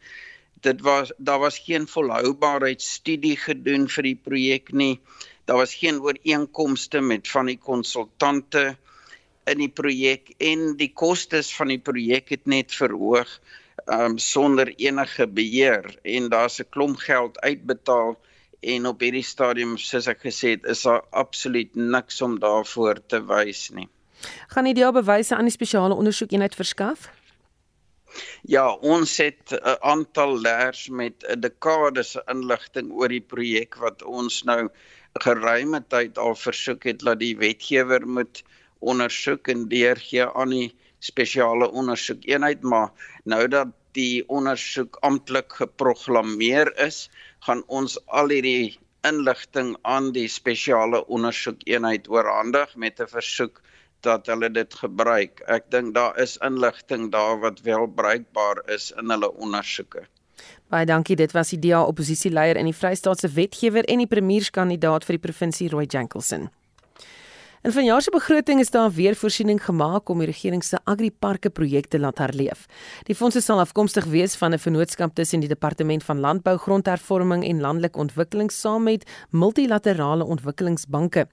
dit 0.60 0.80
was 0.80 1.12
daar 1.16 1.38
was 1.38 1.58
geen 1.58 1.88
volhoubaarheidstudie 1.88 3.36
gedoen 3.36 3.88
vir 3.88 4.08
die 4.10 4.18
projek 4.28 4.72
nie. 4.72 5.00
Daar 5.48 5.56
was 5.62 5.74
geen 5.74 6.00
ooreenkomste 6.04 7.00
met 7.00 7.28
van 7.28 7.48
die 7.48 7.58
konsultante 7.58 8.76
in 9.48 9.58
die 9.58 9.72
projek 9.72 10.34
en 10.38 10.76
die 10.76 10.92
kostes 10.92 11.50
van 11.56 11.72
die 11.72 11.80
projek 11.80 12.28
het 12.36 12.46
net 12.46 12.74
verhoog 12.76 13.32
um, 13.86 14.18
sonder 14.18 14.72
enige 14.76 15.26
beheer 15.26 15.98
en 16.02 16.28
daar's 16.28 16.60
'n 16.60 16.68
klomp 16.70 16.96
geld 16.96 17.40
uitbetaal 17.40 18.18
en 18.60 18.86
op 18.86 19.00
hierdie 19.00 19.24
stadium 19.24 19.78
soos 19.78 20.06
ek 20.06 20.20
gesê 20.26 20.56
het 20.56 20.64
is 20.64 20.82
daar 20.82 21.02
absoluut 21.10 21.74
niks 21.74 22.20
om 22.22 22.38
daarvoor 22.38 23.00
te 23.06 23.20
wys 23.26 23.70
nie. 23.70 23.88
Gaan 24.48 24.64
die 24.64 24.74
DA 24.74 24.92
bewyse 24.92 25.36
aan 25.36 25.48
die 25.48 25.56
spesiale 25.56 25.94
ondersoekeenheid 25.94 26.54
verskaf? 26.54 27.08
Ja, 28.42 28.72
ons 28.74 29.16
het 29.16 29.52
'n 29.52 29.76
aantal 29.80 30.38
leers 30.40 30.88
met 30.88 31.24
'n 31.28 31.40
dekade 31.40 32.02
se 32.02 32.22
inligting 32.26 32.92
oor 32.92 33.08
die 33.08 33.26
projek 33.32 33.76
wat 33.76 34.02
ons 34.02 34.42
nou 34.42 34.68
geruime 35.12 35.80
tyd 35.88 36.18
al 36.18 36.34
versoek 36.34 36.84
het 36.84 36.98
dat 36.98 37.18
die 37.18 37.36
wetgewer 37.36 38.06
moet 38.06 38.42
ondersoek 38.78 39.48
en 39.48 39.68
deurgee 39.68 40.26
aan 40.26 40.50
die 40.50 40.74
spesiale 41.01 41.70
ondersoekeenheid, 41.70 42.62
maar 42.62 42.90
nou 43.24 43.48
dat 43.48 43.72
die 43.98 44.22
ondersoek 44.28 44.96
amptelik 45.07 45.53
geprogrammeer 45.59 46.70
is, 46.78 47.09
gaan 47.46 47.64
ons 47.66 47.98
al 48.07 48.30
hierdie 48.30 48.78
inligting 49.09 49.74
aan 49.88 50.12
die 50.12 50.28
spesiale 50.28 51.03
ondersoekeenheid 51.09 52.09
oorhandig 52.09 52.76
met 52.76 53.01
'n 53.01 53.09
versoek 53.09 53.62
dat 54.01 54.26
hulle 54.26 54.51
dit 54.51 54.74
gebruik. 54.74 55.42
Ek 55.46 55.70
dink 55.70 55.94
daar 55.94 56.16
is 56.18 56.36
inligting 56.36 57.11
daar 57.12 57.40
wat 57.40 57.61
wel 57.61 57.86
bruikbaar 57.86 58.62
is 58.66 58.92
in 58.96 59.11
hulle 59.11 59.32
ondersoeke. 59.32 60.07
Baie 60.68 60.86
dankie. 60.86 61.16
Dit 61.16 61.32
was 61.32 61.48
die 61.48 61.59
DA 61.59 61.82
oppositieleier 61.84 62.57
in 62.57 62.64
die 62.64 62.76
Vrystaatse 62.76 63.28
wetgewer 63.28 63.84
en 63.84 63.98
die 63.98 64.07
premierskandidaat 64.07 65.05
vir 65.05 65.18
die 65.18 65.24
provinsie 65.26 65.68
Roy 65.68 65.84
Jankelson. 65.84 66.48
In 67.62 67.72
vanjaar 67.72 68.00
se 68.00 68.11
begroting 68.11 68.61
is 68.61 68.70
daar 68.70 68.90
weer 68.90 69.14
voorsiening 69.14 69.58
gemaak 69.64 70.08
om 70.08 70.18
die 70.18 70.26
regering 70.26 70.62
se 70.64 70.78
agriparke 70.88 71.50
projekte 71.50 71.98
laat 72.00 72.18
herleef. 72.18 72.62
Die 73.04 73.14
fondse 73.14 73.42
sal 73.44 73.61
afkomstig 73.61 74.06
wees 74.08 74.36
van 74.40 74.54
'n 74.54 74.58
vennootskap 74.58 75.14
tussen 75.14 75.40
die 75.40 75.48
Departement 75.48 76.04
van 76.04 76.20
Landbou, 76.20 76.56
Grondhervorming 76.56 77.44
en 77.44 77.61
Landelike 77.61 77.98
Ontwikkeling 77.98 78.50
saam 78.50 78.82
met 78.82 79.04
multilaterale 79.30 80.24
ontwikkelingsbanke. 80.24 81.26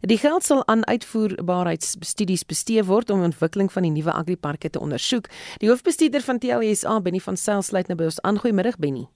Die 0.00 0.18
geld 0.18 0.44
sal 0.44 0.66
aan 0.66 0.86
uitvoerbaarheidsstudies 0.86 2.46
bestee 2.46 2.84
word 2.84 3.10
om 3.10 3.18
die 3.18 3.26
ontwikkeling 3.26 3.72
van 3.72 3.82
die 3.82 3.90
nuwe 3.90 4.12
agriparke 4.12 4.70
te 4.70 4.80
ondersoek. 4.80 5.28
Die 5.58 5.68
hoofbestuurder 5.68 6.20
van 6.20 6.38
TLSA, 6.38 7.00
Benny 7.00 7.20
van 7.20 7.36
Sail, 7.36 7.62
sluit 7.62 7.86
nou 7.86 7.96
by 7.96 8.04
ons 8.04 8.20
aan. 8.20 8.38
Goeiemiddag 8.38 8.78
Benny. 8.78 9.06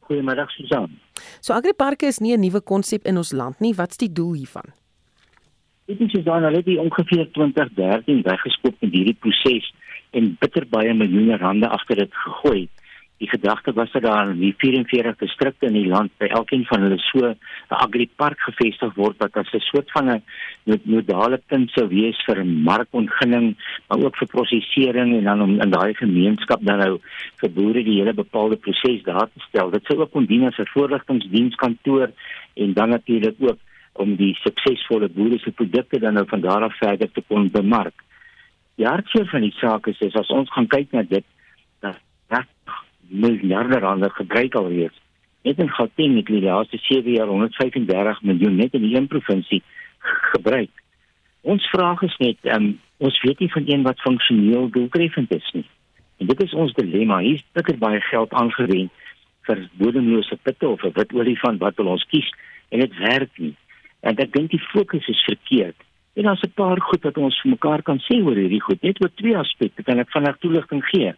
Goeiemiddag 0.00 0.50
Susan. 0.50 0.98
So 1.40 1.52
agriparke 1.52 2.06
is 2.06 2.18
nie 2.18 2.36
'n 2.36 2.40
nuwe 2.40 2.60
konsep 2.60 3.06
in 3.06 3.16
ons 3.16 3.32
land 3.32 3.60
nie. 3.60 3.74
Wat's 3.74 3.96
die 3.96 4.12
doel 4.12 4.32
hiervan? 4.32 4.81
Dit 5.98 6.14
is 6.14 6.24
dan 6.24 6.44
hulle 6.46 6.62
die 6.64 6.78
ongeveer 6.80 7.26
2013 7.36 8.22
weggeskoop 8.24 8.76
met 8.80 8.92
hierdie 8.94 9.16
proses 9.20 9.66
en 10.16 10.36
bitter 10.40 10.64
baie 10.68 10.94
miljoene 10.94 11.36
rande 11.36 11.68
agter 11.68 11.98
dit 12.00 12.14
gegooi. 12.24 12.68
Die 13.22 13.28
gedagte 13.28 13.74
was 13.76 13.92
dat 13.92 14.02
daar 14.02 14.30
in 14.30 14.54
44 14.58 15.16
distrikte 15.20 15.66
in 15.66 15.76
die 15.76 15.86
land 15.86 16.10
by 16.18 16.30
elkeen 16.38 16.64
van 16.70 16.86
hulle 16.86 16.98
so 16.98 17.28
'n 17.28 17.36
agripark 17.68 18.40
gevestig 18.46 18.94
word 18.94 19.18
wat 19.18 19.36
as 19.36 19.52
'n 19.52 19.60
soort 19.60 19.90
van 19.92 20.08
'n 20.10 20.22
modale 20.84 21.38
punt 21.46 21.70
sou 21.70 21.86
wees 21.88 22.18
vir 22.26 22.44
markontginning, 22.46 23.56
maar 23.88 24.04
ook 24.04 24.16
vir 24.16 24.28
prosesering 24.28 25.16
en 25.18 25.24
dan 25.24 25.42
om 25.42 25.60
in 25.60 25.70
daai 25.70 25.94
gemeenskap 25.94 26.60
dan 26.62 26.78
nou 26.78 27.00
vir 27.40 27.50
boere 27.50 27.84
die 27.84 27.98
hele 28.00 28.14
bepaalde 28.14 28.56
proses 28.56 29.02
daar 29.02 29.28
te 29.34 29.40
stel. 29.48 29.70
Dit 29.70 29.84
sou 29.84 30.00
ook 30.00 30.10
kon 30.10 30.24
dien 30.24 30.46
as 30.46 30.58
'n 30.58 30.72
voorligtingdienskantoor 30.74 32.10
en 32.54 32.72
dan 32.72 32.88
natuurlik 32.88 33.36
ook 33.38 33.58
om 33.92 34.16
die 34.16 34.32
suksesvolle 34.40 35.08
boere 35.12 35.38
se 35.38 35.52
produkte 35.52 36.00
dan 36.00 36.14
nou 36.14 36.24
van 36.28 36.40
daar 36.40 36.62
af 36.68 36.76
verder 36.78 37.10
te 37.12 37.22
kon 37.28 37.50
bemark. 37.50 37.94
Die 38.80 38.86
hartseer 38.86 39.28
van 39.28 39.44
die 39.44 39.54
saak 39.58 39.86
is, 39.86 40.00
is 40.00 40.16
as 40.16 40.30
ons 40.32 40.50
gaan 40.52 40.66
kyk 40.66 40.92
na 40.92 41.02
dit 41.02 41.24
dat 41.84 41.98
dat 42.32 42.48
miljarde 43.08 43.78
rande 43.78 44.08
gebruik 44.10 44.54
alreeds. 44.54 44.96
Net 45.42 45.58
in 45.58 45.68
Gauteng 45.68 46.16
het 46.16 46.30
die 46.30 46.40
laaste 46.40 46.78
7 46.80 47.12
jaar 47.12 47.28
135 47.28 48.22
miljoen 48.22 48.56
net 48.56 48.74
in 48.78 48.86
een 48.94 49.06
provinsie 49.06 49.62
gebruik. 50.32 50.70
Ons 51.42 51.66
vraag 51.70 52.02
is 52.02 52.16
net, 52.22 52.38
um, 52.54 52.78
ons 53.02 53.20
weet 53.22 53.38
nie 53.42 53.50
van 53.52 53.64
een 53.66 53.82
wat 53.82 54.00
funksioneel 54.00 54.70
doeltreffend 54.70 55.34
is 55.34 55.50
nie. 55.52 55.66
En 56.22 56.26
dit 56.26 56.42
is 56.42 56.54
ons 56.54 56.72
dilemma. 56.78 57.18
Hier 57.18 57.34
is 57.34 57.46
bitter 57.52 57.78
baie 57.78 58.00
geld 58.00 58.32
aangewend 58.32 58.92
vir 59.48 59.64
bodemlose 59.80 60.38
pitte 60.42 60.68
of 60.68 60.84
'n 60.84 60.94
wit 60.94 61.12
olifant 61.12 61.58
wat 61.58 61.76
wil 61.76 61.92
ons 61.96 62.06
kies 62.10 62.28
en 62.70 62.80
dit 62.80 62.98
werk 62.98 63.38
nie. 63.38 63.56
En 64.02 64.18
ek 64.18 64.32
dink 64.34 64.50
die 64.50 64.62
fokus 64.72 65.06
is 65.08 65.24
verkeerd. 65.28 65.78
En 66.14 66.28
daar's 66.28 66.42
'n 66.42 66.52
paar 66.54 66.80
goed 66.80 67.02
wat 67.02 67.16
ons 67.16 67.40
vir 67.40 67.50
mekaar 67.50 67.82
kan 67.82 67.98
sê 67.98 68.22
oor 68.22 68.36
hierdie 68.36 68.60
goed. 68.60 68.82
Net 68.82 69.00
oor 69.02 69.10
twee 69.14 69.36
aspekte 69.36 69.82
kan 69.82 69.98
ek 69.98 70.10
vinnig 70.10 70.36
toelichting 70.38 70.84
gee. 70.84 71.14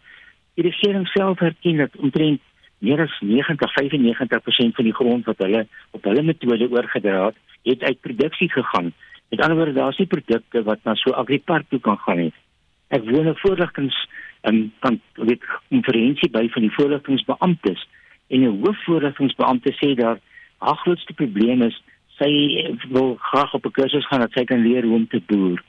Die 0.55 0.63
regering 0.63 1.07
self 1.07 1.41
erken 1.41 1.77
dat 1.77 1.95
omtrent 1.97 2.41
meer 2.79 3.01
as 3.01 3.19
90-95% 3.21 4.75
van 4.75 4.85
die 4.85 4.93
grond 4.93 5.25
wat 5.25 5.37
hulle 5.37 5.67
op 5.91 6.03
hulle 6.03 6.23
metode 6.23 6.69
oorgedra 6.69 7.25
het, 7.25 7.35
het 7.63 7.83
uit 7.83 8.01
produksie 8.01 8.49
gegaan. 8.51 8.93
Met 9.29 9.41
ander 9.41 9.57
woorde, 9.57 9.73
daar's 9.73 9.97
nie 9.97 10.07
produkte 10.07 10.63
wat 10.63 10.83
na 10.83 10.95
so 10.95 11.11
agripark 11.11 11.69
toe 11.69 11.79
kan 11.79 11.97
gaan 11.97 12.17
nie. 12.17 12.33
Ek 12.89 13.03
woon 13.03 13.27
'n 13.27 13.41
voorligtings 13.41 13.97
in 14.43 14.71
kan 14.79 15.01
weet 15.13 15.43
konferensie 15.69 16.29
by 16.29 16.47
van 16.49 16.61
die 16.61 16.75
voorligtingsbeamptes 16.77 17.87
en 18.27 18.41
'n 18.41 18.61
hoofvoorligtingsbeampte 18.61 19.73
sê 19.81 19.95
daar 19.95 20.19
ag 20.59 20.79
grootste 20.79 21.13
probleem 21.13 21.61
is 21.61 21.83
sy 22.19 22.31
wil 22.89 23.15
graag 23.19 23.53
op 23.53 23.65
'n 23.65 23.71
kursus 23.71 24.07
gaan 24.07 24.19
dat 24.19 24.31
sy 24.31 24.43
kan 24.43 24.61
leer 24.61 24.83
hoe 24.83 24.95
om 24.95 25.07
te 25.07 25.21
boer. 25.27 25.63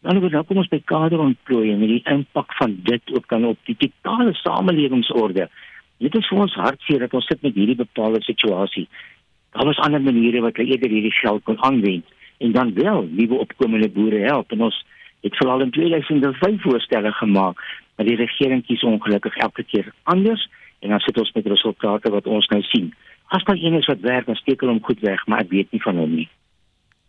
Dan 0.00 0.20
word 0.20 0.32
nou 0.32 0.44
kom 0.44 0.56
ons 0.56 0.68
by 0.68 0.80
kaderontplooiing 0.84 1.82
en 1.82 1.88
die 1.88 2.04
impak 2.04 2.54
van 2.56 2.78
dit 2.82 3.02
ook 3.12 3.28
dan 3.28 3.44
op 3.44 3.58
die 3.64 3.76
totale 3.76 4.34
samelewingsorde. 4.34 5.48
Dit 5.98 6.14
is 6.14 6.28
vir 6.28 6.38
ons 6.38 6.54
hartseer 6.54 6.98
dat 6.98 7.14
ons 7.14 7.26
sit 7.26 7.42
met 7.42 7.54
hierdie 7.54 7.76
bepaalde 7.76 8.22
situasie. 8.22 8.88
Daar 9.52 9.66
was 9.66 9.78
ander 9.78 10.00
maniere 10.00 10.40
wat 10.40 10.56
hulle 10.56 10.70
eerder 10.70 10.90
hierdie 10.90 11.18
geld 11.20 11.42
kon 11.44 11.62
aanwend 11.62 12.06
en 12.38 12.52
dan 12.52 12.74
wel 12.74 13.08
nuwe 13.10 13.34
opkomende 13.34 13.90
boere 13.90 14.18
help 14.18 14.52
en 14.52 14.60
ons 14.60 14.84
het 15.20 15.36
veral 15.36 15.60
in 15.60 15.70
2005 15.70 16.62
voorstelle 16.62 17.12
gemaak, 17.12 17.60
maar 17.96 18.06
die 18.06 18.16
regering 18.16 18.64
kies 18.66 18.82
ongelukkig 18.82 19.36
elke 19.36 19.62
keer 19.62 19.92
anders 20.02 20.48
en 20.78 20.88
dan 20.88 21.00
sit 21.00 21.18
ons 21.18 21.32
met 21.32 21.46
resultate 21.46 22.10
wat 22.10 22.26
ons 22.26 22.46
nou 22.48 22.62
sien 22.62 22.94
as 23.30 23.44
daar 23.46 23.58
een 23.58 23.78
is 23.78 23.86
wat 23.86 24.02
werk, 24.06 24.26
dan 24.26 24.38
steek 24.40 24.60
hulle 24.60 24.74
hom 24.74 24.84
goed 24.84 25.00
weg, 25.06 25.22
maar 25.26 25.44
ek 25.44 25.52
weet 25.54 25.72
nie 25.74 25.82
van 25.82 26.02
hom 26.02 26.14
nie. 26.22 26.28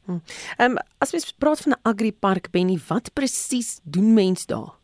Hm. 0.05 0.19
Ehm 0.57 0.77
um, 0.77 0.77
as 1.03 1.13
mens 1.13 1.33
praat 1.37 1.61
van 1.65 1.73
'n 1.73 1.83
agripark 1.91 2.51
Benny, 2.51 2.77
wat 2.87 3.13
presies 3.13 3.81
doen 3.83 4.13
mens 4.13 4.45
daar? 4.45 4.77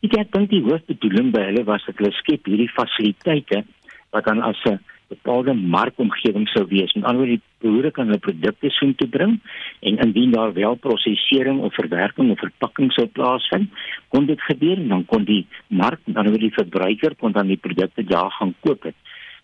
Ek 0.00 0.32
dink 0.32 0.50
die 0.50 0.62
hoofbedoeling 0.62 1.32
by 1.32 1.42
hulle 1.48 1.64
was 1.64 1.84
dat 1.86 1.96
hulle 1.98 2.12
skep 2.12 2.46
hierdie 2.46 2.70
fasiliteite 2.70 3.64
wat 4.10 4.24
dan 4.24 4.42
as 4.42 4.60
'n 4.64 4.78
bepaalde 5.08 5.54
markomgewing 5.54 6.48
sou 6.48 6.64
wees. 6.68 6.92
Met 6.94 7.04
ander 7.04 7.22
woorde, 7.22 7.38
die 7.38 7.42
behoorlik 7.64 7.98
aan 7.98 8.06
hulle 8.10 8.18
produkte 8.18 8.70
soen 8.70 8.94
te 8.94 9.06
bring 9.06 9.40
en 9.80 9.98
indien 9.98 10.30
daar 10.30 10.52
wel 10.52 10.74
prosesering 10.74 11.60
of 11.60 11.74
verwerking 11.74 12.30
of 12.30 12.38
verpakking 12.38 12.92
sou 12.92 13.06
plaasvind, 13.06 13.70
kon 14.08 14.26
dit 14.26 14.40
gebeur 14.40 14.76
en 14.76 14.88
dan 14.88 15.04
kon 15.04 15.24
die 15.24 15.46
mark, 15.68 16.00
dan 16.04 16.26
word 16.26 16.40
die 16.40 16.56
verbruiker 16.58 17.14
kon 17.14 17.32
dan 17.32 17.46
die 17.46 17.60
produkte 17.60 18.04
daar 18.04 18.30
gaan 18.30 18.54
koop 18.60 18.82
het. 18.82 18.94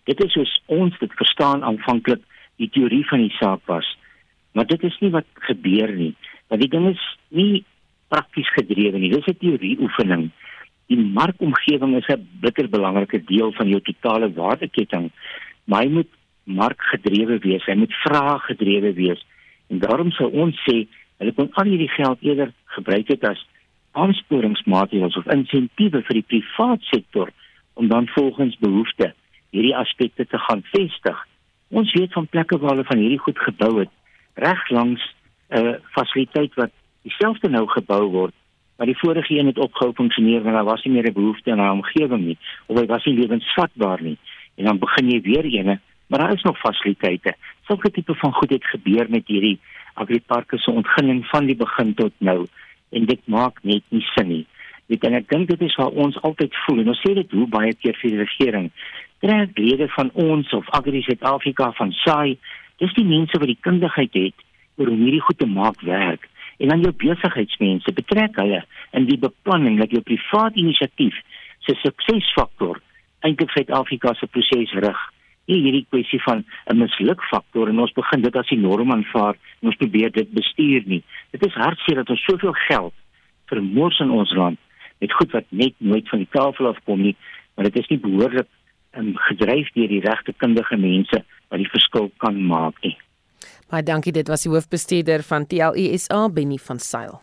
Dit 0.03 0.23
is 0.23 0.33
soos 0.35 0.53
ons 0.65 0.95
dit 0.99 1.19
verstaan 1.19 1.63
aanvanklik 1.63 2.23
die 2.61 2.69
teorie 2.69 3.03
van 3.07 3.23
die 3.23 3.35
saak 3.39 3.61
was. 3.71 3.87
Maar 4.53 4.67
dit 4.69 4.83
is 4.83 4.97
nie 5.01 5.11
wat 5.13 5.27
gebeur 5.47 5.93
nie. 5.95 6.13
Want 6.51 6.61
die 6.61 6.69
ding 6.69 6.89
is 6.91 7.03
nie 7.29 7.63
prakties 8.11 8.49
gedrewe 8.53 8.99
nie. 8.99 9.09
Dis 9.09 9.27
'n 9.27 9.37
teorie 9.39 9.77
oefening. 9.79 10.29
Die 10.87 10.99
markomgewing 10.99 11.95
is 11.95 12.07
'n 12.07 12.27
bitter 12.41 12.69
belangrike 12.69 13.23
deel 13.23 13.51
van 13.51 13.67
jou 13.67 13.81
totale 13.81 14.33
waardeketting. 14.33 15.11
Maar 15.65 15.83
hy 15.83 15.89
moet 15.89 16.11
markgedrewe 16.43 17.39
wees. 17.39 17.65
Hy 17.65 17.75
moet 17.75 17.93
vraaggedrewe 17.93 18.93
wees. 18.93 19.25
En 19.69 19.79
daarom 19.79 20.11
sou 20.11 20.31
ons 20.31 20.55
sê 20.69 20.87
hulle 21.17 21.31
kon 21.31 21.49
al 21.53 21.65
hierdie 21.65 21.89
geld 21.89 22.17
eerder 22.21 22.51
gebruik 22.65 23.07
het 23.07 23.23
as 23.23 23.47
aansporingsmaatreëls 23.91 25.15
of 25.15 25.31
insentiewe 25.31 26.01
vir 26.01 26.13
die 26.13 26.27
private 26.27 26.83
sektor 26.83 27.29
om 27.73 27.87
dan 27.87 28.07
volgens 28.07 28.57
behoeftes 28.57 29.13
hierdie 29.53 29.75
aspekte 29.77 30.25
te 30.25 30.39
gaan 30.47 30.63
vestig. 30.73 31.19
Ons 31.69 31.93
weet 31.93 32.13
van 32.13 32.27
plekke 32.27 32.57
waar 32.61 32.75
hulle 32.75 32.89
van 32.89 33.01
hierdie 33.01 33.21
goed 33.21 33.39
gebou 33.39 33.73
het, 33.79 33.91
reg 34.33 34.69
langs 34.69 35.01
'n 35.49 35.65
uh, 35.65 35.73
fasiliteit 35.95 36.53
wat 36.57 36.71
dieselfde 37.03 37.49
nou 37.49 37.67
gebou 37.67 38.03
word, 38.09 38.33
maar 38.77 38.87
die 38.87 38.97
vorige 38.97 39.33
een 39.33 39.45
het 39.45 39.57
opgehou 39.57 39.93
funksioneer 39.93 40.41
want 40.43 40.55
daar 40.55 40.71
was 40.73 40.83
nie 40.83 40.93
meer 40.93 41.09
'n 41.09 41.13
behoefte 41.13 41.51
aan 41.51 41.59
'n 41.59 41.77
omgewing 41.81 42.23
nie, 42.25 42.37
of 42.65 42.79
hy 42.79 42.85
was 42.85 43.05
nie 43.05 43.19
lewensvatbaar 43.19 44.01
nie. 44.01 44.17
En 44.55 44.65
dan 44.65 44.79
begin 44.79 45.09
jy 45.09 45.21
weer 45.21 45.45
eene, 45.45 45.79
maar 46.07 46.19
daar 46.19 46.33
is 46.33 46.41
nog 46.41 46.57
fasiliteite. 46.57 47.35
Sulke 47.67 47.91
tipe 47.91 48.15
van 48.15 48.33
goed 48.33 48.49
het 48.49 48.65
gebeur 48.65 49.05
met 49.09 49.27
hierdie 49.27 49.59
agriparke 49.93 50.57
se 50.57 50.71
ontginning 50.71 51.25
van 51.25 51.45
die 51.45 51.55
begin 51.55 51.93
tot 51.93 52.13
nou 52.17 52.45
en 52.89 53.05
dit 53.05 53.27
maak 53.27 53.63
net 53.63 53.83
nie 53.89 54.01
sin 54.01 54.27
nie. 54.27 54.45
Dit 54.85 55.03
en 55.03 55.13
ek 55.13 55.29
dink 55.29 55.47
dit 55.47 55.61
is 55.61 55.75
waar 55.75 55.95
ons 56.05 56.21
altyd 56.21 56.55
voel 56.65 56.79
en 56.79 56.87
ons 56.87 57.01
sê 57.07 57.13
dit 57.13 57.31
hoe 57.31 57.47
baie 57.47 57.73
keer 57.73 57.97
vir 58.01 58.09
die 58.09 58.19
regering 58.19 58.71
trek 59.23 59.57
lede 59.57 59.87
van 59.87 60.09
ons 60.19 60.51
of 60.53 60.69
Agri 60.75 61.01
Suid-Afrika 61.01 61.71
van 61.77 61.91
SAI, 62.03 62.35
dis 62.83 62.93
die 62.97 63.05
mense 63.07 63.39
wat 63.39 63.47
die 63.47 63.61
kundigheid 63.63 64.15
het 64.17 64.41
oor 64.75 64.89
hoe 64.91 64.99
hierdie 64.99 65.23
goed 65.23 65.37
te 65.39 65.47
maak 65.47 65.81
werk. 65.87 66.27
En 66.59 66.73
dan 66.73 66.81
jou 66.83 66.91
besigheidsmense 67.03 67.93
betrek 67.95 68.35
hulle 68.41 68.59
in 68.91 69.07
die 69.07 69.19
beplanning 69.21 69.77
dat 69.79 69.93
jou 69.95 70.01
privaat 70.03 70.57
inisiatief 70.59 71.15
se 71.63 71.75
suksesfaktor 71.79 72.81
eintlik 73.23 73.53
Suid-Afrika 73.55 74.11
se 74.19 74.27
proses 74.27 74.73
rig. 74.83 74.99
Nie 75.47 75.61
hierdie 75.61 75.85
kwessie 75.89 76.19
van 76.23 76.43
'n 76.71 76.77
mislukfaktor 76.77 77.69
en 77.69 77.79
ons 77.79 77.95
begin 77.95 78.21
dit 78.21 78.35
as 78.35 78.49
die 78.49 78.59
norm 78.59 78.91
aanvaar 78.91 79.35
en 79.61 79.71
ons 79.71 79.79
probeer 79.79 80.11
dit 80.11 80.33
bestuur 80.33 80.83
nie. 80.85 81.03
Dit 81.31 81.45
is 81.45 81.53
hartseer 81.53 81.95
dat 81.95 82.09
ons 82.09 82.23
soveel 82.23 82.55
geld 82.67 82.93
vermoors 83.45 83.99
in 83.99 84.11
ons 84.11 84.33
land 84.33 84.59
met 84.99 85.13
goed 85.13 85.31
wat 85.31 85.45
net 85.49 85.73
nooit 85.77 86.09
van 86.09 86.19
die 86.19 86.31
tafel 86.31 86.67
af 86.67 86.83
kom 86.83 87.01
nie, 87.01 87.15
maar 87.55 87.65
dit 87.65 87.79
is 87.79 87.87
nie 87.87 87.99
behoorlik 87.99 88.47
um, 88.97 89.13
gedryf 89.29 89.71
deur 89.77 89.89
die 89.91 90.01
regte 90.03 90.33
kundige 90.37 90.77
mense 90.77 91.23
wat 91.49 91.61
die 91.61 91.69
verskil 91.69 92.09
kan 92.23 92.39
maak 92.47 92.79
nie. 92.85 92.95
Baie 93.71 93.85
dankie, 93.85 94.13
dit 94.13 94.29
was 94.29 94.45
die 94.45 94.51
hoofbestuurder 94.53 95.23
van 95.25 95.47
TLUSA 95.49 96.27
Benny 96.29 96.59
van 96.61 96.79
Sail. 96.79 97.19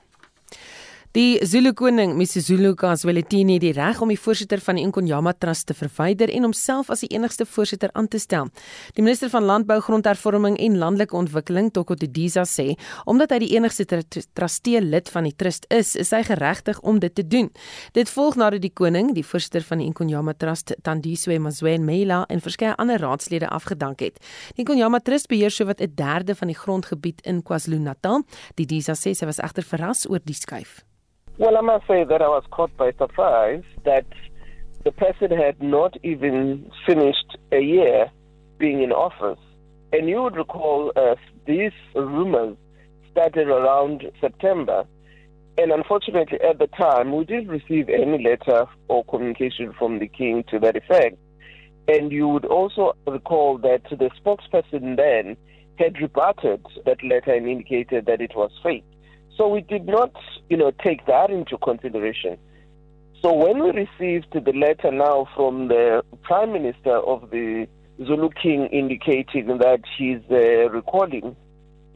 Die 1.10 1.40
Zulu 1.42 1.72
koning, 1.74 2.12
Misuzulu 2.14 2.76
Kaswelithini, 2.78 3.56
die 3.58 3.72
reg 3.74 3.98
om 3.98 4.12
die 4.12 4.18
voorsitter 4.22 4.60
van 4.62 4.76
die 4.78 4.84
Inkonyama 4.86 5.32
Trust 5.42 5.66
te 5.66 5.74
verwyder 5.74 6.30
en 6.30 6.44
homself 6.46 6.86
as 6.94 7.00
die 7.02 7.08
enigste 7.10 7.42
voorsitter 7.50 7.90
aan 7.98 8.06
te 8.06 8.20
stel. 8.22 8.52
Die 8.94 9.02
minister 9.02 9.26
van 9.32 9.42
Landbou, 9.42 9.80
Grondhervorming 9.82 10.54
en 10.62 10.76
Landelike 10.78 11.16
Ontwikkeling, 11.18 11.72
Toko 11.74 11.96
Didiza 11.98 12.44
sê, 12.46 12.76
omdat 13.10 13.34
hy 13.34 13.40
die 13.42 13.48
enigste 13.56 13.88
trustee 14.38 14.78
lid 14.84 15.10
van 15.10 15.26
die 15.26 15.32
trust 15.34 15.66
is, 15.74 15.96
is 15.98 16.12
hy 16.14 16.20
geregtig 16.28 16.78
om 16.86 17.00
dit 17.02 17.16
te 17.18 17.24
doen. 17.26 17.48
Dit 17.98 18.12
volg 18.14 18.38
nadat 18.38 18.62
die 18.62 18.70
koning, 18.70 19.10
die 19.16 19.26
voorsitter 19.26 19.66
van 19.66 19.82
die 19.82 19.88
Inkonyama 19.90 20.36
Trust, 20.38 20.76
Tandiswe 20.86 21.40
Mazwen 21.42 21.88
Mela 21.88 22.20
en 22.30 22.44
verskeie 22.44 22.76
ander 22.78 23.02
raadslede 23.02 23.48
afgedank 23.50 24.06
het. 24.06 24.22
Die 24.54 24.62
Inkonyama 24.62 25.02
Trust 25.02 25.26
beheer 25.26 25.50
sowat 25.50 25.82
'n 25.82 25.90
derde 25.90 26.38
van 26.38 26.54
die 26.54 26.60
grondgebied 26.62 27.26
in 27.26 27.42
KwaZulu-Natal. 27.42 28.22
Didiza 28.54 28.94
sê 28.94 29.10
sy 29.10 29.26
was 29.26 29.42
egter 29.42 29.66
verras 29.66 30.06
oor 30.06 30.22
die 30.22 30.38
skuif. 30.38 30.84
Well, 31.40 31.56
I 31.56 31.62
must 31.62 31.86
say 31.86 32.04
that 32.04 32.20
I 32.20 32.28
was 32.28 32.44
caught 32.50 32.76
by 32.76 32.92
surprise 32.98 33.62
that 33.86 34.04
the 34.84 34.92
president 34.92 35.40
had 35.42 35.62
not 35.62 35.96
even 36.02 36.70
finished 36.86 37.38
a 37.50 37.60
year 37.60 38.10
being 38.58 38.82
in 38.82 38.92
office. 38.92 39.42
And 39.90 40.06
you 40.06 40.22
would 40.22 40.36
recall 40.36 40.92
uh, 40.94 41.14
these 41.46 41.72
rumors 41.94 42.58
started 43.10 43.48
around 43.48 44.04
September. 44.20 44.84
And 45.56 45.72
unfortunately, 45.72 46.40
at 46.46 46.58
the 46.58 46.66
time, 46.66 47.16
we 47.16 47.24
didn't 47.24 47.48
receive 47.48 47.88
any 47.88 48.22
letter 48.22 48.66
or 48.88 49.02
communication 49.06 49.72
from 49.78 49.98
the 49.98 50.08
king 50.08 50.44
to 50.50 50.58
that 50.58 50.76
effect. 50.76 51.16
And 51.88 52.12
you 52.12 52.28
would 52.28 52.44
also 52.44 52.92
recall 53.06 53.56
that 53.56 53.84
the 53.88 54.10
spokesperson 54.22 54.98
then 54.98 55.38
had 55.78 56.02
rebutted 56.02 56.66
that 56.84 57.02
letter 57.02 57.32
and 57.32 57.48
indicated 57.48 58.04
that 58.04 58.20
it 58.20 58.32
was 58.36 58.50
fake. 58.62 58.84
So 59.40 59.48
we 59.48 59.62
did 59.62 59.86
not, 59.86 60.12
you 60.50 60.58
know, 60.58 60.70
take 60.84 61.06
that 61.06 61.30
into 61.30 61.56
consideration. 61.56 62.36
So 63.22 63.32
when 63.32 63.62
we 63.62 63.70
received 63.70 64.34
the 64.34 64.52
letter 64.52 64.92
now 64.92 65.28
from 65.34 65.68
the 65.68 66.04
Prime 66.24 66.52
Minister 66.52 66.98
of 66.98 67.30
the 67.30 67.66
Zulu 68.04 68.28
King 68.42 68.66
indicating 68.66 69.46
that 69.56 69.80
he's 69.96 70.20
uh, 70.30 70.68
recalling 70.68 71.34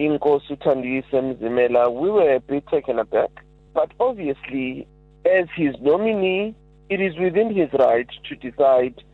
Inkosi 0.01 0.57
Mzimela, 0.59 1.92
we 1.92 2.11
were 2.11 2.36
a 2.36 2.40
bit 2.40 2.66
taken 2.68 2.99
aback. 2.99 3.28
But 3.74 3.92
obviously, 4.01 4.86
as 5.26 5.47
his 5.55 5.74
nominee, 5.82 6.55
it 6.88 7.03
is 7.03 7.12
within 7.18 7.55
his 7.55 7.68
right 7.78 8.09
to 8.26 8.36
decide 8.36 9.05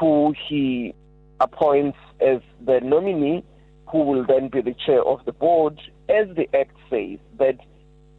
who 0.00 0.34
he 0.48 0.96
appoints 1.38 1.98
as 2.20 2.40
the 2.60 2.80
nominee, 2.80 3.44
who 3.86 4.02
will 4.02 4.26
then 4.26 4.48
be 4.48 4.62
the 4.62 4.74
chair 4.84 5.04
of 5.04 5.24
the 5.26 5.32
board, 5.32 5.80
as 6.08 6.26
the 6.34 6.48
Act 6.58 6.76
says, 6.90 7.18
that 7.38 7.56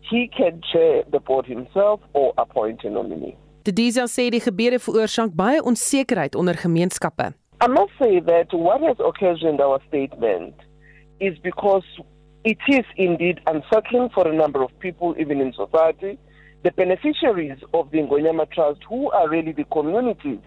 he 0.10 0.28
can 0.28 0.62
chair 0.72 1.03
the 1.12 1.20
board 1.20 1.45
himself 1.45 1.99
or 2.14 2.34
appoint 2.38 2.84
a 2.84 2.89
nominee. 2.89 3.36
Die 3.64 3.72
Diesel 3.72 4.07
sê 4.07 4.30
die 4.32 4.39
gebeure 4.41 4.80
veroorsaak 4.80 5.36
baie 5.36 5.62
onsekerheid 5.62 6.36
onder 6.36 6.57
gemeenskappe. 6.57 7.34
I 7.62 7.68
must 7.68 7.91
say 7.99 8.20
that 8.22 8.53
what 8.53 8.82
has 8.82 8.97
occasioned 8.99 9.60
our 9.62 9.80
statement 9.88 10.55
is 11.20 11.38
because 11.43 11.84
it 12.43 12.57
is 12.70 12.86
indeed 12.95 13.41
unsettling 13.47 14.10
for 14.14 14.28
a 14.28 14.34
number 14.34 14.64
of 14.64 14.72
people, 14.80 15.14
even 15.20 15.41
in 15.41 15.51
society. 15.53 16.18
The 16.64 16.72
beneficiaries 16.72 17.60
of 17.74 17.91
the 17.91 17.99
Ngonyama 17.99 18.51
Trust, 18.51 18.80
who 18.88 19.12
are 19.12 19.30
really 19.30 19.51
the 19.51 19.66
communities 19.66 20.39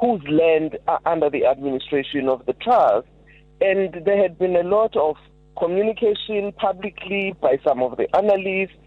whose 0.00 0.22
land 0.28 0.78
are 0.88 1.00
under 1.06 1.30
the 1.30 1.46
administration 1.46 2.28
of 2.28 2.44
the 2.46 2.54
trust, 2.54 3.06
and 3.60 3.94
there 4.04 4.20
had 4.20 4.38
been 4.38 4.56
a 4.56 4.62
lot 4.62 4.96
of 4.96 5.16
communication 5.58 6.52
publicly 6.52 7.34
by 7.40 7.58
some 7.66 7.82
of 7.82 7.96
the 7.96 8.08
analysts 8.16 8.79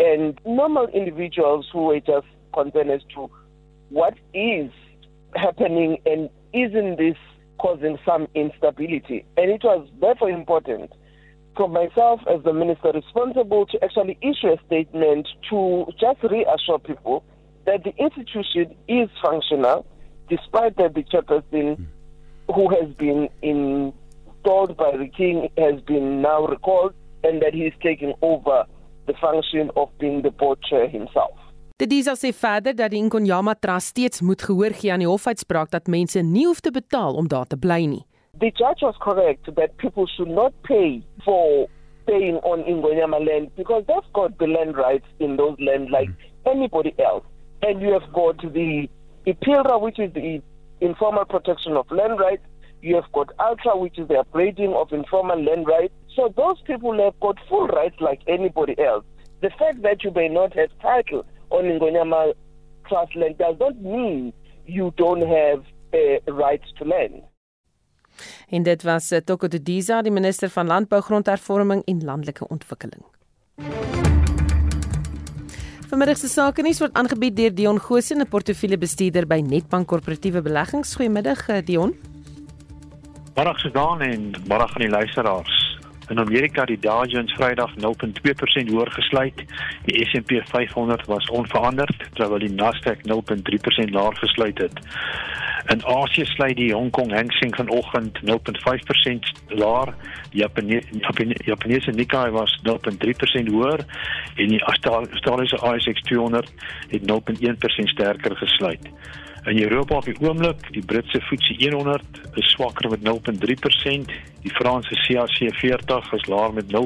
and 0.00 0.38
normal 0.44 0.86
individuals 0.88 1.68
who 1.72 1.84
were 1.84 2.00
just 2.00 2.26
concerned 2.54 2.90
as 2.90 3.00
to 3.14 3.30
what 3.90 4.14
is 4.34 4.70
happening 5.34 5.98
and 6.06 6.30
isn't 6.52 6.96
this 6.96 7.16
causing 7.58 7.98
some 8.04 8.28
instability. 8.34 9.24
And 9.36 9.50
it 9.50 9.62
was 9.64 9.88
therefore 10.00 10.30
important 10.30 10.92
for 11.56 11.68
myself 11.68 12.20
as 12.32 12.42
the 12.44 12.52
minister 12.52 12.92
responsible 12.92 13.66
to 13.66 13.84
actually 13.84 14.16
issue 14.22 14.48
a 14.48 14.56
statement 14.66 15.28
to 15.50 15.86
just 15.98 16.22
reassure 16.22 16.78
people 16.78 17.24
that 17.66 17.82
the 17.84 17.94
institution 17.96 18.74
is 18.86 19.08
functional 19.20 19.84
despite 20.28 20.76
that 20.76 20.94
the 20.94 21.02
chairperson 21.02 21.86
who 22.54 22.68
has 22.70 22.94
been 22.94 23.28
installed 23.42 24.76
by 24.76 24.96
the 24.96 25.08
king 25.08 25.48
has 25.58 25.80
been 25.82 26.22
now 26.22 26.46
recalled 26.46 26.94
and 27.24 27.42
that 27.42 27.52
he 27.52 27.62
is 27.62 27.72
taking 27.82 28.14
over 28.22 28.64
the 29.08 29.16
function 29.20 29.70
of 29.74 29.88
being 29.98 30.22
the 30.22 30.30
board 30.30 30.60
chair 30.68 30.86
himself. 30.88 31.36
Dit 31.78 31.92
sê 31.92 32.32
verder 32.32 32.74
dat 32.74 32.90
die 32.90 32.98
Inkonyama 32.98 33.54
Trust 33.54 33.86
steeds 33.94 34.20
moet 34.20 34.42
gehoor 34.42 34.74
gee 34.74 34.92
aan 34.92 34.98
die 35.04 35.08
hofuitspraak 35.08 35.70
dat 35.70 35.86
mense 35.86 36.20
nie 36.20 36.46
hoef 36.46 36.60
te 36.60 36.70
betaal 36.70 37.14
om 37.14 37.28
daar 37.28 37.46
te 37.46 37.56
bly 37.56 37.84
nie. 37.86 38.04
The 38.38 38.50
judge 38.54 38.82
was 38.86 38.96
correct 38.98 39.54
that 39.54 39.76
people 39.76 40.06
should 40.06 40.30
not 40.30 40.52
pay 40.62 41.02
for 41.24 41.68
staying 42.02 42.38
on 42.42 42.64
Ingonyama 42.64 43.18
land 43.18 43.54
because 43.54 43.84
they've 43.86 44.12
got 44.12 44.38
the 44.38 44.46
land 44.46 44.76
rights 44.76 45.06
in 45.18 45.36
those 45.36 45.56
land 45.60 45.90
like 45.90 46.10
anybody 46.46 46.94
else. 46.98 47.24
And 47.62 47.80
you 47.80 47.92
have 47.92 48.12
got 48.12 48.38
the 48.38 48.88
IPILRA, 49.26 49.80
which 49.80 49.98
is 49.98 50.12
the 50.14 50.42
informal 50.80 51.24
protection 51.24 51.76
of 51.76 51.90
land 51.90 52.18
rights. 52.18 52.42
You 52.80 52.94
have 52.96 53.10
got 53.12 53.28
ULTRA, 53.38 53.78
which 53.80 53.98
is 53.98 54.08
the 54.08 54.24
upgrading 54.24 54.74
of 54.74 54.92
informal 54.92 55.42
land 55.42 55.66
rights. 55.66 55.94
So 56.18 56.32
those 56.34 56.60
people 56.66 56.98
have 57.04 57.16
got 57.20 57.36
full 57.48 57.68
rights 57.68 57.98
like 58.00 58.20
anybody 58.26 58.74
else. 58.90 59.04
The 59.40 59.50
fact 59.50 59.82
that 59.82 60.02
you 60.02 60.10
may 60.10 60.28
not 60.28 60.52
have 60.54 60.70
title 60.82 61.22
on 61.50 61.64
Ngonyama 61.64 62.34
trust 62.88 63.14
land 63.14 63.38
does 63.38 63.56
not 63.60 63.76
mean 63.80 64.32
you 64.66 64.92
don't 64.96 65.22
have 65.22 65.60
a 65.92 66.20
right 66.26 66.64
to 66.78 66.84
land. 66.84 67.22
En 68.48 68.62
dit 68.62 68.82
was 68.82 69.10
eh, 69.10 69.20
Toko 69.20 69.48
Diza, 69.48 70.02
die 70.02 70.10
minister 70.10 70.50
van 70.50 70.66
Landbou, 70.66 71.00
Grondhervorming 71.00 71.82
en 71.84 72.04
Landelike 72.04 72.48
Ontwikkeling. 72.48 73.04
Vanmiddag 75.88 76.18
se 76.18 76.28
sake 76.28 76.62
nuus 76.62 76.82
word 76.82 76.98
aangebied 76.98 77.36
deur 77.36 77.54
Dion 77.54 77.78
Goosen, 77.80 78.18
'n 78.18 78.28
portefeuljebestuurder 78.28 79.26
by 79.26 79.40
Netbank 79.40 79.86
Korporatiewe 79.86 80.42
Beleggings. 80.42 80.96
Goeiemiddag 80.96 81.48
eh, 81.48 81.64
Dion. 81.64 81.94
Middag 83.36 83.58
Susan 83.58 84.00
en 84.00 84.30
middag 84.30 84.74
aan 84.74 84.82
die 84.82 84.90
luisteraars. 84.90 85.67
In 86.08 86.18
Amerika 86.18 86.60
het 86.60 86.68
die 86.68 86.78
Dow 86.78 87.04
Jones 87.10 87.32
Vrydag 87.32 87.72
0.2% 87.76 88.70
hoër 88.72 88.90
gesluit. 88.90 89.42
Die 89.84 90.04
S&P 90.06 90.40
500 90.44 91.06
was 91.06 91.28
onveranderd 91.28 91.96
terwyl 92.12 92.38
die 92.38 92.54
Nasdaq 92.54 93.04
0.3% 93.04 93.92
laer 93.92 94.16
gesluit 94.16 94.58
het. 94.58 94.80
In 95.68 95.84
Asië 95.84 96.24
sluit 96.24 96.56
die 96.56 96.72
Hong 96.72 96.90
Kong 96.90 97.12
Hang 97.12 97.32
Seng 97.32 97.54
vanoggend 97.54 98.18
0.5% 98.24 99.32
laer. 99.46 99.94
Die 100.30 100.40
Japanese 100.40 101.44
Japanese 101.44 101.90
Nikkei 101.90 102.30
was 102.30 102.60
0.3% 102.62 103.52
hoër 103.52 103.84
en 104.36 104.48
die 104.48 104.62
Australiese 104.62 105.60
ASX 105.60 106.00
200 106.00 106.52
het 106.88 107.02
0.1% 107.12 107.92
sterker 107.92 108.36
gesluit. 108.36 108.88
In 109.44 109.62
Europa 109.62 109.96
op 109.96 110.04
die 110.04 110.20
oomblik, 110.20 110.72
die 110.72 110.84
Britse 110.84 111.20
FTSE 111.20 111.70
100 111.70 112.02
is 112.34 112.50
swakker 112.50 112.90
met 112.90 113.00
0.3%, 113.00 113.04
die 114.42 114.52
Franse 114.54 114.94
CAC 114.94 115.54
40 115.54 116.12
is 116.12 116.26
laer 116.26 116.52
met 116.52 116.64
0.4% 116.72 116.78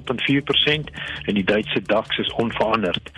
en 1.24 1.34
die 1.34 1.44
Duitse 1.44 1.82
DAX 1.82 2.18
is 2.18 2.32
onveranderd. 2.32 3.11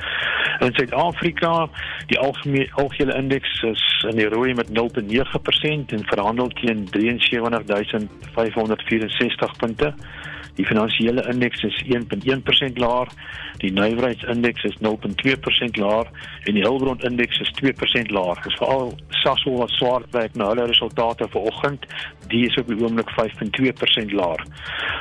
In 0.61 0.72
Suid-Afrika, 0.72 1.68
die 2.07 2.18
algemene 2.18 2.68
algehele 2.72 3.14
indeks 3.14 3.62
is 3.62 4.05
in 4.11 4.16
die 4.16 4.28
rooi 4.28 4.55
met 4.55 4.68
0.9% 4.68 4.74
en 5.97 6.05
verhandel 6.12 6.49
teen 6.49 6.89
73564 6.91 9.57
punte. 9.57 9.95
Die 10.59 10.67
finansiële 10.67 11.25
indeks 11.31 11.63
is 11.67 11.83
1.1% 11.91 12.79
laer, 12.79 13.11
die 13.63 13.73
nywerheidsindeks 13.75 14.65
is 14.69 14.77
0.2% 14.83 15.81
laer 15.83 16.11
en 16.45 16.55
die 16.59 16.63
Hulbron 16.63 17.01
indeks 17.09 17.41
is 17.43 17.51
2% 17.59 18.13
laer. 18.15 18.41
Dis 18.45 18.59
veral 18.61 18.93
Sasol 19.23 19.59
wat 19.63 19.75
swaar 19.79 20.07
werk 20.15 20.35
na 20.39 20.51
hulle 20.53 20.69
resultate 20.71 21.29
vanoggend, 21.33 21.87
die 22.31 22.45
is 22.47 22.59
op 22.61 22.71
die 22.71 22.79
oomblik 22.83 23.11
5.2% 23.19 24.15
laer. 24.15 24.45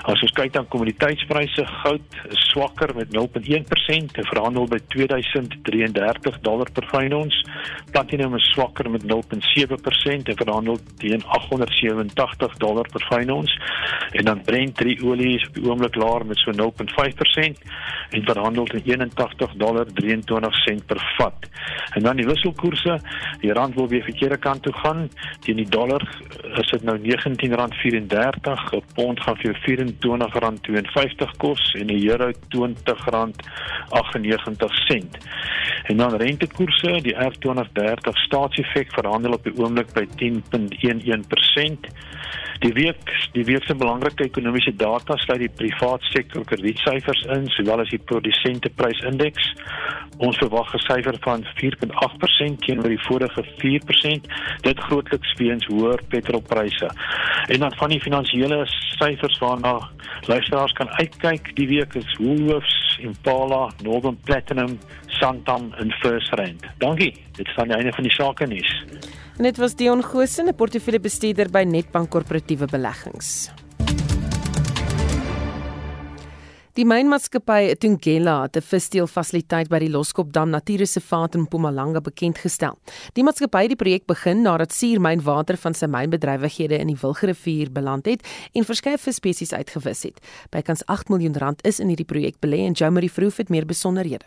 As 0.09 0.21
ons 0.25 0.33
kyk 0.35 0.53
dan 0.55 0.67
kommoditeitspryse, 0.71 1.65
goud 1.83 2.17
is 2.31 2.41
swakker 2.51 2.93
met 2.97 3.13
0.1% 3.15 4.17
en 4.19 4.29
verhandel 4.31 4.67
by 4.71 4.79
2033 4.95 6.39
dollar 6.45 6.69
per 6.73 6.87
fyn 6.91 7.13
ons. 7.15 7.37
Platinum 7.91 8.35
is 8.39 8.49
swakker 8.53 8.89
met 8.91 9.05
0.7% 9.07 10.33
en 10.33 10.41
verhandel 10.41 10.81
teen 11.01 11.23
887 11.37 12.57
dollar 12.63 12.89
per 12.91 13.07
fyn 13.11 13.31
ons. 13.31 13.57
En 14.13 14.27
dan 14.29 14.43
Brent 14.45 14.81
olie 15.03 15.39
is 15.43 15.49
op 15.49 15.55
die 15.59 15.69
oomblik 15.69 15.95
laer 15.99 16.23
met 16.25 16.37
so 16.41 16.51
0.5% 16.51 16.57
en 18.13 18.23
verhandel 18.23 18.65
teen 18.71 18.85
81 18.85 19.51
dollar 19.61 19.85
23 19.93 20.55
sent 20.63 20.85
per 20.85 21.13
vat. 21.17 21.39
En 21.93 22.01
dan 22.03 22.15
die 22.19 22.25
wisselkoerse, 22.25 22.99
die 23.41 23.53
rand 23.53 23.75
wil 23.75 23.87
weer 23.87 24.03
verkeerde 24.03 24.37
kant 24.37 24.63
toe 24.63 24.73
gaan. 24.73 25.09
Teen 25.45 25.55
die 25.61 25.69
dollar 25.69 26.01
is 26.61 26.69
dit 26.71 26.83
nou 26.83 26.97
R19.34, 26.97 28.73
'n 28.73 28.81
pond 28.95 29.19
gaan 29.19 29.37
vir 29.37 29.55
R24.52 29.55 31.31
kos 31.37 31.73
en 31.79 31.87
'n 31.87 32.07
euro 32.09 32.31
R20.98. 32.31 35.09
En 35.83 35.97
dan 35.97 36.15
rentekoerse, 36.15 36.99
die 37.01 37.15
R2030 37.15 38.17
staatseffek 38.25 38.93
verhandel 38.93 39.31
op 39.31 39.43
die 39.43 39.57
oomblik 39.57 39.93
by 39.93 40.07
10.11%. 40.15 41.87
Die 42.63 42.73
week 42.73 43.11
die 43.33 43.43
week 43.43 43.63
se 43.67 43.75
belangrike 43.75 44.23
ekonomiese 44.23 44.75
data 44.75 45.17
sluit 45.33 45.41
die 45.41 45.55
privaat 45.57 46.03
sektor 46.11 46.43
kredietsyfers 46.45 47.23
in, 47.33 47.47
sowel 47.55 47.81
as 47.81 47.89
die 47.89 48.01
produsenteprysindeks. 48.09 49.45
Ons 50.21 50.37
verwag 50.37 50.69
'n 50.75 50.79
syfer 50.85 51.17
van 51.25 51.43
4.8% 51.57 52.61
teenoor 52.61 52.89
die 52.89 53.01
vorige 53.07 53.43
4%, 53.57 54.27
dit 54.61 54.79
grootliks 54.79 55.33
weens 55.37 55.65
hoër 55.65 55.99
petrolpryse. 56.09 56.89
En 57.49 57.59
dan 57.59 57.73
van 57.75 57.89
die 57.89 57.99
finansiële 57.99 58.65
syfers 58.99 59.39
waarna 59.39 59.79
luisteraars 60.27 60.73
kan 60.73 60.89
uitkyk 60.99 61.55
die 61.55 61.67
week 61.67 61.95
is 61.95 62.17
Woolworths, 62.19 62.99
Impala, 62.99 63.71
Northern 63.81 64.17
Platinum, 64.23 64.79
Santam 65.07 65.73
en 65.77 65.91
First 66.01 66.33
Rand. 66.33 66.61
Dankie. 66.77 67.13
Dit 67.33 67.47
is 67.47 67.55
dan 67.55 67.67
die 67.67 67.77
einde 67.77 67.93
van 67.93 68.03
die 68.03 68.13
sake 68.13 68.45
nuus. 68.45 68.83
Dit 69.37 69.57
was 69.57 69.75
Dion 69.75 70.03
Goosen, 70.03 70.47
'n 70.47 70.55
portefeuljebestuurder 70.55 71.49
by 71.49 71.63
Netbank 71.63 72.09
Korporatiewe 72.09 72.65
Beleggings. 72.65 73.62
Die 76.73 76.87
mynmaatskappy 76.89 77.75
Tungela 77.77 78.41
het 78.41 78.57
'n 78.57 78.65
vissteelfasiliteit 78.65 79.67
by 79.69 79.77
die 79.77 79.89
Loskopdam 79.89 80.49
Natuurreservaat 80.49 81.35
in 81.35 81.41
Mpumalanga 81.41 82.01
bekend 82.01 82.37
gestel. 82.37 82.79
Die 83.13 83.23
maatskappy 83.23 83.61
het 83.61 83.69
die 83.69 83.75
projek 83.75 84.07
begin 84.07 84.41
nadat 84.41 84.73
suurmynwater 84.73 85.57
van 85.57 85.73
sy 85.73 85.85
mynbedrywighede 85.85 86.79
in 86.79 86.87
die 86.87 86.97
Wilgerivier 87.01 87.71
beland 87.71 88.05
het 88.05 88.27
en 88.53 88.65
verskeie 88.65 88.97
visspesies 88.97 89.53
uitgewis 89.53 90.03
het. 90.03 90.19
Bykans 90.49 90.85
8 90.85 91.09
miljoen 91.09 91.37
rand 91.37 91.63
is 91.63 91.79
in 91.79 91.87
hierdie 91.87 92.05
projek 92.05 92.39
belê 92.39 92.65
en 92.65 92.73
Jomery 92.73 93.09
Vroof 93.09 93.37
het 93.37 93.49
meer 93.49 93.65
besonderhede. 93.65 94.25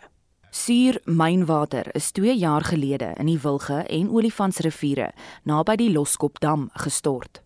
Suur 0.49 1.01
mynwater 1.03 1.95
is 1.95 2.11
2 2.11 2.37
jaar 2.37 2.63
gelede 2.63 3.13
in 3.17 3.25
die 3.25 3.39
Wilge 3.41 3.83
en 3.89 4.09
Olifantsriviere 4.09 5.11
naby 5.43 5.75
die 5.75 5.91
Loskopdam 5.91 6.69
gestort. 6.73 7.41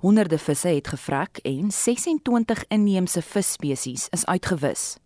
Honderde 0.00 0.38
visse 0.38 0.68
het 0.68 0.88
gevrek 0.88 1.38
en 1.42 1.70
26 1.70 2.64
inheemse 2.68 3.22
visspesies 3.22 4.08
is 4.10 4.26
uitgewis. 4.26 4.96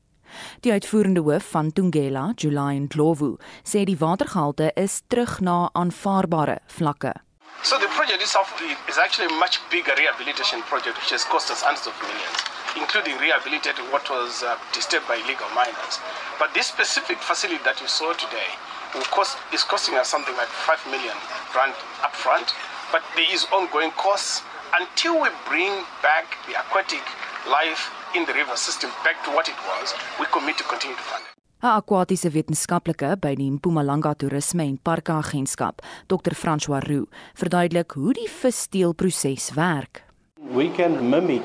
Die 0.60 0.72
uitvoerende 0.72 1.20
hoof 1.20 1.44
van 1.50 1.72
Tungela, 1.72 2.32
Julian 2.34 2.84
Glowu, 2.88 3.36
sê 3.62 3.84
die 3.84 3.98
watergehalte 3.98 4.70
is 4.74 5.00
terug 5.06 5.40
na 5.40 5.70
aanvaarbare 5.72 6.58
vlakke. 6.66 7.14
So 7.62 7.78
the 7.78 7.88
project 7.96 8.22
itself 8.22 8.52
is 8.88 8.98
actually 8.98 9.34
a 9.34 9.38
much 9.38 9.58
bigger 9.70 9.94
rehabilitation 9.94 10.62
project 10.68 10.96
which 10.96 11.10
has 11.10 11.24
cost 11.24 11.50
us 11.50 11.62
hundreds 11.62 11.86
of 11.86 11.94
millions 12.02 12.58
including 12.76 13.16
rehabilitating 13.18 13.84
what 13.90 14.08
was 14.10 14.42
uh, 14.42 14.56
disturbed 14.72 15.06
by 15.08 15.16
illegal 15.16 15.48
miners. 15.54 15.98
But 16.38 16.54
this 16.54 16.66
specific 16.66 17.18
facility 17.18 17.62
that 17.64 17.80
you 17.80 17.88
saw 17.88 18.12
today 18.12 18.50
will 18.94 19.08
cost, 19.10 19.38
is 19.52 19.64
costing 19.64 19.94
us 19.96 20.08
something 20.08 20.36
like 20.36 20.48
5 20.48 20.86
million 20.90 21.16
rand 21.56 21.74
upfront, 22.06 22.52
but 22.92 23.02
there 23.16 23.26
is 23.32 23.46
ongoing 23.52 23.90
costs 23.92 24.42
until 24.76 25.20
we 25.22 25.28
bring 25.48 25.72
back 26.02 26.26
the 26.46 26.54
aquatic 26.58 27.04
life 27.48 27.90
in 28.14 28.24
the 28.26 28.34
river 28.34 28.56
system 28.56 28.90
back 29.04 29.22
to 29.24 29.30
what 29.30 29.48
it 29.48 29.56
was, 29.70 29.94
we 30.20 30.26
commit 30.26 30.56
to 30.58 30.64
continue 30.64 30.96
to 30.96 31.02
fund 31.02 31.24
it. 31.24 31.34
'n 31.62 31.70
Akwatiese 31.70 32.30
wetenskaplike 32.30 33.16
by 33.20 33.34
die 33.34 33.50
Mpumalanga 33.50 34.14
Toerisme 34.14 34.62
en 34.62 34.78
Parke 34.78 35.12
Agentskap, 35.12 35.82
Dr. 36.06 36.34
François 36.34 36.80
Roux, 36.80 37.08
verduidelik 37.34 37.90
hoe 37.92 38.12
die 38.12 38.28
vissteelproses 38.28 39.50
werk. 39.54 40.02
We 40.54 40.70
can 40.70 41.10
mimic 41.10 41.42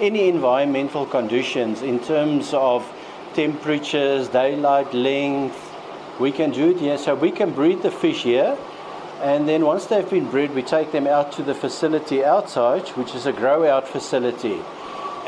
any 0.00 0.28
environmental 0.28 1.06
conditions 1.06 1.82
in 1.82 1.98
terms 2.00 2.52
of 2.52 2.82
temperatures, 3.34 4.28
daylight 4.28 4.92
length. 4.92 5.56
We 6.18 6.32
can 6.32 6.50
do 6.50 6.70
it 6.70 6.80
here. 6.80 6.98
So 6.98 7.14
we 7.14 7.30
can 7.30 7.54
breed 7.54 7.82
the 7.82 7.90
fish 7.90 8.22
here. 8.24 8.56
And 9.22 9.48
then 9.48 9.64
once 9.64 9.86
they've 9.86 10.10
been 10.10 10.28
bred, 10.28 10.52
we 10.52 10.62
take 10.62 10.90
them 10.90 11.06
out 11.06 11.30
to 11.32 11.44
the 11.44 11.54
facility 11.54 12.24
outside, 12.24 12.88
which 12.90 13.14
is 13.14 13.24
a 13.24 13.32
grow 13.32 13.64
out 13.70 13.86
facility. 13.86 14.60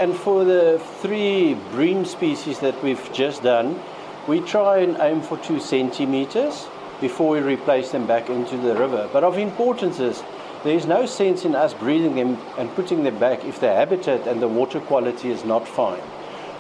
And 0.01 0.17
for 0.17 0.45
the 0.45 0.83
three 1.01 1.55
bream 1.71 2.05
species 2.05 2.59
that 2.59 2.83
we've 2.83 3.13
just 3.13 3.45
done, 3.45 3.81
we 4.27 4.41
try 4.41 4.79
and 4.79 4.97
aim 5.01 5.23
for 5.23 5.39
two 5.39 5.61
centimeters 5.61 6.67
before 7.01 7.31
we 7.31 7.41
replace 7.41 7.93
them 7.93 8.05
back 8.05 8.29
into 8.29 8.57
the 8.57 8.75
river. 8.75 9.09
But 9.13 9.23
of 9.23 9.39
importance 9.39 10.01
is 10.01 10.25
there 10.65 10.75
is 10.75 10.87
no 10.87 11.07
sense 11.07 11.45
in 11.45 11.55
us 11.55 11.73
breeding 11.75 12.17
them 12.17 12.37
and 12.59 12.75
putting 12.75 13.05
them 13.05 13.19
back 13.21 13.45
if 13.45 13.61
the 13.61 13.69
habitat 13.69 14.27
and 14.27 14.43
the 14.43 14.49
water 14.49 14.81
quality 14.81 15.31
is 15.31 15.45
not 15.45 15.69
fine. 15.69 16.03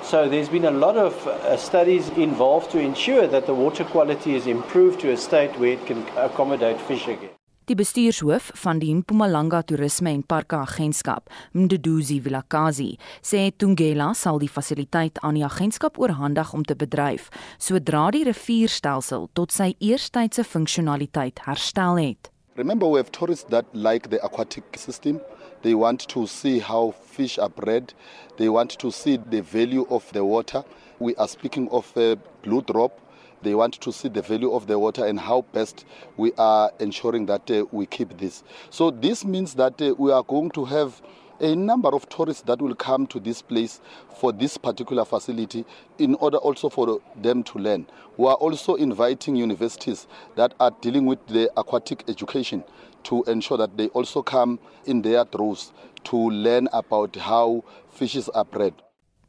So 0.04 0.28
there's 0.28 0.50
been 0.50 0.66
a 0.66 0.70
lot 0.70 0.96
of 0.98 1.26
uh, 1.26 1.56
studies 1.56 2.10
involved 2.10 2.70
to 2.72 2.78
ensure 2.78 3.26
that 3.26 3.46
the 3.46 3.54
water 3.54 3.84
quality 3.84 4.34
is 4.34 4.46
improved 4.46 5.00
to 5.00 5.10
a 5.10 5.16
state 5.16 5.58
where 5.58 5.72
it 5.72 5.86
can 5.86 6.04
accommodate 6.16 6.78
fish 6.80 7.08
again. 7.08 7.30
Die 7.64 7.74
bestuurshoof 7.74 8.50
van 8.60 8.78
die 8.78 8.92
Mpumalanga 8.94 9.62
Toerisme 9.62 10.10
en 10.12 10.22
Parke 10.22 10.58
Agentskap, 10.60 11.30
Mduduzi 11.56 12.18
Vilakazi, 12.20 12.98
sê 13.24 13.46
Tungela 13.56 14.10
sal 14.12 14.42
die 14.42 14.50
fasiliteit 14.52 15.16
aan 15.24 15.38
die 15.38 15.46
agentskap 15.48 15.96
oorhandig 15.96 16.52
om 16.52 16.68
te 16.68 16.76
bedryf 16.76 17.30
sodra 17.56 18.10
die 18.12 18.26
rivierstelsel 18.28 19.30
tot 19.32 19.56
sy 19.56 19.72
eerstydse 19.80 20.44
funksionaliteit 20.44 21.46
herstel 21.48 21.96
het. 22.02 22.28
Remember, 22.60 22.86
we 22.86 23.00
have 23.00 23.10
tourists 23.10 23.48
that 23.48 23.64
like 23.72 24.10
the 24.10 24.20
aquatic 24.22 24.76
system. 24.76 25.22
They 25.64 25.74
want 25.74 26.00
to 26.10 26.26
see 26.26 26.58
how 26.58 26.90
fish 26.90 27.38
are 27.38 27.48
bred. 27.48 27.94
They 28.36 28.50
want 28.50 28.72
to 28.72 28.92
see 28.92 29.16
the 29.16 29.40
value 29.40 29.86
of 29.88 30.12
the 30.12 30.22
water. 30.22 30.62
We 30.98 31.16
are 31.16 31.26
speaking 31.26 31.70
of 31.70 31.90
a 31.96 32.18
blue 32.42 32.60
drop. 32.60 33.00
They 33.40 33.54
want 33.54 33.72
to 33.80 33.90
see 33.90 34.08
the 34.08 34.20
value 34.20 34.52
of 34.52 34.66
the 34.66 34.78
water 34.78 35.06
and 35.06 35.18
how 35.18 35.46
best 35.54 35.86
we 36.18 36.32
are 36.36 36.70
ensuring 36.80 37.24
that 37.26 37.50
uh, 37.50 37.64
we 37.72 37.86
keep 37.86 38.18
this. 38.18 38.44
So, 38.68 38.90
this 38.90 39.24
means 39.24 39.54
that 39.54 39.80
uh, 39.80 39.94
we 39.96 40.12
are 40.12 40.22
going 40.22 40.50
to 40.50 40.66
have 40.66 41.00
a 41.40 41.56
number 41.56 41.88
of 41.88 42.10
tourists 42.10 42.42
that 42.42 42.60
will 42.60 42.74
come 42.74 43.06
to 43.06 43.18
this 43.18 43.40
place 43.40 43.80
for 44.20 44.32
this 44.32 44.58
particular 44.58 45.06
facility 45.06 45.64
in 45.98 46.14
order 46.16 46.36
also 46.36 46.68
for 46.68 47.00
them 47.16 47.42
to 47.42 47.58
learn. 47.58 47.86
We 48.18 48.26
are 48.26 48.34
also 48.36 48.74
inviting 48.74 49.34
universities 49.34 50.06
that 50.36 50.52
are 50.60 50.72
dealing 50.82 51.06
with 51.06 51.26
the 51.26 51.50
aquatic 51.56 52.04
education 52.08 52.64
to 53.04 53.22
ensure 53.24 53.58
that 53.58 53.76
they 53.76 53.88
also 53.88 54.22
come 54.22 54.58
in 54.84 55.02
their 55.02 55.24
droves 55.24 55.72
to 56.04 56.16
learn 56.16 56.68
about 56.72 57.16
how 57.16 57.64
fishes 57.90 58.28
are 58.30 58.44
bred. 58.44 58.74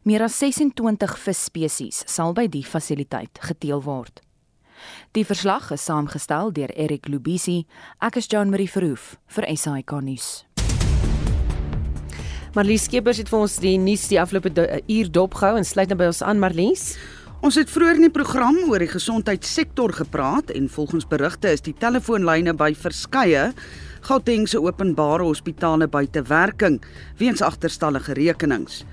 Meer 0.04 0.24
as 0.24 0.38
26 0.40 1.16
visspesies 1.26 2.04
sal 2.08 2.34
by 2.34 2.48
die 2.48 2.64
fasiliteit 2.64 3.40
geteel 3.42 3.82
word. 3.84 4.22
Die 5.16 5.24
verslag 5.26 5.72
is 5.72 5.86
saamgestel 5.86 6.52
deur 6.54 6.70
Erik 6.76 7.08
Lubisi. 7.08 7.64
Ek 8.04 8.20
is 8.20 8.28
Jean 8.28 8.52
Marie 8.52 8.70
Verhoef 8.70 9.16
vir 9.28 9.48
SAK 9.56 9.96
nuus. 10.04 10.46
Marlies 12.56 12.86
Skeepers 12.88 13.18
het 13.20 13.28
vir 13.32 13.42
ons 13.44 13.58
die 13.60 13.76
nuus 13.82 14.06
die 14.08 14.20
afgelope 14.22 14.52
eh, 14.64 14.80
uur 14.88 15.10
dopgehou 15.12 15.58
en 15.60 15.66
sluit 15.68 15.90
nou 15.92 15.98
by 16.00 16.12
ons 16.12 16.22
aan 16.24 16.40
Marlies. 16.40 16.94
Ons 17.44 17.58
het 17.60 17.70
vroeër 17.70 17.98
in 18.00 18.06
die 18.08 18.14
program 18.14 18.56
oor 18.70 18.80
die 18.80 18.88
gesondheidssektor 18.88 19.92
gepraat 19.94 20.54
en 20.56 20.70
volgens 20.72 21.08
berigte 21.08 21.52
is 21.52 21.64
die 21.66 21.76
telefoonlyne 21.76 22.54
by 22.56 22.72
verskeie 22.80 23.50
Gautengse 24.06 24.62
openbare 24.62 25.26
hospitale 25.26 25.88
buite 25.92 26.24
werking 26.30 26.80
weens 27.20 27.42
agterstallige 27.44 28.16
rekenings. 28.16 28.84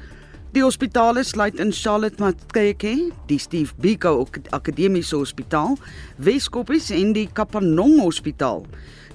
Die 0.52 0.64
hospitale 0.64 1.22
sluit 1.24 1.60
in 1.60 1.70
Charlotte 1.72 2.20
Matkeke, 2.20 2.96
die 3.28 3.38
Steve 3.38 3.72
Biko 3.80 4.26
Akademiese 4.50 5.16
Hospitaal, 5.16 5.78
Weskoppies 6.18 6.90
en 6.92 7.14
die 7.16 7.28
Kapanong 7.32 8.00
Hospitaal. 8.02 8.66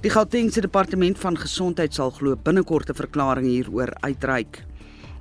Die 0.01 0.13
Gautengse 0.13 0.61
Departement 0.61 1.19
van 1.19 1.37
Gesondheid 1.37 1.93
sal 1.93 2.11
glo 2.15 2.35
binnekort 2.35 2.89
'n 2.89 2.95
verklaring 2.95 3.45
hieroor 3.45 3.93
uitreik. 4.01 4.63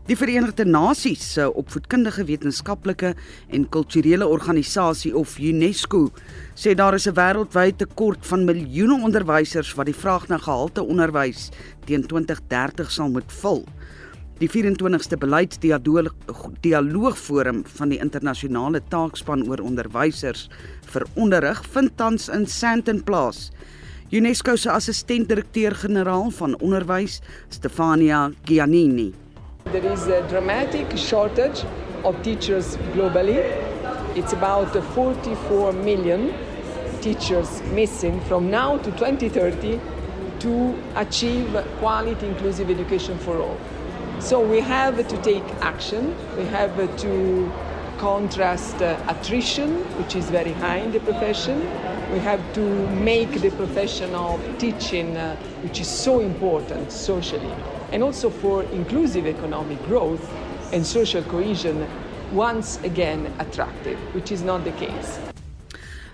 Die 0.07 0.15
Verenigde 0.15 0.63
Nasies 0.63 1.19
se 1.35 1.49
opvoedkundige 1.59 2.23
wetenskaplike 2.29 3.09
en 3.51 3.65
kulturele 3.75 4.23
organisasie 4.31 5.11
of 5.19 5.33
UNESCO 5.43 6.15
sê 6.55 6.79
daar 6.79 6.95
is 6.95 7.09
'n 7.09 7.17
wêreldwye 7.19 7.77
tekort 7.77 8.27
van 8.27 8.45
miljoene 8.45 9.03
onderwysers 9.03 9.75
wat 9.75 9.87
die 9.87 10.01
vraag 10.03 10.29
na 10.29 10.39
gehalte 10.39 10.83
onderwys 10.83 11.51
teen 11.87 12.07
2030 12.07 12.93
sal 12.93 13.09
moet 13.09 13.33
vul. 13.43 13.65
Die 14.39 14.49
24ste 14.49 15.17
beleidsdialoogforum 15.19 17.65
van 17.67 17.89
die 17.89 17.99
internasionale 17.99 18.81
taakspan 18.89 19.49
oor 19.49 19.59
onderwysers 19.59 20.49
vir 20.87 21.07
onderrig 21.15 21.65
vind 21.73 21.97
tans 21.97 22.29
in 22.29 22.47
Sandton 22.47 23.03
plaas. 23.03 23.51
UNESCO 24.13 24.57
se 24.57 24.71
assistent-direkteur-generaal 24.71 26.31
van 26.31 26.61
onderwys, 26.61 27.21
Stefania 27.49 28.31
Giannini. 28.45 29.26
There 29.73 29.85
is 29.85 30.07
a 30.07 30.23
dramatic 30.29 30.97
shortage 30.97 31.65
of 32.05 32.23
teachers 32.23 32.77
globally. 32.95 33.39
It's 34.17 34.33
about 34.33 34.73
44 34.95 35.73
million 35.73 36.33
teachers 37.01 37.61
missing 37.73 38.21
from 38.23 38.49
now 38.49 38.79
to 38.79 38.91
2030 38.93 39.81
to 40.39 40.83
achieve 40.95 41.49
quality 41.81 42.29
inclusive 42.29 42.71
education 42.71 43.19
for 43.19 43.41
all. 43.41 43.59
So 44.21 44.41
we 44.41 44.61
have 44.61 44.97
to 45.09 45.23
take 45.23 45.45
action. 45.61 46.15
We 46.37 46.45
have 46.45 46.77
to 46.99 47.53
contrast 47.99 48.81
uh, 48.81 48.97
attrition, 49.09 49.79
which 49.99 50.15
is 50.15 50.31
very 50.31 50.53
high 50.53 50.77
in 50.77 50.93
the 50.93 51.01
profession. 51.01 51.61
We 52.13 52.21
have 52.21 52.41
to 52.55 52.61
make 52.91 53.41
the 53.41 53.51
profession 53.51 54.15
of 54.15 54.41
teaching, 54.59 55.17
uh, 55.17 55.35
which 55.63 55.81
is 55.81 55.89
so 55.89 56.21
important 56.21 56.93
socially, 56.93 57.53
and 57.97 58.05
also 58.05 58.29
for 58.29 58.63
inclusive 58.73 59.27
economic 59.27 59.81
growth 59.89 60.21
and 60.75 60.85
social 60.85 61.23
cohesion, 61.33 61.87
once 62.33 62.79
again 62.85 63.33
attractive, 63.39 63.97
which 64.15 64.31
is 64.31 64.43
not 64.43 64.65
the 64.65 64.73
case. 64.73 65.17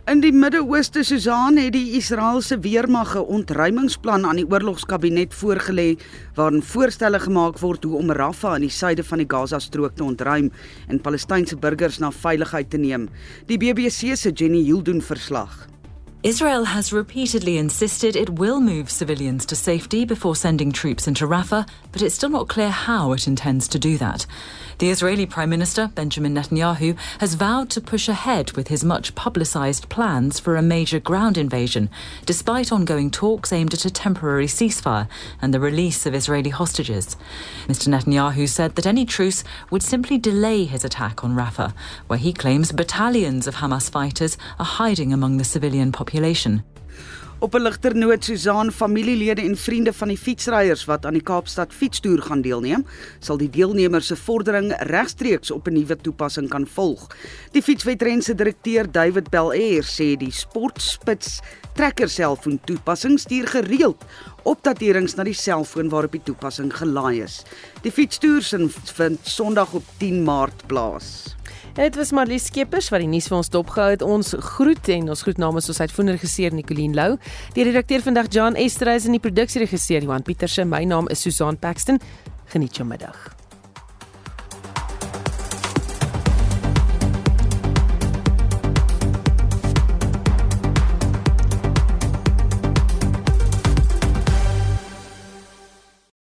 In 0.06 0.20
die 0.20 0.32
Midde-Ooste, 0.32 1.02
Susan 1.02 1.58
het 1.58 1.72
die 1.74 1.96
Israeliese 1.98 2.58
weermag 2.62 3.16
'n 3.16 3.26
ontruimingsplan 3.38 4.26
aan 4.26 4.38
die 4.38 4.46
oorlogskabinet 4.50 5.34
voorgelê 5.34 5.98
waarin 6.34 6.62
voorstelle 6.62 7.18
gemaak 7.18 7.58
word 7.58 7.84
hoe 7.84 7.98
om 7.98 8.12
Rafah 8.12 8.54
in 8.54 8.66
die 8.68 8.70
suide 8.70 9.04
van 9.04 9.18
die 9.18 9.30
Gaza-strook 9.30 9.94
te 9.96 10.04
ontruim 10.04 10.52
en 10.88 11.00
Palestynse 11.00 11.56
burgers 11.56 11.98
na 11.98 12.10
veiligheid 12.10 12.70
te 12.70 12.78
neem. 12.78 13.08
Die 13.46 13.58
BBC 13.58 14.16
se 14.16 14.30
Jenny 14.30 14.62
Hill 14.62 14.82
doen 14.82 15.02
verslag. 15.02 15.66
Israel 16.22 16.62
has 16.62 16.92
repeatedly 16.92 17.58
insisted 17.58 18.14
it 18.14 18.30
will 18.30 18.60
move 18.60 18.88
civilians 18.88 19.44
to 19.46 19.56
safety 19.56 20.04
before 20.04 20.36
sending 20.36 20.70
troops 20.70 21.08
into 21.08 21.26
Rafah, 21.26 21.68
but 21.90 22.00
it's 22.00 22.14
still 22.14 22.28
not 22.28 22.46
clear 22.46 22.70
how 22.70 23.10
it 23.10 23.26
intends 23.26 23.66
to 23.66 23.78
do 23.80 23.98
that. 23.98 24.24
The 24.78 24.90
Israeli 24.90 25.26
Prime 25.26 25.50
Minister, 25.50 25.90
Benjamin 25.94 26.34
Netanyahu, 26.34 26.98
has 27.18 27.34
vowed 27.34 27.70
to 27.70 27.80
push 27.80 28.08
ahead 28.08 28.52
with 28.52 28.68
his 28.68 28.84
much 28.84 29.14
publicized 29.14 29.88
plans 29.88 30.40
for 30.40 30.56
a 30.56 30.62
major 30.62 30.98
ground 30.98 31.38
invasion, 31.38 31.88
despite 32.26 32.72
ongoing 32.72 33.10
talks 33.10 33.52
aimed 33.52 33.74
at 33.74 33.84
a 33.84 33.90
temporary 33.90 34.46
ceasefire 34.46 35.08
and 35.40 35.52
the 35.52 35.60
release 35.60 36.06
of 36.06 36.14
Israeli 36.14 36.50
hostages. 36.50 37.16
Mr. 37.66 37.88
Netanyahu 37.88 38.48
said 38.48 38.74
that 38.74 38.86
any 38.86 39.04
truce 39.04 39.44
would 39.70 39.82
simply 39.82 40.18
delay 40.18 40.64
his 40.64 40.84
attack 40.84 41.22
on 41.22 41.36
Rafah, 41.36 41.72
where 42.06 42.18
he 42.18 42.32
claims 42.32 42.72
battalions 42.72 43.46
of 43.46 43.56
Hamas 43.56 43.90
fighters 43.90 44.36
are 44.58 44.64
hiding 44.64 45.12
among 45.12 45.36
the 45.36 45.44
civilian 45.44 45.92
population. 45.92 46.64
Op 47.42 47.54
'n 47.54 47.62
ligter 47.62 47.96
noot, 47.96 48.24
Susan, 48.24 48.72
familielede 48.72 49.42
en 49.42 49.56
vriende 49.56 49.92
van 49.92 50.08
die 50.08 50.18
fietsryers 50.18 50.84
wat 50.84 51.06
aan 51.06 51.12
die 51.12 51.22
Kaapstad 51.22 51.72
fietstoer 51.74 52.22
gaan 52.22 52.40
deelneem, 52.40 52.86
sal 53.18 53.36
die 53.36 53.50
deelnemers 53.50 54.06
se 54.06 54.16
vordering 54.16 54.74
regstreeks 54.78 55.50
op 55.50 55.66
'n 55.66 55.72
nuwe 55.72 55.96
toepassing 55.96 56.48
kan 56.48 56.66
volg. 56.66 57.16
Die 57.50 57.62
fietswetren 57.62 58.22
se 58.22 58.34
direkteur, 58.34 58.92
David 58.92 59.30
Belair, 59.30 59.82
sê 59.82 60.16
die 60.16 60.30
Sportspits 60.30 61.40
trekker 61.74 62.08
selfoon 62.08 62.60
toepassing 62.64 63.18
stuur 63.18 63.46
gereeld 63.46 64.04
opdaterings 64.42 65.14
na 65.14 65.24
die 65.24 65.34
selfoon 65.34 65.88
waarop 65.88 66.12
die 66.12 66.22
toepassing 66.22 66.72
gelaai 66.76 67.22
is. 67.22 67.42
Die 67.82 67.92
fietstoer 67.92 68.70
vind 68.94 69.18
Sondag 69.22 69.72
op 69.72 69.84
10 69.98 70.22
Maart 70.22 70.66
plaas. 70.66 71.34
Dit 71.72 71.96
was 71.96 72.10
Marlies 72.12 72.44
Skeepers 72.50 72.90
wat 72.92 73.00
die 73.00 73.08
nuus 73.08 73.30
vir 73.30 73.38
ons 73.38 73.48
dopgehou 73.48 73.94
het. 73.94 74.02
Ons 74.04 74.34
groet 74.52 74.90
en 74.92 75.08
ons 75.14 75.24
groet 75.24 75.40
namens 75.40 75.70
ons 75.72 75.80
uitvoerende 75.80 76.18
regisseur 76.18 76.52
Nicoline 76.52 76.98
Lou. 76.98 77.10
Die 77.56 77.64
redakteur 77.64 78.04
vandag 78.04 78.28
Jan 78.28 78.60
Esterhuis 78.60 79.08
en 79.08 79.16
die 79.16 79.24
produksieregisseur 79.24 80.04
Johan 80.04 80.26
Pieterse. 80.26 80.68
My 80.68 80.84
naam 80.84 81.08
is 81.08 81.24
Susan 81.24 81.56
Paxton. 81.56 82.02
Geniet 82.52 82.76
jou 82.76 82.84
middag. 82.84 83.41